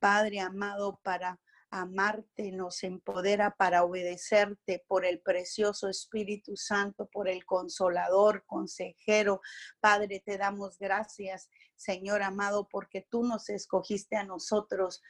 Padre 0.00 0.40
amado, 0.40 1.00
para 1.02 1.40
amarte, 1.70 2.50
nos 2.50 2.82
empodera 2.82 3.54
para 3.56 3.84
obedecerte 3.84 4.84
por 4.88 5.06
el 5.06 5.20
precioso 5.20 5.88
Espíritu 5.88 6.56
Santo, 6.56 7.08
por 7.12 7.28
el 7.28 7.44
consolador, 7.44 8.44
consejero. 8.46 9.40
Padre, 9.80 10.20
te 10.24 10.36
damos 10.36 10.78
gracias, 10.78 11.48
Señor 11.76 12.22
amado, 12.22 12.68
porque 12.68 13.06
tú 13.08 13.22
nos 13.22 13.48
escogiste 13.48 14.16
a 14.16 14.24
nosotros. 14.24 15.00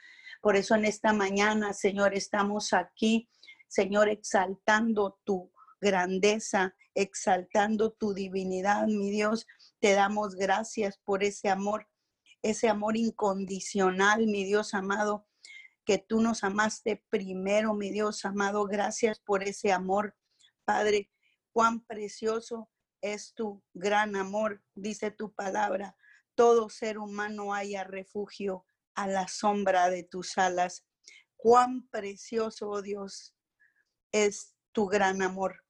Por 0.43 0.57
eso 0.57 0.75
en 0.75 0.85
esta 0.85 1.13
mañana, 1.13 1.73
Señor, 1.73 2.15
estamos 2.15 2.73
aquí, 2.73 3.29
Señor, 3.69 4.09
exaltando 4.09 5.19
tu 5.25 5.53
grandeza, 5.81 6.75
exaltando 6.95 7.93
tu 7.93 8.13
divinidad, 8.13 8.87
mi 8.87 9.11
Dios. 9.11 9.47
Te 9.79 9.95
damos 9.95 10.35
gracias 10.35 10.99
por 10.99 11.25
ese 11.25 11.49
amor, 11.49 11.89
ese 12.43 12.69
amor 12.69 12.99
incondicional, 12.99 14.27
mi 14.27 14.45
Dios 14.45 14.75
amado 14.75 15.30
que 15.85 15.99
tú 15.99 16.21
nos 16.21 16.45
amaste 16.45 17.05
primero, 17.09 17.75
mi 17.75 17.91
Dios 17.91 18.25
amado. 18.25 18.65
Gracias 18.67 19.21
por 19.21 19.43
ese 19.43 19.73
amor, 19.73 20.17
Padre. 20.65 21.11
Cuán 21.53 21.85
precioso 21.85 22.71
es 23.01 23.35
tu 23.35 23.63
gran 23.75 24.17
amor, 24.17 24.63
dice 24.75 25.11
tu 25.11 25.33
palabra. 25.35 25.97
Todo 26.35 26.69
ser 26.69 26.99
humano 26.99 27.55
haya 27.55 27.85
refugio 27.85 28.65
a 28.95 29.07
la 29.07 29.29
sombra 29.29 29.91
de 29.91 30.05
tus 30.05 30.39
alas. 30.39 30.87
Cuán 31.37 31.89
precioso, 31.89 32.69
oh 32.69 32.83
Dios, 32.83 33.35
es 34.13 34.55
tu 34.73 34.87
gran 34.87 35.23
amor. 35.23 35.65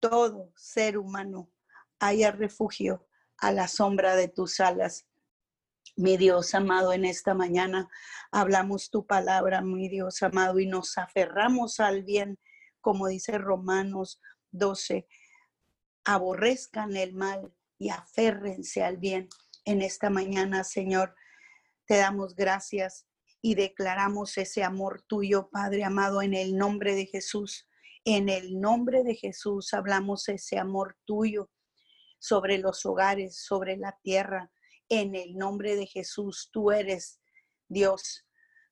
Todo 0.00 0.52
ser 0.56 0.98
humano 0.98 1.50
haya 1.98 2.30
refugio 2.30 3.08
a 3.38 3.52
la 3.52 3.68
sombra 3.68 4.16
de 4.16 4.28
tus 4.28 4.60
alas. 4.60 5.06
Mi 5.96 6.16
Dios 6.16 6.56
amado, 6.56 6.92
en 6.92 7.04
esta 7.04 7.34
mañana 7.34 7.88
hablamos 8.32 8.90
tu 8.90 9.06
palabra, 9.06 9.60
mi 9.60 9.88
Dios 9.88 10.24
amado, 10.24 10.58
y 10.58 10.66
nos 10.66 10.98
aferramos 10.98 11.78
al 11.78 12.02
bien, 12.02 12.40
como 12.80 13.06
dice 13.06 13.38
Romanos 13.38 14.20
12. 14.50 15.06
Aborrezcan 16.04 16.96
el 16.96 17.14
mal 17.14 17.54
y 17.78 17.90
aférrense 17.90 18.82
al 18.82 18.96
bien. 18.96 19.28
En 19.64 19.82
esta 19.82 20.10
mañana, 20.10 20.64
Señor, 20.64 21.14
te 21.86 21.96
damos 21.98 22.34
gracias 22.34 23.06
y 23.40 23.54
declaramos 23.54 24.36
ese 24.36 24.64
amor 24.64 25.02
tuyo, 25.02 25.48
Padre 25.48 25.84
amado, 25.84 26.22
en 26.22 26.34
el 26.34 26.56
nombre 26.56 26.96
de 26.96 27.06
Jesús. 27.06 27.68
En 28.04 28.28
el 28.28 28.60
nombre 28.60 29.04
de 29.04 29.14
Jesús 29.14 29.72
hablamos 29.72 30.28
ese 30.28 30.58
amor 30.58 30.96
tuyo 31.04 31.52
sobre 32.18 32.58
los 32.58 32.84
hogares, 32.84 33.36
sobre 33.36 33.76
la 33.76 33.96
tierra, 34.02 34.50
en 34.88 35.14
el 35.14 35.36
nombre 35.36 35.76
de 35.76 35.86
Jesús. 35.86 36.50
Tú 36.52 36.70
eres 36.70 37.20
Dios, 37.68 38.26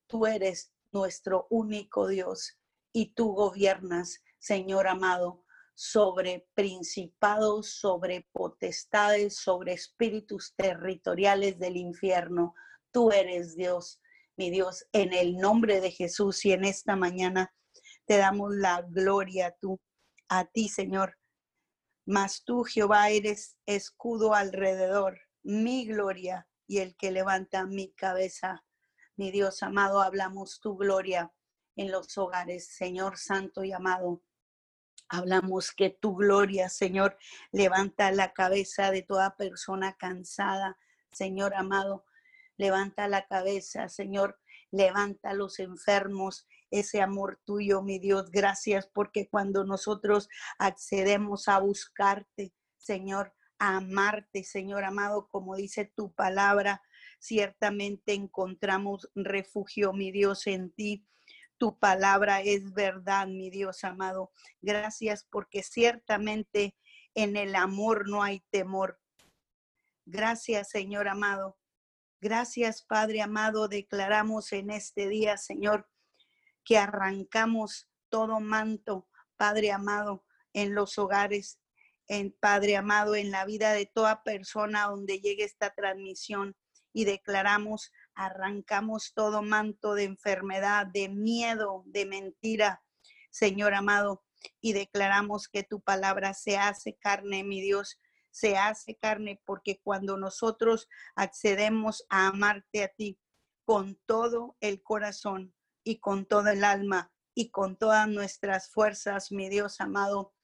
tú 0.07 0.27
eres 0.27 0.73
nuestro 0.93 1.47
único 1.51 2.07
Dios 2.07 2.59
y 2.93 3.15
tú 3.15 3.33
gobiernas, 3.33 4.23
Señor 4.39 4.89
amado. 4.89 5.45
sobre 5.75 6.47
principados, 6.55 7.81
sobre 7.81 8.29
potestades, 8.31 9.37
sobre 9.37 9.73
espíritus 9.73 10.55
territoriales 10.55 11.59
del 11.59 11.77
infierno. 11.79 12.55
Tú 12.93 13.11
eres 13.11 13.57
Dios, 13.57 14.01
mi 14.37 14.51
Dios, 14.51 14.87
en 14.93 15.15
el 15.15 15.39
nombre 15.39 15.81
de 15.81 15.91
Jesús 15.91 16.45
y 16.45 16.53
en 16.53 16.65
esta 16.65 16.95
mañana 16.95 17.53
te 18.05 18.19
damos 18.19 18.55
la 18.55 18.83
gloria 18.83 19.57
tú, 19.61 19.81
a 20.29 20.45
ti, 20.45 20.69
Señor. 20.69 21.17
Mas 22.05 22.45
tú, 22.45 22.65
Jehová, 22.65 23.11
eres 23.11 23.57
escudo 23.67 24.35
alrededor, 24.35 25.19
mi 25.43 25.86
gloria 25.86 26.47
y 26.66 26.78
el 26.78 26.97
que 26.97 27.11
levanta 27.11 27.66
mi 27.66 27.93
cabeza. 27.93 28.64
Mi 29.16 29.30
Dios 29.30 29.62
amado, 29.62 30.01
hablamos 30.01 30.61
tu 30.61 30.76
gloria 30.76 31.32
en 31.76 31.90
los 31.90 32.16
hogares, 32.18 32.66
Señor 32.68 33.18
Santo 33.18 33.64
y 33.64 33.72
amado. 33.72 34.22
Hablamos 35.09 35.72
que 35.72 35.90
tu 35.90 36.16
gloria, 36.16 36.68
Señor, 36.68 37.18
levanta 37.51 38.11
la 38.12 38.32
cabeza 38.32 38.90
de 38.90 39.03
toda 39.03 39.36
persona 39.36 39.95
cansada, 39.99 40.78
Señor 41.11 41.55
amado. 41.55 42.07
Levanta 42.57 43.09
la 43.09 43.26
cabeza, 43.26 43.88
Señor, 43.88 44.38
levanta 44.70 45.30
a 45.30 45.34
los 45.34 45.59
enfermos, 45.59 46.47
ese 46.70 47.03
amor 47.03 47.40
tuyo, 47.45 47.82
mi 47.82 47.99
Dios. 47.99 48.30
Gracias 48.30 48.86
porque 48.86 49.28
cuando 49.28 49.64
nosotros 49.64 50.28
accedemos 50.59 51.49
a 51.49 51.59
buscarte, 51.59 52.55
Señor, 52.78 53.34
amarte, 53.63 54.43
Señor 54.43 54.83
amado, 54.83 55.29
como 55.29 55.55
dice 55.55 55.85
tu 55.85 56.13
palabra, 56.13 56.83
ciertamente 57.21 58.13
encontramos 58.13 59.09
refugio, 59.15 59.93
mi 59.93 60.11
Dios, 60.11 60.49
en 60.49 60.73
ti. 60.73 61.07
Tu 61.59 61.79
palabra 61.79 62.41
es 62.41 62.73
verdad, 62.73 63.29
mi 63.29 63.51
Dios 63.51 63.85
amado. 63.85 64.33
Gracias 64.61 65.29
porque 65.31 65.63
ciertamente 65.63 66.77
en 67.15 67.37
el 67.37 67.55
amor 67.55 68.09
no 68.09 68.25
hay 68.25 68.41
temor. 68.51 69.01
Gracias, 70.05 70.71
Señor 70.71 71.07
amado. 71.07 71.57
Gracias, 72.21 72.83
Padre 72.83 73.23
amado. 73.23 73.69
Declaramos 73.69 74.53
en 74.53 74.71
este 74.71 75.09
día, 75.09 75.37
Señor, 75.37 75.89
que 76.65 76.79
arrancamos 76.79 77.89
todo 78.09 78.41
manto, 78.41 79.09
Padre 79.37 79.71
amado, 79.71 80.25
en 80.53 80.75
los 80.75 80.99
hogares, 80.99 81.62
en 82.09 82.32
Padre 82.40 82.76
amado, 82.76 83.14
en 83.14 83.30
la 83.30 83.44
vida 83.44 83.72
de 83.72 83.86
toda 83.86 84.22
persona 84.22 84.86
donde 84.86 85.20
llegue 85.20 85.44
esta 85.44 85.70
transmisión 85.70 86.57
y 86.92 87.05
declaramos 87.05 87.90
arrancamos 88.14 89.12
todo 89.14 89.42
manto 89.42 89.94
de 89.94 90.05
enfermedad, 90.05 90.86
de 90.86 91.09
miedo, 91.09 91.84
de 91.86 92.07
mentira, 92.07 92.82
Señor 93.30 93.74
amado, 93.74 94.22
y 94.61 94.72
declaramos 94.72 95.48
que 95.48 95.62
tu 95.62 95.80
palabra 95.80 96.34
se 96.34 96.57
hace 96.57 96.96
carne, 96.96 97.44
mi 97.44 97.61
Dios, 97.61 97.98
se 98.30 98.57
hace 98.57 98.96
carne, 98.96 99.40
porque 99.44 99.80
cuando 99.82 100.16
nosotros 100.16 100.88
accedemos 101.14 102.05
a 102.09 102.28
amarte 102.28 102.84
a 102.84 102.88
ti 102.88 103.18
con 103.64 103.98
todo 104.07 104.57
el 104.61 104.82
corazón 104.82 105.55
y 105.84 106.00
con 106.00 106.26
todo 106.26 106.48
el 106.48 106.64
alma 106.64 107.12
y 107.34 107.50
con 107.50 107.76
todas 107.76 108.09
nuestras 108.09 108.70
fuerzas, 108.70 109.32
mi 109.32 109.48
Dios 109.48 109.80
amado, 109.80 110.34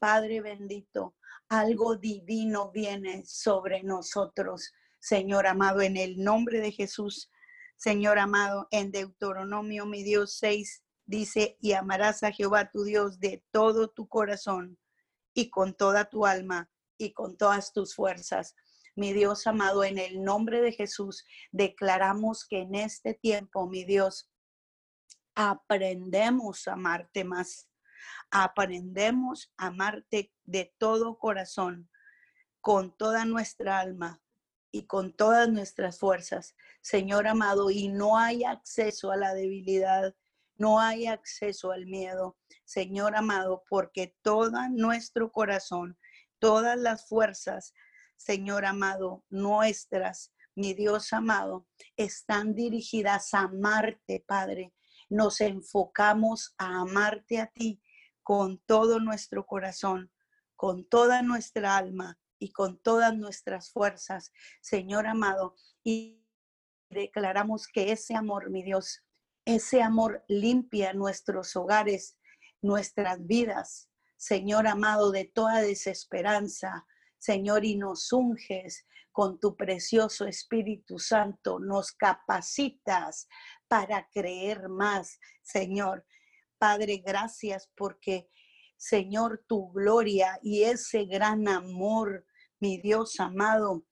Padre 0.00 0.40
bendito, 0.40 1.14
algo 1.48 1.94
divino 1.96 2.72
viene 2.72 3.22
sobre 3.26 3.82
nosotros. 3.82 4.72
Señor 4.98 5.46
amado, 5.46 5.82
en 5.82 5.96
el 5.96 6.18
nombre 6.24 6.58
de 6.60 6.72
Jesús, 6.72 7.30
Señor 7.76 8.18
amado, 8.18 8.66
en 8.70 8.90
Deuteronomio, 8.90 9.86
mi 9.86 10.02
Dios 10.02 10.36
6, 10.38 10.82
dice, 11.04 11.58
y 11.60 11.72
amarás 11.72 12.22
a 12.22 12.32
Jehová 12.32 12.70
tu 12.70 12.84
Dios 12.84 13.20
de 13.20 13.44
todo 13.50 13.90
tu 13.90 14.08
corazón 14.08 14.78
y 15.34 15.50
con 15.50 15.74
toda 15.74 16.06
tu 16.06 16.26
alma 16.26 16.70
y 16.98 17.12
con 17.12 17.36
todas 17.36 17.72
tus 17.72 17.94
fuerzas. 17.94 18.54
Mi 18.96 19.12
Dios 19.12 19.46
amado, 19.46 19.84
en 19.84 19.98
el 19.98 20.22
nombre 20.22 20.60
de 20.60 20.72
Jesús, 20.72 21.24
declaramos 21.52 22.46
que 22.46 22.60
en 22.60 22.74
este 22.74 23.14
tiempo, 23.14 23.68
mi 23.68 23.84
Dios, 23.84 24.30
aprendemos 25.34 26.68
a 26.68 26.72
amarte 26.72 27.24
más. 27.24 27.69
Aprendemos 28.30 29.52
a 29.56 29.66
amarte 29.66 30.32
de 30.44 30.74
todo 30.78 31.18
corazón, 31.18 31.90
con 32.60 32.96
toda 32.96 33.24
nuestra 33.24 33.80
alma, 33.80 34.20
y 34.72 34.86
con 34.86 35.12
todas 35.12 35.48
nuestras 35.48 35.98
fuerzas, 35.98 36.54
Señor 36.80 37.26
amado, 37.26 37.70
y 37.70 37.88
no 37.88 38.16
hay 38.16 38.44
acceso 38.44 39.10
a 39.10 39.16
la 39.16 39.34
debilidad, 39.34 40.14
no 40.56 40.78
hay 40.78 41.06
acceso 41.06 41.72
al 41.72 41.86
miedo, 41.86 42.36
Señor 42.64 43.16
amado, 43.16 43.64
porque 43.68 44.16
todo 44.22 44.56
nuestro 44.70 45.32
corazón, 45.32 45.98
todas 46.38 46.78
las 46.78 47.08
fuerzas, 47.08 47.74
Señor 48.16 48.64
amado, 48.64 49.24
nuestras, 49.28 50.32
mi 50.54 50.74
Dios 50.74 51.12
amado, 51.12 51.66
están 51.96 52.54
dirigidas 52.54 53.34
a 53.34 53.40
amarte, 53.40 54.22
Padre. 54.26 54.74
Nos 55.08 55.40
enfocamos 55.40 56.54
a 56.58 56.80
amarte 56.80 57.40
a 57.40 57.46
ti 57.46 57.80
con 58.22 58.58
todo 58.66 59.00
nuestro 59.00 59.46
corazón, 59.46 60.12
con 60.56 60.84
toda 60.88 61.22
nuestra 61.22 61.76
alma, 61.76 62.18
y 62.40 62.50
con 62.50 62.78
todas 62.78 63.16
nuestras 63.16 63.70
fuerzas, 63.70 64.32
Señor 64.60 65.06
amado, 65.06 65.54
y 65.84 66.26
declaramos 66.88 67.68
que 67.68 67.92
ese 67.92 68.16
amor, 68.16 68.50
mi 68.50 68.64
Dios, 68.64 69.04
ese 69.44 69.82
amor 69.82 70.24
limpia 70.26 70.92
nuestros 70.94 71.54
hogares, 71.54 72.18
nuestras 72.62 73.24
vidas, 73.26 73.88
Señor 74.16 74.66
amado, 74.66 75.12
de 75.12 75.26
toda 75.26 75.60
desesperanza, 75.60 76.86
Señor, 77.18 77.64
y 77.64 77.76
nos 77.76 78.10
unges 78.12 78.86
con 79.12 79.38
tu 79.38 79.56
precioso 79.56 80.24
Espíritu 80.26 80.98
Santo, 80.98 81.58
nos 81.58 81.92
capacitas 81.92 83.28
para 83.68 84.08
creer 84.10 84.68
más, 84.68 85.18
Señor. 85.42 86.06
Padre, 86.60 86.98
gracias 86.98 87.70
porque, 87.74 88.28
Señor, 88.76 89.42
tu 89.48 89.72
gloria 89.72 90.38
y 90.42 90.64
ese 90.64 91.06
gran 91.06 91.48
amor 91.48 92.26
mi 92.60 92.76
Dios 92.76 93.18
amado, 93.18 93.86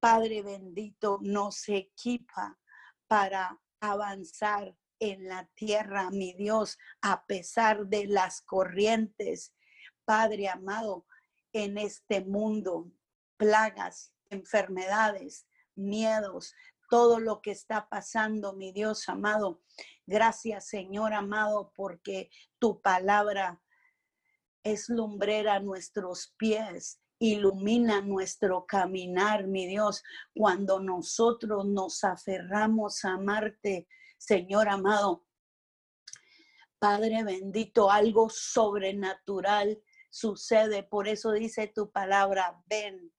Padre 0.00 0.42
bendito, 0.42 1.18
nos 1.20 1.68
equipa 1.68 2.58
para 3.06 3.60
avanzar 3.78 4.74
en 4.98 5.28
la 5.28 5.44
tierra, 5.54 6.10
mi 6.10 6.32
Dios, 6.32 6.78
a 7.02 7.26
pesar 7.26 7.86
de 7.86 8.06
las 8.06 8.40
corrientes, 8.40 9.54
Padre 10.06 10.48
amado, 10.48 11.06
en 11.52 11.76
este 11.76 12.24
mundo, 12.24 12.90
plagas, 13.36 14.14
enfermedades, 14.30 15.46
miedos, 15.74 16.54
todo 16.88 17.20
lo 17.20 17.42
que 17.42 17.50
está 17.50 17.90
pasando, 17.90 18.54
mi 18.54 18.72
Dios 18.72 19.06
amado. 19.10 19.62
Gracias, 20.06 20.68
Señor 20.68 21.12
amado, 21.12 21.72
porque 21.74 22.30
tu 22.58 22.80
palabra 22.80 23.62
es 24.62 24.88
lumbrera 24.88 25.54
a 25.54 25.60
nuestros 25.60 26.34
pies 26.36 27.00
Ilumina 27.20 28.02
nuestro 28.02 28.66
caminar, 28.66 29.46
mi 29.46 29.66
Dios, 29.66 30.02
cuando 30.34 30.80
nosotros 30.80 31.64
nos 31.64 32.02
aferramos 32.02 33.04
a 33.04 33.12
amarte, 33.12 33.88
Señor 34.18 34.68
amado. 34.68 35.26
Padre 36.78 37.24
bendito, 37.24 37.90
algo 37.90 38.28
sobrenatural 38.28 39.80
sucede. 40.10 40.82
Por 40.82 41.08
eso 41.08 41.32
dice 41.32 41.68
tu 41.68 41.90
palabra, 41.90 42.60
ven 42.66 43.12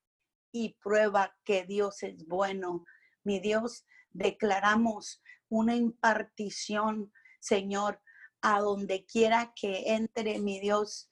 y 0.51 0.77
prueba 0.83 1.35
que 1.43 1.65
Dios 1.65 2.03
es 2.03 2.27
bueno. 2.27 2.85
Mi 3.23 3.39
Dios, 3.39 3.85
declaramos 4.11 5.23
una 5.49 5.75
impartición, 5.75 7.11
Señor, 7.39 8.01
a 8.41 8.61
donde 8.61 9.05
quiera 9.05 9.53
que 9.55 9.93
entre, 9.93 10.39
mi 10.39 10.59
Dios, 10.59 11.09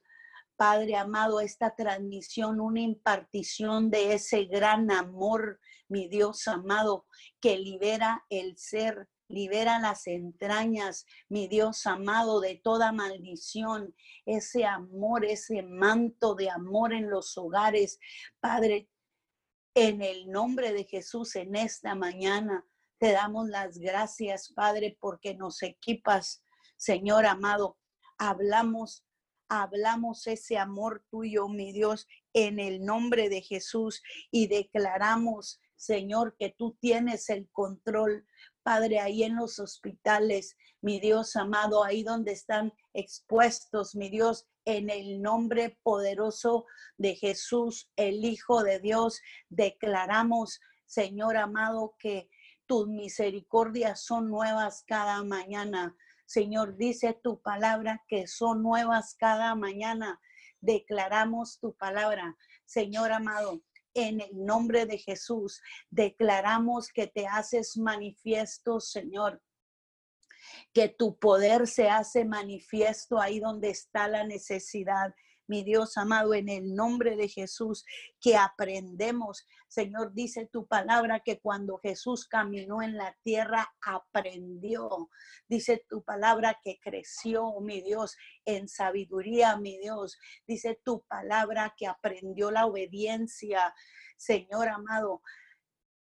Padre 0.56 0.96
amado, 0.96 1.42
esta 1.42 1.76
transmisión, 1.76 2.60
una 2.60 2.80
impartición 2.80 3.90
de 3.90 4.14
ese 4.14 4.46
gran 4.46 4.92
amor, 4.92 5.60
mi 5.90 6.08
Dios 6.08 6.48
amado, 6.48 7.08
que 7.42 7.58
libera 7.58 8.24
el 8.30 8.58
ser, 8.58 9.10
libera 9.28 9.80
las 9.80 10.06
entrañas, 10.06 11.06
mi 11.28 11.48
Dios 11.48 11.86
amado, 11.88 12.40
de 12.40 12.62
toda 12.64 12.92
maldición, 12.92 13.96
ese 14.26 14.66
amor, 14.66 15.26
ese 15.26 15.64
manto 15.64 16.36
de 16.36 16.50
amor 16.52 16.94
en 16.94 17.10
los 17.10 17.38
hogares. 17.38 18.00
Padre, 18.40 18.90
en 19.76 20.04
el 20.04 20.30
nombre 20.30 20.72
de 20.72 20.86
Jesús, 20.86 21.36
en 21.36 21.56
esta 21.56 21.96
mañana, 21.96 22.64
te 23.04 23.12
damos 23.12 23.50
las 23.50 23.80
gracias, 23.80 24.54
Padre, 24.54 24.98
porque 24.98 25.36
nos 25.36 25.62
equipas, 25.62 26.42
Señor 26.78 27.26
amado. 27.26 27.78
Hablamos 28.18 29.06
hablamos 29.50 30.26
ese 30.26 30.58
amor 30.58 31.04
tuyo, 31.12 31.50
mi 31.50 31.74
Dios, 31.74 32.08
en 32.32 32.60
el 32.60 32.86
nombre 32.86 33.28
de 33.28 33.42
Jesús 33.42 34.02
y 34.32 34.48
declaramos, 34.48 35.60
Señor, 35.76 36.38
que 36.40 36.56
tú 36.58 36.78
tienes 36.80 37.30
el 37.30 37.50
control 37.52 38.26
Padre, 38.64 39.02
ahí 39.02 39.24
en 39.24 39.36
los 39.36 39.60
hospitales, 39.60 40.56
mi 40.80 41.02
Dios 41.02 41.36
amado, 41.36 41.84
ahí 41.84 42.04
donde 42.04 42.32
están 42.32 42.72
expuestos, 42.94 43.96
mi 43.96 44.08
Dios, 44.08 44.48
en 44.64 44.90
el 44.90 45.22
nombre 45.22 45.78
poderoso 45.84 46.66
de 46.98 47.16
Jesús, 47.16 47.92
el 47.98 48.24
Hijo 48.24 48.64
de 48.64 48.80
Dios, 48.80 49.20
declaramos, 49.50 50.62
Señor 50.86 51.36
amado, 51.36 51.96
que 52.00 52.30
tus 52.66 52.88
misericordias 52.88 54.02
son 54.04 54.30
nuevas 54.30 54.84
cada 54.88 55.24
mañana. 55.24 55.96
Señor, 56.26 56.78
dice 56.78 57.20
tu 57.22 57.42
palabra 57.42 58.04
que 58.08 58.28
son 58.28 58.64
nuevas 58.64 59.16
cada 59.16 59.56
mañana. 59.56 60.20
Declaramos 60.62 61.60
tu 61.60 61.76
palabra, 61.76 62.38
Señor 62.66 63.12
amado. 63.12 63.62
En 63.96 64.22
el 64.22 64.44
nombre 64.44 64.88
de 64.88 64.98
Jesús, 64.98 65.62
declaramos 65.92 66.88
que 66.92 67.06
te 67.06 67.28
haces 67.28 67.78
manifiesto, 67.78 68.80
Señor 68.80 69.42
que 70.74 70.90
tu 70.90 71.18
poder 71.18 71.68
se 71.68 71.90
hace 71.90 72.26
manifiesto 72.26 73.20
ahí 73.20 73.40
donde 73.40 73.70
está 73.70 74.08
la 74.08 74.24
necesidad 74.24 75.14
mi 75.54 75.64
Dios 75.64 75.98
amado, 75.98 76.34
en 76.34 76.50
el 76.50 76.74
nombre 76.74 77.16
de 77.16 77.28
Jesús, 77.28 77.86
que 78.20 78.36
aprendemos. 78.36 79.46
Señor, 79.68 80.12
dice 80.12 80.48
tu 80.48 80.66
palabra 80.66 81.20
que 81.20 81.40
cuando 81.40 81.78
Jesús 81.78 82.28
caminó 82.28 82.82
en 82.82 82.98
la 82.98 83.16
tierra, 83.22 83.72
aprendió. 83.86 85.12
Dice 85.48 85.86
tu 85.88 86.04
palabra 86.04 86.60
que 86.64 86.80
creció, 86.82 87.60
mi 87.62 87.82
Dios, 87.82 88.18
en 88.46 88.68
sabiduría, 88.68 89.56
mi 89.58 89.78
Dios. 89.78 90.18
Dice 90.48 90.82
tu 90.84 91.04
palabra 91.04 91.76
que 91.78 91.86
aprendió 91.86 92.50
la 92.50 92.66
obediencia. 92.66 93.76
Señor 94.18 94.70
amado, 94.70 95.22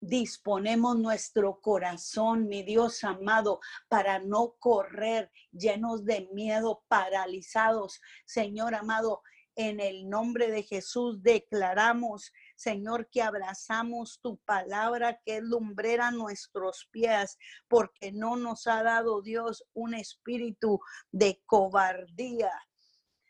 disponemos 0.01 0.99
nuestro 0.99 1.61
corazón, 1.61 2.49
mi 2.49 2.65
Dios 2.65 3.05
amado, 3.05 3.61
para 3.89 4.19
no 4.19 4.57
correr 4.59 5.31
llenos 5.53 6.05
de 6.05 6.29
miedo, 6.33 6.85
paralizados. 6.89 8.01
Señor 8.25 8.75
amado, 8.75 9.23
en 9.57 9.81
el 9.81 10.09
nombre 10.09 10.51
de 10.51 10.63
Jesús 10.63 11.23
declaramos, 11.23 12.33
Señor, 12.55 13.09
que 13.11 13.23
abrazamos 13.23 14.21
tu 14.21 14.37
palabra 14.39 15.19
que 15.25 15.39
es 15.39 15.43
lumbrera 15.43 16.11
nuestros 16.11 16.87
pies, 16.91 17.39
porque 17.67 18.13
no 18.13 18.37
nos 18.37 18.67
ha 18.67 18.83
dado 18.83 19.23
Dios 19.23 19.65
un 19.73 19.95
espíritu 19.95 20.79
de 21.11 21.43
cobardía, 21.47 22.53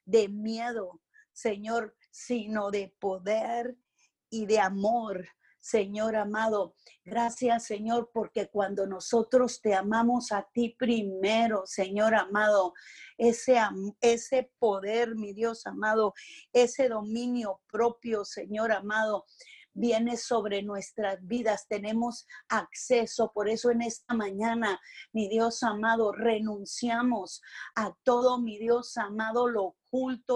de 0.04 0.28
miedo, 0.28 1.00
Señor, 1.32 1.96
sino 2.10 2.70
de 2.72 2.92
poder 2.98 3.76
y 4.28 4.46
de 4.46 4.58
amor. 4.58 5.28
Señor 5.66 6.14
amado. 6.14 6.76
Gracias, 7.04 7.64
Señor, 7.64 8.10
porque 8.14 8.46
cuando 8.46 8.86
nosotros 8.86 9.60
te 9.60 9.74
amamos 9.74 10.30
a 10.30 10.48
ti 10.52 10.76
primero, 10.78 11.66
Señor 11.66 12.14
amado, 12.14 12.72
ese, 13.18 13.58
ese 14.00 14.52
poder, 14.60 15.16
mi 15.16 15.32
Dios 15.32 15.66
amado, 15.66 16.14
ese 16.52 16.88
dominio 16.88 17.62
propio, 17.68 18.24
Señor 18.24 18.70
amado, 18.70 19.24
viene 19.74 20.16
sobre 20.16 20.62
nuestras 20.62 21.18
vidas, 21.26 21.66
tenemos 21.68 22.28
acceso. 22.48 23.32
Por 23.34 23.48
eso 23.48 23.72
en 23.72 23.82
esta 23.82 24.14
mañana, 24.14 24.80
mi 25.12 25.28
Dios 25.28 25.64
amado, 25.64 26.12
renunciamos 26.12 27.42
a 27.74 27.92
todo, 28.04 28.40
mi 28.40 28.56
Dios 28.56 28.96
amado, 28.98 29.48
lo 29.48 29.74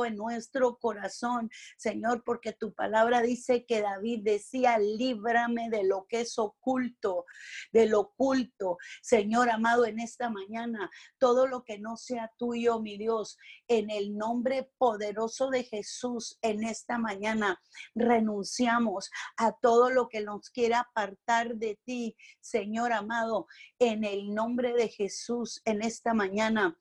en 0.07 0.16
nuestro 0.16 0.78
corazón, 0.78 1.51
Señor, 1.76 2.22
porque 2.24 2.53
tu 2.53 2.72
palabra 2.72 3.20
dice 3.20 3.66
que 3.66 3.82
David 3.82 4.20
decía, 4.22 4.78
líbrame 4.78 5.68
de 5.68 5.84
lo 5.84 6.07
que 6.09 6.20
es 6.20 6.38
oculto, 6.38 7.26
de 7.72 7.86
lo 7.86 8.01
oculto. 8.01 8.78
Señor 9.03 9.51
amado, 9.51 9.84
en 9.84 10.01
esta 10.01 10.30
mañana, 10.30 10.90
todo 11.18 11.46
lo 11.46 11.64
que 11.64 11.78
no 11.78 11.96
sea 11.96 12.32
tuyo, 12.38 12.80
mi 12.80 12.96
Dios, 12.96 13.36
en 13.68 13.90
el 13.90 14.16
nombre 14.16 14.70
poderoso 14.78 15.51
de 15.51 15.64
Jesús, 15.64 16.38
en 16.40 16.64
esta 16.64 16.96
mañana, 16.96 17.61
renunciamos 17.94 19.11
a 19.36 19.53
todo 19.53 19.90
lo 19.90 20.09
que 20.09 20.22
nos 20.22 20.48
quiera 20.51 20.80
apartar 20.80 21.57
de 21.57 21.78
ti, 21.84 22.16
Señor 22.40 22.92
amado, 22.92 23.46
en 23.78 24.05
el 24.05 24.34
nombre 24.34 24.72
de 24.72 24.88
Jesús, 24.88 25.61
en 25.64 25.82
esta 25.82 26.14
mañana. 26.14 26.78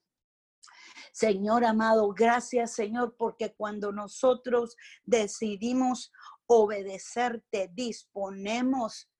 Señor 1.12 1.64
amado, 1.64 2.12
gracias 2.12 2.74
Señor, 2.74 3.16
porque 3.16 3.54
cuando 3.54 3.92
nosotros 3.92 4.76
decidimos 5.04 6.12
obedecerte, 6.46 7.70
disponemos 7.72 9.10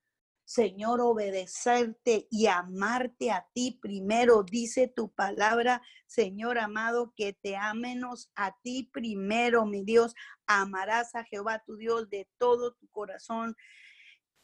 Señor, 0.51 1.01
obedecerte 1.01 2.27
y 2.29 2.49
amarte 2.49 3.31
a 3.31 3.47
ti 3.55 3.79
primero. 3.81 4.43
Dice 4.43 4.89
tu 4.89 5.13
palabra, 5.13 5.81
Señor 6.09 6.59
amado, 6.59 7.15
que 7.17 7.35
te 7.35 7.55
amenos 7.55 8.33
a 8.35 8.57
ti 8.61 8.91
primero, 8.93 9.65
mi 9.65 9.85
Dios. 9.85 10.13
Amarás 10.49 11.15
a 11.15 11.23
Jehová 11.23 11.63
tu 11.65 11.77
Dios 11.77 12.11
de 12.11 12.29
todo 12.37 12.75
tu 12.75 12.89
corazón 12.89 13.55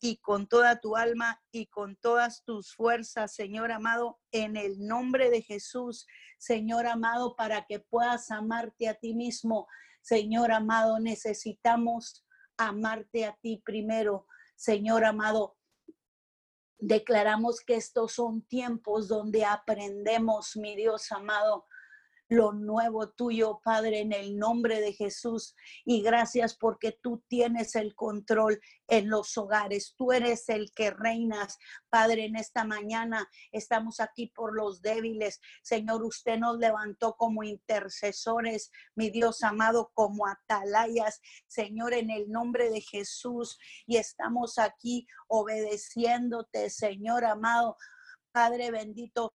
y 0.01 0.19
con 0.19 0.47
toda 0.47 0.81
tu 0.81 0.97
alma 0.97 1.41
y 1.51 1.67
con 1.67 1.97
todas 1.97 2.45
tus 2.45 2.75
fuerzas, 2.75 3.35
Señor 3.35 3.73
amado, 3.73 4.19
en 4.31 4.57
el 4.57 4.79
nombre 4.87 5.31
de 5.31 5.43
Jesús, 5.43 6.07
Señor 6.39 6.87
amado, 6.87 7.35
para 7.37 7.65
que 7.67 7.81
puedas 7.81 8.31
amarte 8.31 8.89
a 8.89 8.95
ti 8.95 9.15
mismo. 9.15 9.67
Señor 10.03 10.53
amado, 10.53 11.01
necesitamos 11.01 12.27
amarte 12.57 13.25
a 13.25 13.37
ti 13.41 13.63
primero. 13.65 14.27
Señor 14.55 15.05
amado, 15.05 15.57
declaramos 16.79 17.61
que 17.61 17.77
estos 17.77 18.13
son 18.13 18.43
tiempos 18.43 19.09
donde 19.09 19.45
aprendemos, 19.45 20.57
mi 20.57 20.77
Dios 20.77 21.11
amado, 21.11 21.65
lo 22.29 22.53
nuevo 22.53 23.11
tuyo, 23.11 23.61
Padre, 23.63 24.01
en 24.01 24.13
el 24.13 24.37
nombre 24.37 24.81
de 24.81 24.93
Jesús. 24.93 25.55
Y 25.85 26.03
gracias 26.03 26.57
porque 26.57 26.99
tú 27.01 27.23
tienes 27.29 27.77
el 27.77 27.95
control 27.95 28.61
en 28.89 29.09
los 29.09 29.37
hogares. 29.37 29.95
Tú 29.97 30.13
eres 30.13 30.49
el 30.49 30.73
que 30.73 30.91
reinas, 30.91 31.59
Padre, 31.89 32.25
en 32.25 32.37
esta 32.37 32.65
mañana. 32.65 33.29
Estamos 33.53 34.01
aquí 34.01 34.27
por 34.29 34.57
los 34.57 34.83
débiles. 34.83 35.41
Señor, 35.63 36.03
usted 36.03 36.39
nos 36.39 36.59
levantó 36.59 37.15
como 37.17 37.45
intercesores, 37.45 38.71
mi 38.95 39.11
Dios 39.11 39.43
amado, 39.43 39.91
como 39.95 40.27
atalayas, 40.27 41.21
Señor, 41.47 41.95
en 41.95 42.11
el 42.11 42.31
nombre 42.31 42.71
de 42.71 42.81
Jesús. 42.81 43.59
Y 43.87 43.99
estamos 43.99 44.59
aquí 44.59 45.07
obedeciéndote, 45.29 46.71
Señor 46.71 47.25
amado. 47.25 47.77
Padre 48.33 48.71
bendito, 48.71 49.33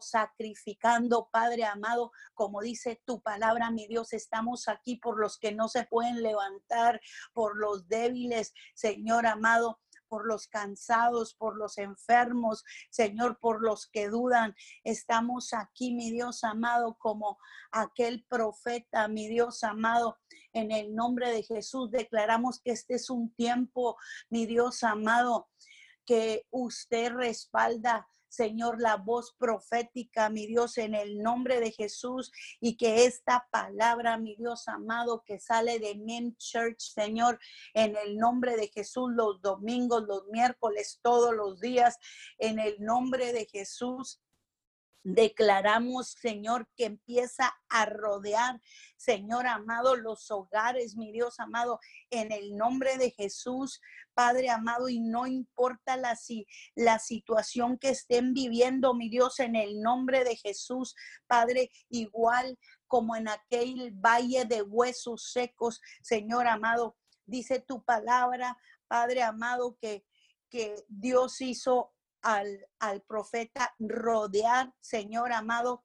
sacrificando, 0.00 1.28
Padre 1.30 1.64
amado, 1.64 2.12
como 2.34 2.60
dice 2.60 3.00
tu 3.04 3.20
palabra, 3.20 3.70
mi 3.70 3.86
Dios, 3.86 4.12
estamos 4.12 4.68
aquí 4.68 4.96
por 4.96 5.18
los 5.18 5.38
que 5.38 5.52
no 5.52 5.68
se 5.68 5.84
pueden 5.84 6.22
levantar, 6.22 7.00
por 7.32 7.56
los 7.56 7.88
débiles, 7.88 8.52
Señor 8.74 9.26
amado 9.26 9.80
por 10.08 10.26
los 10.26 10.48
cansados, 10.48 11.34
por 11.34 11.56
los 11.56 11.78
enfermos, 11.78 12.64
Señor, 12.90 13.38
por 13.38 13.62
los 13.62 13.86
que 13.86 14.08
dudan. 14.08 14.54
Estamos 14.82 15.52
aquí, 15.52 15.94
mi 15.94 16.10
Dios 16.10 16.42
amado, 16.44 16.96
como 16.98 17.38
aquel 17.70 18.24
profeta, 18.28 19.06
mi 19.06 19.28
Dios 19.28 19.62
amado, 19.62 20.18
en 20.52 20.72
el 20.72 20.94
nombre 20.94 21.30
de 21.30 21.42
Jesús. 21.42 21.90
Declaramos 21.90 22.60
que 22.60 22.72
este 22.72 22.94
es 22.94 23.10
un 23.10 23.32
tiempo, 23.34 23.96
mi 24.30 24.46
Dios 24.46 24.82
amado, 24.82 25.48
que 26.04 26.46
usted 26.50 27.12
respalda 27.12 28.08
Señor, 28.28 28.80
la 28.80 28.96
voz 28.96 29.34
profética, 29.38 30.30
mi 30.30 30.46
Dios, 30.46 30.78
en 30.78 30.94
el 30.94 31.18
nombre 31.18 31.60
de 31.60 31.72
Jesús 31.72 32.30
y 32.60 32.76
que 32.76 33.04
esta 33.04 33.46
palabra, 33.50 34.18
mi 34.18 34.36
Dios 34.36 34.68
amado, 34.68 35.22
que 35.24 35.40
sale 35.40 35.78
de 35.78 35.94
Mem 35.96 36.36
Church, 36.36 36.80
Señor, 36.80 37.38
en 37.74 37.96
el 37.96 38.16
nombre 38.16 38.56
de 38.56 38.68
Jesús, 38.68 39.10
los 39.12 39.40
domingos, 39.42 40.04
los 40.06 40.26
miércoles, 40.26 41.00
todos 41.02 41.34
los 41.34 41.60
días, 41.60 41.96
en 42.38 42.58
el 42.58 42.76
nombre 42.80 43.32
de 43.32 43.46
Jesús. 43.46 44.20
Declaramos, 45.04 46.16
Señor, 46.20 46.68
que 46.76 46.84
empieza 46.84 47.54
a 47.68 47.86
rodear, 47.86 48.60
Señor 48.96 49.46
amado, 49.46 49.96
los 49.96 50.30
hogares, 50.30 50.96
mi 50.96 51.12
Dios 51.12 51.38
amado, 51.38 51.78
en 52.10 52.32
el 52.32 52.56
nombre 52.56 52.98
de 52.98 53.10
Jesús, 53.10 53.80
Padre 54.14 54.50
amado, 54.50 54.88
y 54.88 55.00
no 55.00 55.26
importa 55.26 55.96
la, 55.96 56.18
la 56.74 56.98
situación 56.98 57.78
que 57.78 57.90
estén 57.90 58.34
viviendo, 58.34 58.94
mi 58.94 59.08
Dios, 59.08 59.38
en 59.40 59.54
el 59.54 59.80
nombre 59.80 60.24
de 60.24 60.36
Jesús, 60.36 60.94
Padre, 61.26 61.70
igual 61.88 62.58
como 62.88 63.14
en 63.14 63.28
aquel 63.28 63.92
valle 63.92 64.44
de 64.46 64.62
huesos 64.62 65.30
secos, 65.30 65.80
Señor 66.02 66.48
amado, 66.48 66.96
dice 67.26 67.60
tu 67.60 67.84
palabra, 67.84 68.56
Padre 68.88 69.22
amado, 69.22 69.76
que, 69.80 70.04
que 70.50 70.74
Dios 70.88 71.40
hizo 71.40 71.92
al, 72.28 73.02
profeta 73.06 73.74
rodear, 73.78 74.72
Señor 74.80 75.32
amado, 75.32 75.84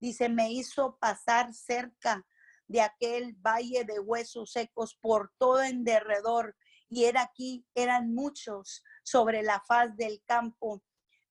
dice, 0.00 0.28
me 0.28 0.52
hizo 0.52 0.98
pasar 0.98 1.54
cerca 1.54 2.26
de 2.66 2.82
aquel 2.82 3.34
valle 3.34 3.84
de 3.84 3.98
huesos 3.98 4.52
secos 4.52 4.94
por 5.00 5.32
todo 5.38 5.62
en 5.62 5.84
derredor. 5.84 6.56
Y 6.90 7.04
era 7.04 7.22
aquí, 7.22 7.66
eran 7.74 8.14
muchos 8.14 8.82
sobre 9.02 9.42
la 9.42 9.62
faz 9.66 9.96
del 9.96 10.22
campo. 10.26 10.82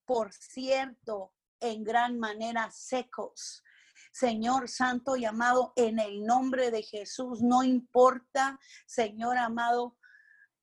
por 0.06 0.32
cierto, 0.34 1.34
en 1.60 1.84
gran 1.84 2.18
manera 2.18 2.72
secos. 2.72 3.64
Señor 4.14 4.70
Santo 4.70 5.18
y 5.18 5.26
amado, 5.26 5.74
en 5.76 6.00
el 6.00 6.26
nombre 6.26 6.72
de 6.72 6.82
Jesús, 6.82 7.42
no 7.42 7.62
importa, 7.62 8.58
Señor 8.86 9.38
amado, 9.38 9.98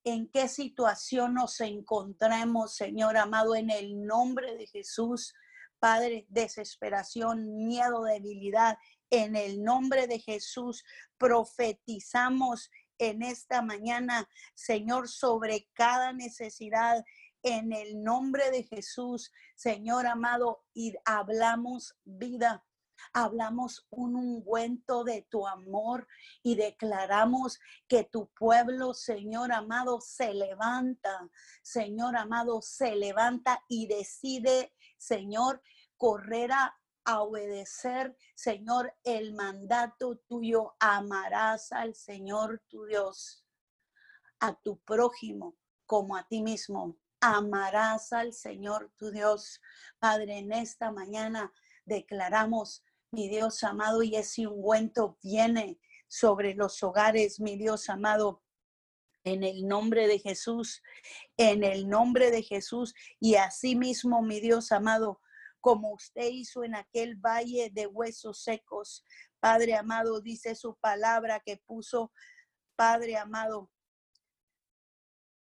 en 0.04 0.28
qué 0.28 0.48
situación 0.48 1.34
nos 1.34 1.60
encontremos, 1.60 2.76
Señor 2.76 3.16
amado, 3.16 3.54
en 3.54 3.70
el 3.70 4.04
nombre 4.06 4.56
de 4.56 4.66
Jesús. 4.66 5.34
Padre, 5.78 6.26
desesperación, 6.28 7.66
miedo, 7.66 8.04
debilidad, 8.04 8.78
en 9.10 9.36
el 9.36 9.62
nombre 9.62 10.06
de 10.06 10.18
Jesús 10.18 10.84
profetizamos 11.18 12.70
en 12.98 13.22
esta 13.22 13.62
mañana, 13.62 14.28
Señor, 14.54 15.08
sobre 15.08 15.68
cada 15.74 16.12
necesidad. 16.12 17.04
En 17.42 17.72
el 17.72 18.02
nombre 18.02 18.50
de 18.50 18.62
Jesús, 18.62 19.30
Señor 19.54 20.06
amado, 20.06 20.64
y 20.72 20.94
hablamos 21.04 21.94
vida 22.04 22.64
hablamos 23.12 23.86
un 23.90 24.16
ungüento 24.16 25.04
de 25.04 25.22
tu 25.30 25.46
amor 25.46 26.06
y 26.42 26.56
declaramos 26.56 27.60
que 27.88 28.04
tu 28.04 28.28
pueblo, 28.30 28.94
Señor 28.94 29.52
amado, 29.52 30.00
se 30.00 30.34
levanta, 30.34 31.28
Señor 31.62 32.16
amado, 32.16 32.62
se 32.62 32.96
levanta 32.96 33.62
y 33.68 33.86
decide, 33.86 34.72
Señor, 34.96 35.62
correr 35.96 36.52
a, 36.52 36.76
obedecer, 37.06 38.16
Señor, 38.34 38.94
el 39.04 39.34
mandato 39.34 40.16
tuyo. 40.26 40.74
Amarás 40.80 41.70
al 41.70 41.94
Señor 41.94 42.62
tu 42.68 42.86
Dios, 42.86 43.44
a 44.40 44.54
tu 44.54 44.78
prójimo 44.80 45.54
como 45.86 46.16
a 46.16 46.26
ti 46.26 46.42
mismo. 46.42 46.96
Amarás 47.20 48.12
al 48.12 48.32
Señor 48.32 48.90
tu 48.96 49.10
Dios. 49.10 49.60
Padre, 49.98 50.38
en 50.38 50.52
esta 50.52 50.90
mañana 50.92 51.52
declaramos, 51.84 52.84
mi 53.14 53.28
Dios 53.28 53.62
amado, 53.62 54.02
y 54.02 54.16
ese 54.16 54.46
ungüento 54.46 55.16
viene 55.22 55.78
sobre 56.08 56.54
los 56.54 56.82
hogares, 56.82 57.40
mi 57.40 57.56
Dios 57.56 57.88
amado, 57.88 58.42
en 59.22 59.42
el 59.42 59.66
nombre 59.66 60.06
de 60.06 60.18
Jesús, 60.18 60.82
en 61.36 61.64
el 61.64 61.88
nombre 61.88 62.30
de 62.30 62.42
Jesús, 62.42 62.94
y 63.20 63.36
asimismo, 63.36 64.20
mi 64.20 64.40
Dios 64.40 64.72
amado, 64.72 65.20
como 65.60 65.92
usted 65.92 66.28
hizo 66.30 66.64
en 66.64 66.74
aquel 66.74 67.16
valle 67.16 67.70
de 67.70 67.86
huesos 67.86 68.42
secos. 68.42 69.04
Padre 69.40 69.74
amado, 69.74 70.20
dice 70.20 70.54
su 70.54 70.76
palabra 70.76 71.40
que 71.40 71.56
puso, 71.56 72.12
Padre 72.76 73.16
amado, 73.16 73.70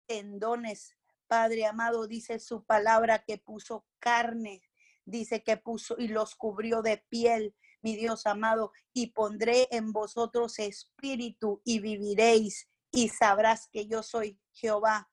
tendones. 0.05 0.95
Padre 1.27 1.65
amado, 1.65 2.07
dice 2.07 2.39
su 2.39 2.63
palabra 2.63 3.23
que 3.25 3.37
puso 3.37 3.85
carne, 3.99 4.61
dice 5.05 5.43
que 5.43 5.57
puso 5.57 5.95
y 5.97 6.07
los 6.07 6.35
cubrió 6.35 6.81
de 6.81 7.03
piel, 7.09 7.55
mi 7.81 7.95
Dios 7.95 8.25
amado, 8.25 8.71
y 8.93 9.07
pondré 9.07 9.67
en 9.71 9.91
vosotros 9.91 10.59
espíritu 10.59 11.61
y 11.65 11.79
viviréis 11.79 12.69
y 12.91 13.09
sabrás 13.09 13.67
que 13.71 13.87
yo 13.87 14.03
soy 14.03 14.39
Jehová. 14.53 15.09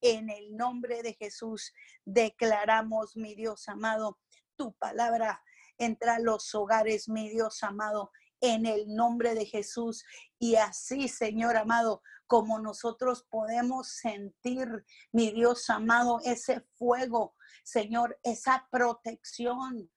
En 0.00 0.30
el 0.30 0.56
nombre 0.56 1.02
de 1.02 1.14
Jesús 1.14 1.72
declaramos, 2.04 3.16
mi 3.16 3.34
Dios 3.34 3.68
amado, 3.68 4.18
tu 4.56 4.74
palabra 4.74 5.42
entra 5.78 6.16
a 6.16 6.20
los 6.20 6.54
hogares, 6.54 7.08
mi 7.08 7.28
Dios 7.28 7.62
amado, 7.62 8.12
en 8.40 8.66
el 8.66 8.94
nombre 8.94 9.34
de 9.34 9.46
Jesús. 9.46 10.04
Y 10.38 10.56
así, 10.56 11.08
Señor 11.08 11.56
amado, 11.56 12.02
como 12.26 12.58
nosotros 12.58 13.26
podemos 13.28 13.88
sentir, 13.88 14.84
mi 15.12 15.32
Dios 15.32 15.68
amado, 15.70 16.20
ese 16.24 16.60
fuego, 16.76 17.34
Señor, 17.64 18.18
esa 18.22 18.68
protección 18.70 19.90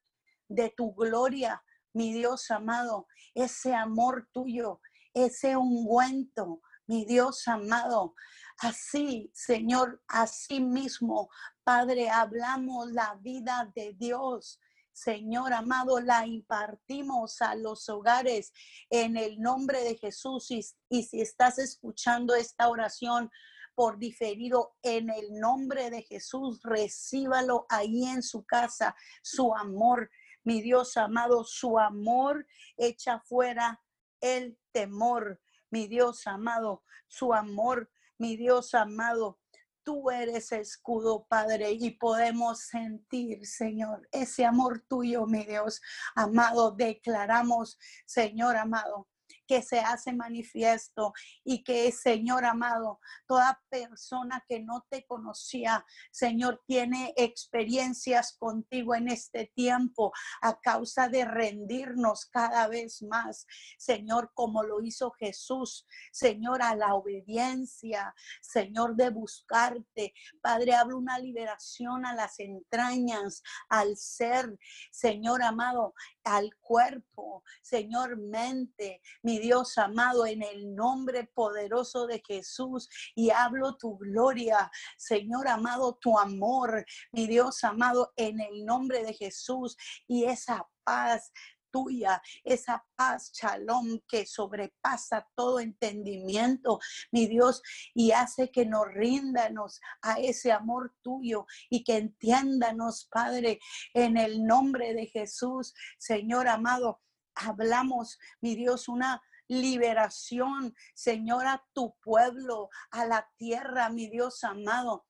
de 0.47 0.73
tu 0.75 0.95
gloria, 0.95 1.61
mi 1.93 2.13
Dios 2.13 2.49
amado, 2.49 3.07
ese 3.35 3.75
amor 3.75 4.27
tuyo, 4.31 4.81
ese 5.13 5.57
ungüento, 5.57 6.61
mi 6.87 7.05
Dios 7.05 7.47
amado. 7.47 8.15
Así, 8.59 9.29
Señor, 9.33 10.01
así 10.07 10.59
mismo, 10.59 11.29
Padre, 11.63 12.09
hablamos 12.09 12.91
la 12.91 13.15
vida 13.21 13.69
de 13.75 13.93
Dios. 13.93 14.59
Señor 14.93 15.53
amado, 15.53 15.99
la 15.99 16.25
impartimos 16.25 17.41
a 17.41 17.53
los 17.53 17.87
hogares 17.89 18.51
en 18.89 19.15
el 19.17 19.39
nombre 19.39 19.83
de 19.83 19.95
Jesús. 19.95 20.49
Y, 20.49 20.65
y, 20.89 21.03
si 21.03 21.21
estás 21.21 21.59
escuchando 21.59 22.33
esta 22.33 22.69
oración 22.69 23.29
por 23.77 23.99
diferido, 23.99 24.75
en 24.81 25.11
el 25.11 25.39
nombre 25.39 25.91
de 25.91 26.01
Jesús, 26.01 26.59
recíbalo 26.63 27.67
ahí 27.69 28.05
en 28.05 28.23
su 28.23 28.43
casa, 28.43 28.95
su 29.21 29.53
amor. 29.53 30.09
Mi 30.43 30.63
Dios 30.63 30.97
amado, 30.97 31.43
su 31.43 31.77
amor 31.77 32.47
echa 32.75 33.19
fuera 33.19 33.79
el 34.19 34.57
temor. 34.71 35.39
Mi 35.69 35.85
Dios 35.87 36.25
amado, 36.25 36.83
su 37.07 37.35
amor, 37.35 37.91
mi 38.17 38.35
Dios 38.35 38.73
amado, 38.73 39.39
tú 39.83 40.09
eres 40.09 40.51
escudo, 40.53 41.27
Padre, 41.29 41.69
y 41.73 41.91
podemos 41.91 42.61
sentir, 42.61 43.45
Señor, 43.45 44.09
ese 44.11 44.43
amor 44.43 44.83
tuyo, 44.89 45.27
mi 45.27 45.45
Dios 45.45 45.83
amado. 46.15 46.71
Declaramos, 46.71 47.77
Señor 48.07 48.55
amado, 48.55 49.07
que 49.47 49.61
se 49.61 49.79
hace 49.79 50.13
manifiesto 50.13 51.13
y 51.43 51.63
que, 51.63 51.91
Señor 51.91 52.45
amado, 52.45 52.99
toda 53.27 53.61
persona 53.69 54.43
que 54.47 54.59
no 54.59 54.85
te 54.89 55.05
conocía, 55.05 55.85
Señor, 56.11 56.63
tiene 56.67 57.13
experiencias 57.15 58.35
contigo 58.37 58.95
en 58.95 59.09
este 59.09 59.51
tiempo 59.55 60.11
a 60.41 60.59
causa 60.59 61.07
de 61.09 61.25
rendirnos 61.25 62.25
cada 62.25 62.67
vez 62.67 63.01
más, 63.01 63.45
Señor, 63.77 64.31
como 64.33 64.63
lo 64.63 64.81
hizo 64.81 65.11
Jesús, 65.11 65.87
Señor, 66.11 66.61
a 66.61 66.75
la 66.75 66.95
obediencia, 66.95 68.13
Señor, 68.41 68.95
de 68.95 69.09
buscarte. 69.09 70.13
Padre, 70.41 70.75
hablo 70.75 70.97
una 70.97 71.19
liberación 71.19 72.05
a 72.05 72.13
las 72.13 72.39
entrañas, 72.39 73.41
al 73.69 73.95
ser, 73.97 74.57
Señor 74.91 75.41
amado, 75.41 75.93
al 76.23 76.55
cuerpo, 76.59 77.43
Señor, 77.61 78.17
mente, 78.17 79.01
mi 79.23 79.36
Dios 79.39 79.77
amado, 79.77 80.25
en 80.25 80.43
el 80.43 80.75
nombre 80.75 81.29
poderoso 81.33 82.07
de 82.07 82.21
Jesús. 82.25 82.89
Y 83.15 83.29
hablo 83.29 83.77
tu 83.77 83.97
gloria, 83.97 84.71
Señor 84.97 85.47
amado, 85.47 85.97
tu 86.01 86.17
amor, 86.17 86.85
mi 87.11 87.27
Dios 87.27 87.63
amado, 87.63 88.13
en 88.15 88.39
el 88.39 88.65
nombre 88.65 89.03
de 89.03 89.13
Jesús. 89.13 89.77
Y 90.07 90.25
esa 90.25 90.67
paz, 90.83 91.31
tuya, 91.71 92.21
esa 92.43 92.85
paz, 92.95 93.31
shalom, 93.33 93.99
que 94.07 94.25
sobrepasa 94.25 95.27
todo 95.35 95.59
entendimiento, 95.59 96.79
mi 97.11 97.27
Dios, 97.27 97.61
y 97.93 98.11
hace 98.11 98.51
que 98.51 98.65
nos 98.65 98.87
rindanos 98.87 99.79
a 100.01 100.19
ese 100.19 100.51
amor 100.51 100.95
tuyo 101.01 101.45
y 101.69 101.83
que 101.83 101.97
entiéndanos, 101.97 103.07
Padre, 103.11 103.59
en 103.93 104.17
el 104.17 104.45
nombre 104.45 104.93
de 104.93 105.07
Jesús, 105.07 105.73
Señor 105.97 106.47
amado. 106.47 107.01
Hablamos, 107.35 108.17
mi 108.41 108.55
Dios, 108.55 108.87
una 108.87 109.21
liberación, 109.47 110.75
Señor, 110.93 111.47
a 111.47 111.63
tu 111.73 111.95
pueblo, 112.01 112.69
a 112.91 113.05
la 113.05 113.29
tierra, 113.37 113.89
mi 113.89 114.09
Dios 114.09 114.43
amado 114.43 115.05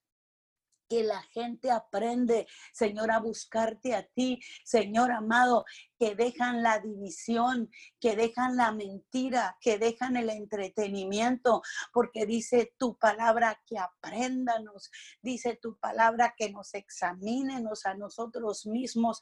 que 0.87 1.03
la 1.03 1.21
gente 1.21 1.71
aprende, 1.71 2.47
Señor, 2.73 3.11
a 3.11 3.19
buscarte 3.19 3.95
a 3.95 4.03
ti, 4.03 4.39
Señor 4.63 5.11
amado, 5.11 5.65
que 5.99 6.15
dejan 6.15 6.63
la 6.63 6.79
división, 6.79 7.69
que 7.99 8.15
dejan 8.15 8.55
la 8.55 8.71
mentira, 8.71 9.57
que 9.59 9.77
dejan 9.77 10.15
el 10.15 10.29
entretenimiento, 10.29 11.61
porque 11.91 12.25
dice 12.25 12.73
tu 12.77 12.97
palabra 12.97 13.61
que 13.65 13.77
aprendanos, 13.77 14.91
dice 15.21 15.57
tu 15.61 15.77
palabra 15.77 16.33
que 16.37 16.51
nos 16.51 16.73
examínenos 16.73 17.85
a 17.85 17.93
nosotros 17.93 18.65
mismos 18.65 19.21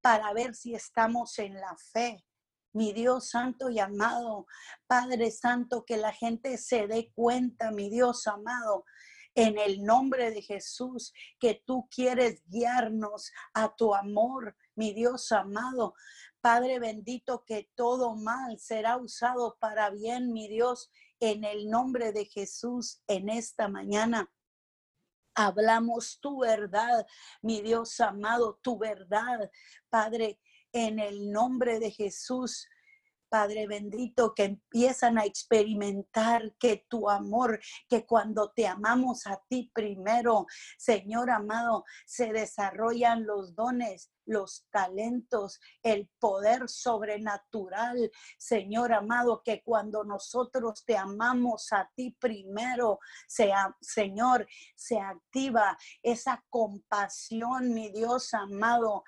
para 0.00 0.32
ver 0.32 0.54
si 0.54 0.74
estamos 0.74 1.38
en 1.38 1.54
la 1.54 1.76
fe. 1.92 2.24
Mi 2.78 2.92
Dios 2.92 3.30
santo 3.30 3.70
y 3.70 3.80
amado, 3.80 4.46
Padre 4.86 5.32
santo, 5.32 5.84
que 5.84 5.96
la 5.96 6.12
gente 6.12 6.56
se 6.58 6.86
dé 6.86 7.10
cuenta, 7.12 7.72
mi 7.72 7.90
Dios 7.90 8.28
amado, 8.28 8.84
en 9.34 9.58
el 9.58 9.82
nombre 9.82 10.30
de 10.30 10.42
Jesús, 10.42 11.12
que 11.40 11.60
tú 11.66 11.88
quieres 11.90 12.40
guiarnos 12.46 13.32
a 13.52 13.74
tu 13.74 13.96
amor, 13.96 14.56
mi 14.76 14.94
Dios 14.94 15.32
amado. 15.32 15.94
Padre 16.40 16.78
bendito, 16.78 17.42
que 17.44 17.68
todo 17.74 18.14
mal 18.14 18.60
será 18.60 18.96
usado 18.96 19.58
para 19.58 19.90
bien, 19.90 20.32
mi 20.32 20.46
Dios, 20.46 20.88
en 21.18 21.42
el 21.42 21.68
nombre 21.68 22.12
de 22.12 22.26
Jesús 22.26 23.02
en 23.08 23.28
esta 23.28 23.66
mañana. 23.66 24.30
Hablamos 25.34 26.20
tu 26.20 26.42
verdad, 26.42 27.08
mi 27.42 27.60
Dios 27.60 27.98
amado, 27.98 28.60
tu 28.62 28.78
verdad, 28.78 29.50
Padre, 29.90 30.38
en 30.72 30.98
el 30.98 31.30
nombre 31.30 31.78
de 31.78 31.90
Jesús. 31.90 32.68
Padre 33.30 33.66
bendito, 33.66 34.32
que 34.34 34.44
empiezan 34.44 35.18
a 35.18 35.26
experimentar 35.26 36.54
que 36.58 36.86
tu 36.88 37.10
amor, 37.10 37.60
que 37.86 38.06
cuando 38.06 38.52
te 38.52 38.66
amamos 38.66 39.26
a 39.26 39.38
ti 39.48 39.70
primero, 39.74 40.46
Señor 40.78 41.30
amado, 41.30 41.84
se 42.06 42.32
desarrollan 42.32 43.26
los 43.26 43.54
dones, 43.54 44.10
los 44.28 44.66
talentos, 44.70 45.58
el 45.82 46.08
poder 46.18 46.68
sobrenatural, 46.68 48.10
Señor 48.38 48.92
amado, 48.92 49.42
que 49.44 49.62
cuando 49.64 50.04
nosotros 50.04 50.84
te 50.84 50.96
amamos 50.96 51.72
a 51.72 51.90
ti 51.96 52.16
primero, 52.20 52.98
sea, 53.26 53.74
Señor, 53.80 54.46
se 54.76 55.00
activa 55.00 55.76
esa 56.02 56.44
compasión, 56.50 57.72
mi 57.72 57.90
Dios 57.90 58.32
amado, 58.34 59.04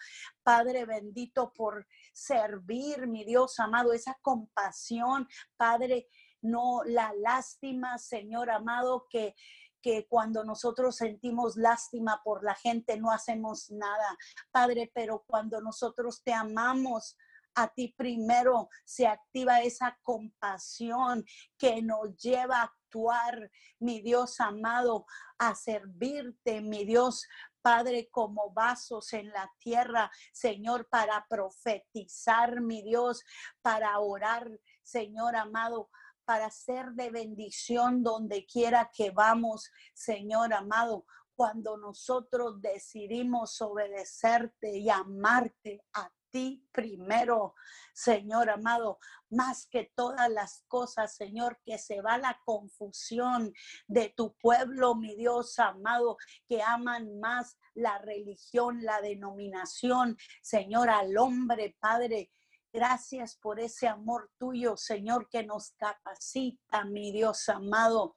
Padre 0.51 0.85
bendito, 0.85 1.53
por 1.53 1.87
servir, 2.13 3.07
mi 3.07 3.23
Dios 3.25 3.61
amado, 3.61 3.93
esa 3.93 4.19
compasión, 4.21 5.29
Padre, 5.57 6.09
no 6.43 6.83
la 6.85 7.13
lástima, 7.17 7.99
Señor 7.99 8.51
amado, 8.51 9.07
que 9.09 9.37
que 9.81 10.09
cuando 10.09 10.45
nosotros 10.45 10.97
sentimos 10.97 11.57
lástima 11.57 12.21
por 12.25 12.43
la 12.43 12.55
gente 12.57 12.99
no 12.99 13.13
hacemos 13.13 13.71
nada, 13.71 14.19
Padre, 14.51 14.91
pero 14.93 15.25
cuando 15.25 15.61
nosotros 15.61 16.23
te 16.25 16.35
amamos, 16.35 17.17
a 17.55 17.69
ti 17.69 17.95
primero 17.97 18.69
se 18.85 19.07
activa 19.07 19.63
esa 19.63 19.99
compasión 20.03 21.25
que 21.57 21.81
nos 21.81 22.17
lleva 22.17 22.63
a 22.63 22.73
actuar, 22.91 23.51
mi 23.79 24.03
Dios 24.03 24.41
amado, 24.41 25.07
a 25.39 25.55
servirte, 25.55 26.61
mi 26.61 26.85
Dios, 26.85 27.27
Padre, 27.63 28.09
como 28.11 28.53
vasos 28.53 29.13
en 29.13 29.31
la 29.31 29.51
tierra, 29.59 30.11
Señor, 30.33 30.89
para 30.89 31.27
profetizar, 31.29 32.61
mi 32.61 32.83
Dios, 32.83 33.23
para 33.63 33.99
orar, 34.01 34.49
Señor 34.83 35.37
amado, 35.37 35.91
para 36.25 36.51
ser 36.51 36.93
de 36.93 37.11
bendición 37.11 38.03
donde 38.03 38.47
quiera 38.47 38.91
que 38.95 39.11
vamos, 39.11 39.71
Señor 39.95 40.53
amado. 40.53 41.05
Cuando 41.35 41.77
nosotros 41.77 42.61
decidimos 42.61 43.61
obedecerte 43.63 44.77
y 44.77 44.91
amarte 44.91 45.83
a 45.95 46.11
ti 46.31 46.64
primero, 46.72 47.55
Señor 47.95 48.51
amado, 48.51 48.99
más 49.28 49.66
que 49.66 49.93
todas 49.95 50.31
las 50.31 50.64
cosas, 50.68 51.14
Señor, 51.14 51.61
que 51.64 51.78
se 51.78 52.01
va 52.01 52.18
la 52.18 52.41
confusión 52.45 53.53
de 53.87 54.12
tu 54.16 54.35
pueblo, 54.37 54.95
mi 54.95 55.16
Dios 55.16 55.59
amado, 55.59 56.16
que 56.49 56.62
aman 56.62 57.18
más 57.20 57.57
la 57.74 57.99
religión, 57.99 58.83
la 58.83 59.01
denominación, 59.01 60.16
Señor, 60.43 60.91
al 60.91 61.16
hombre, 61.18 61.76
Padre. 61.81 62.31
Gracias 62.72 63.37
por 63.37 63.59
ese 63.59 63.89
amor 63.89 64.31
tuyo, 64.39 64.76
Señor, 64.76 65.28
que 65.28 65.45
nos 65.45 65.72
capacita, 65.72 66.85
mi 66.85 67.12
Dios 67.12 67.49
amado. 67.49 68.16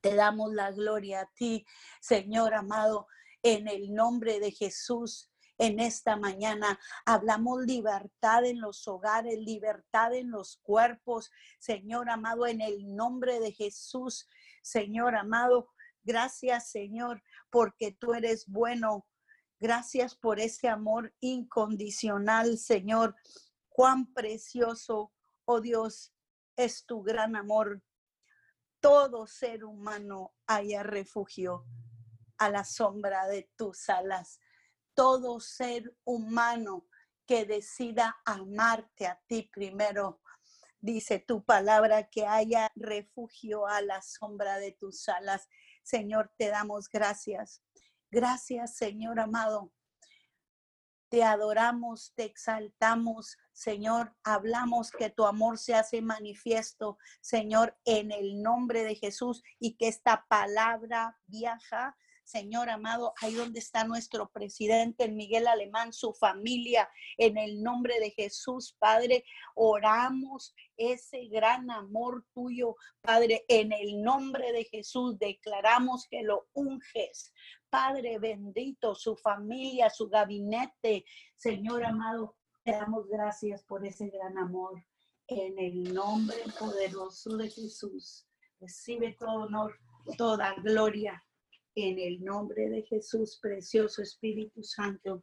Te 0.00 0.14
damos 0.14 0.52
la 0.52 0.70
gloria 0.72 1.22
a 1.22 1.30
ti, 1.34 1.64
Señor 2.00 2.54
amado, 2.54 3.08
en 3.42 3.66
el 3.66 3.94
nombre 3.94 4.40
de 4.40 4.50
Jesús 4.50 5.30
en 5.58 5.80
esta 5.80 6.16
mañana. 6.16 6.78
Hablamos 7.04 7.64
libertad 7.64 8.44
en 8.44 8.60
los 8.60 8.86
hogares, 8.88 9.38
libertad 9.38 10.14
en 10.14 10.30
los 10.30 10.58
cuerpos, 10.58 11.30
Señor 11.58 12.10
amado, 12.10 12.46
en 12.46 12.60
el 12.60 12.94
nombre 12.94 13.40
de 13.40 13.52
Jesús, 13.52 14.28
Señor 14.62 15.14
amado. 15.14 15.70
Gracias, 16.02 16.70
Señor, 16.70 17.22
porque 17.50 17.92
tú 17.92 18.14
eres 18.14 18.46
bueno. 18.46 19.06
Gracias 19.58 20.14
por 20.14 20.38
ese 20.38 20.68
amor 20.68 21.14
incondicional, 21.20 22.58
Señor. 22.58 23.16
Cuán 23.68 24.12
precioso, 24.12 25.12
oh 25.46 25.60
Dios, 25.60 26.12
es 26.56 26.84
tu 26.86 27.02
gran 27.02 27.36
amor. 27.36 27.82
Todo 28.80 29.26
ser 29.26 29.64
humano 29.64 30.34
haya 30.46 30.82
refugio 30.82 31.64
a 32.38 32.50
la 32.50 32.64
sombra 32.64 33.26
de 33.26 33.50
tus 33.56 33.88
alas 33.88 34.40
todo 34.96 35.38
ser 35.38 35.94
humano 36.04 36.88
que 37.26 37.44
decida 37.44 38.16
amarte 38.24 39.06
a 39.06 39.20
ti 39.28 39.48
primero. 39.52 40.20
Dice 40.80 41.18
tu 41.18 41.44
palabra 41.44 42.08
que 42.08 42.26
haya 42.26 42.70
refugio 42.74 43.66
a 43.66 43.82
la 43.82 44.00
sombra 44.02 44.58
de 44.58 44.72
tus 44.72 45.08
alas. 45.08 45.48
Señor, 45.82 46.32
te 46.38 46.48
damos 46.48 46.88
gracias. 46.88 47.62
Gracias, 48.10 48.76
Señor 48.76 49.20
amado. 49.20 49.72
Te 51.08 51.22
adoramos, 51.22 52.12
te 52.14 52.24
exaltamos, 52.24 53.36
Señor. 53.52 54.16
Hablamos 54.24 54.90
que 54.90 55.10
tu 55.10 55.24
amor 55.24 55.58
se 55.58 55.74
hace 55.74 56.00
manifiesto, 56.00 56.98
Señor, 57.20 57.76
en 57.84 58.12
el 58.12 58.42
nombre 58.42 58.82
de 58.82 58.94
Jesús 58.94 59.42
y 59.58 59.76
que 59.76 59.88
esta 59.88 60.26
palabra 60.28 61.18
viaja 61.26 61.96
Señor 62.26 62.68
amado, 62.70 63.14
ahí 63.22 63.34
donde 63.34 63.60
está 63.60 63.84
nuestro 63.84 64.28
presidente, 64.30 65.08
Miguel 65.08 65.46
Alemán, 65.46 65.92
su 65.92 66.12
familia, 66.12 66.90
en 67.18 67.38
el 67.38 67.62
nombre 67.62 68.00
de 68.00 68.10
Jesús, 68.10 68.74
Padre, 68.80 69.24
oramos 69.54 70.52
ese 70.76 71.26
gran 71.26 71.70
amor 71.70 72.26
tuyo, 72.34 72.74
Padre, 73.00 73.44
en 73.46 73.72
el 73.72 74.02
nombre 74.02 74.50
de 74.50 74.64
Jesús, 74.64 75.16
declaramos 75.20 76.08
que 76.10 76.22
lo 76.22 76.48
unges. 76.52 77.32
Padre 77.70 78.18
bendito, 78.18 78.96
su 78.96 79.14
familia, 79.14 79.88
su 79.88 80.08
gabinete, 80.08 81.04
Señor 81.36 81.84
amado, 81.84 82.34
te 82.64 82.72
damos 82.72 83.06
gracias 83.06 83.62
por 83.62 83.86
ese 83.86 84.08
gran 84.08 84.36
amor. 84.36 84.84
En 85.28 85.56
el 85.60 85.94
nombre 85.94 86.38
poderoso 86.58 87.36
de 87.36 87.50
Jesús, 87.50 88.26
recibe 88.58 89.12
todo 89.16 89.44
honor, 89.44 89.78
toda 90.18 90.52
gloria 90.54 91.22
en 91.76 91.98
el 91.98 92.24
nombre 92.24 92.68
de 92.70 92.82
Jesús, 92.82 93.38
precioso 93.40 94.02
Espíritu 94.02 94.62
Santo. 94.62 95.22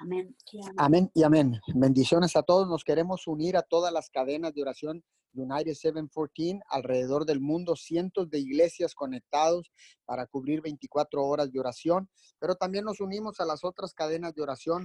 Amén. 0.00 0.36
amén. 0.76 1.10
y 1.14 1.22
amén. 1.22 1.58
Bendiciones 1.74 2.36
a 2.36 2.42
todos. 2.42 2.68
Nos 2.68 2.84
queremos 2.84 3.26
unir 3.26 3.56
a 3.56 3.62
todas 3.62 3.92
las 3.92 4.10
cadenas 4.10 4.52
de 4.52 4.62
oración 4.62 5.02
United 5.34 5.74
714 5.74 6.60
alrededor 6.68 7.24
del 7.24 7.40
mundo, 7.40 7.74
cientos 7.74 8.28
de 8.30 8.38
iglesias 8.38 8.94
conectados 8.94 9.72
para 10.04 10.26
cubrir 10.26 10.60
24 10.60 11.24
horas 11.24 11.50
de 11.50 11.58
oración, 11.58 12.08
pero 12.38 12.54
también 12.54 12.84
nos 12.84 13.00
unimos 13.00 13.40
a 13.40 13.44
las 13.44 13.64
otras 13.64 13.94
cadenas 13.94 14.34
de 14.34 14.42
oración, 14.42 14.84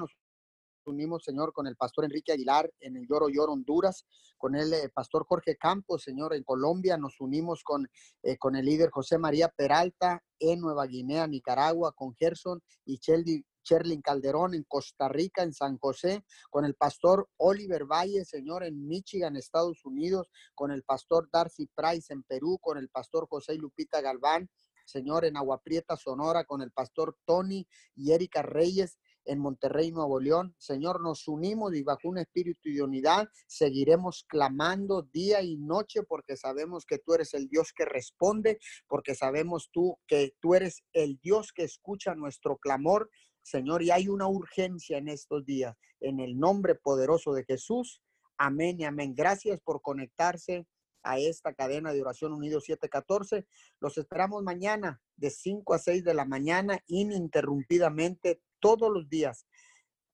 unimos, 0.90 1.24
Señor, 1.24 1.54
con 1.54 1.68
el 1.68 1.76
pastor 1.76 2.06
Enrique 2.06 2.34
Aguilar 2.34 2.72
en 2.80 2.98
el 2.98 3.08
Lloro 3.08 3.30
Lloro, 3.30 3.54
Honduras, 3.54 4.06
con 4.38 4.56
el 4.56 4.74
eh, 4.74 4.90
pastor 4.94 5.26
Jorge 5.26 5.56
Campos, 5.58 6.04
Señor, 6.04 6.34
en 6.34 6.44
Colombia, 6.44 6.98
nos 6.98 7.20
unimos 7.22 7.64
con, 7.64 7.88
eh, 8.24 8.38
con 8.38 8.56
el 8.56 8.66
líder 8.66 8.90
José 8.90 9.18
María 9.18 9.50
Peralta 9.50 10.24
en 10.40 10.60
Nueva 10.60 10.86
Guinea, 10.86 11.28
Nicaragua, 11.28 11.94
con 11.94 12.16
Gerson 12.16 12.62
y 12.86 12.98
Cheldi, 13.00 13.46
Cherlin 13.64 14.02
Calderón 14.02 14.54
en 14.56 14.64
Costa 14.64 15.08
Rica, 15.10 15.44
en 15.44 15.54
San 15.54 15.78
José, 15.78 16.24
con 16.50 16.66
el 16.66 16.76
pastor 16.76 17.30
Oliver 17.38 17.86
Valle, 17.86 18.26
Señor, 18.26 18.64
en 18.64 18.88
Michigan, 18.88 19.36
Estados 19.36 19.86
Unidos, 19.86 20.30
con 20.56 20.72
el 20.72 20.84
pastor 20.84 21.30
Darcy 21.32 21.70
Price 21.76 22.12
en 22.14 22.24
Perú, 22.24 22.58
con 22.62 22.78
el 22.78 22.90
pastor 22.90 23.28
José 23.30 23.56
Lupita 23.56 24.02
Galván, 24.02 24.50
Señor, 24.86 25.24
en 25.26 25.38
Agua 25.38 25.62
Prieta, 25.62 25.96
Sonora, 25.96 26.46
con 26.46 26.62
el 26.62 26.72
pastor 26.72 27.16
Tony 27.26 27.68
y 27.96 28.12
Erika 28.12 28.42
Reyes 28.42 28.98
en 29.26 29.40
Monterrey, 29.40 29.92
Nuevo 29.92 30.20
León. 30.20 30.56
Señor, 30.58 31.02
nos 31.02 31.28
unimos 31.28 31.76
y 31.76 31.84
bajo 31.84 32.10
un 32.10 32.18
espíritu 32.18 32.70
de 32.70 32.82
unidad 32.82 33.28
seguiremos 33.48 34.26
clamando 34.28 35.04
día 35.04 35.42
y 35.42 35.58
noche 35.58 36.04
porque 36.04 36.36
sabemos 36.38 36.86
que 36.86 37.00
tú 37.00 37.14
eres 37.14 37.34
el 37.34 37.48
Dios 37.48 37.74
que 37.74 37.86
responde, 37.86 38.60
porque 38.88 39.16
sabemos 39.16 39.70
tú 39.72 39.98
que 40.08 40.34
tú 40.40 40.56
eres 40.56 40.84
el 40.94 41.20
Dios 41.20 41.52
que 41.54 41.64
escucha 41.64 42.16
nuestro 42.16 42.58
clamor. 42.58 43.10
Señor, 43.42 43.84
y 43.84 43.92
hay 43.92 44.08
una 44.08 44.28
urgencia 44.28 44.98
en 44.98 45.08
estos 45.08 45.46
días. 45.46 45.76
En 46.00 46.20
el 46.20 46.38
nombre 46.38 46.76
poderoso 46.76 47.34
de 47.34 47.44
Jesús. 47.44 48.02
Amén 48.38 48.80
y 48.80 48.86
amén. 48.86 49.14
Gracias 49.16 49.60
por 49.62 49.82
conectarse 49.82 50.66
a 51.04 51.18
esta 51.18 51.54
cadena 51.54 51.94
de 51.94 52.02
oración 52.02 52.34
unido 52.34 52.62
714. 52.62 53.46
Los 53.80 53.98
esperamos 53.98 54.44
mañana 54.44 55.02
de 55.16 55.30
5 55.30 55.74
a 55.74 55.80
6 55.80 56.04
de 56.04 56.14
la 56.14 56.26
mañana 56.26 56.80
ininterrumpidamente 56.88 58.42
todos 58.60 58.92
los 58.92 59.10
días. 59.10 59.46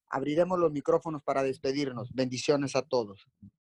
Abriremos 0.08 0.58
los 0.58 0.72
micrófonos 0.72 1.22
para 1.22 1.42
despedirnos. 1.42 2.12
Bendiciones 2.14 2.76
a 2.76 2.82
todos. 2.82 3.26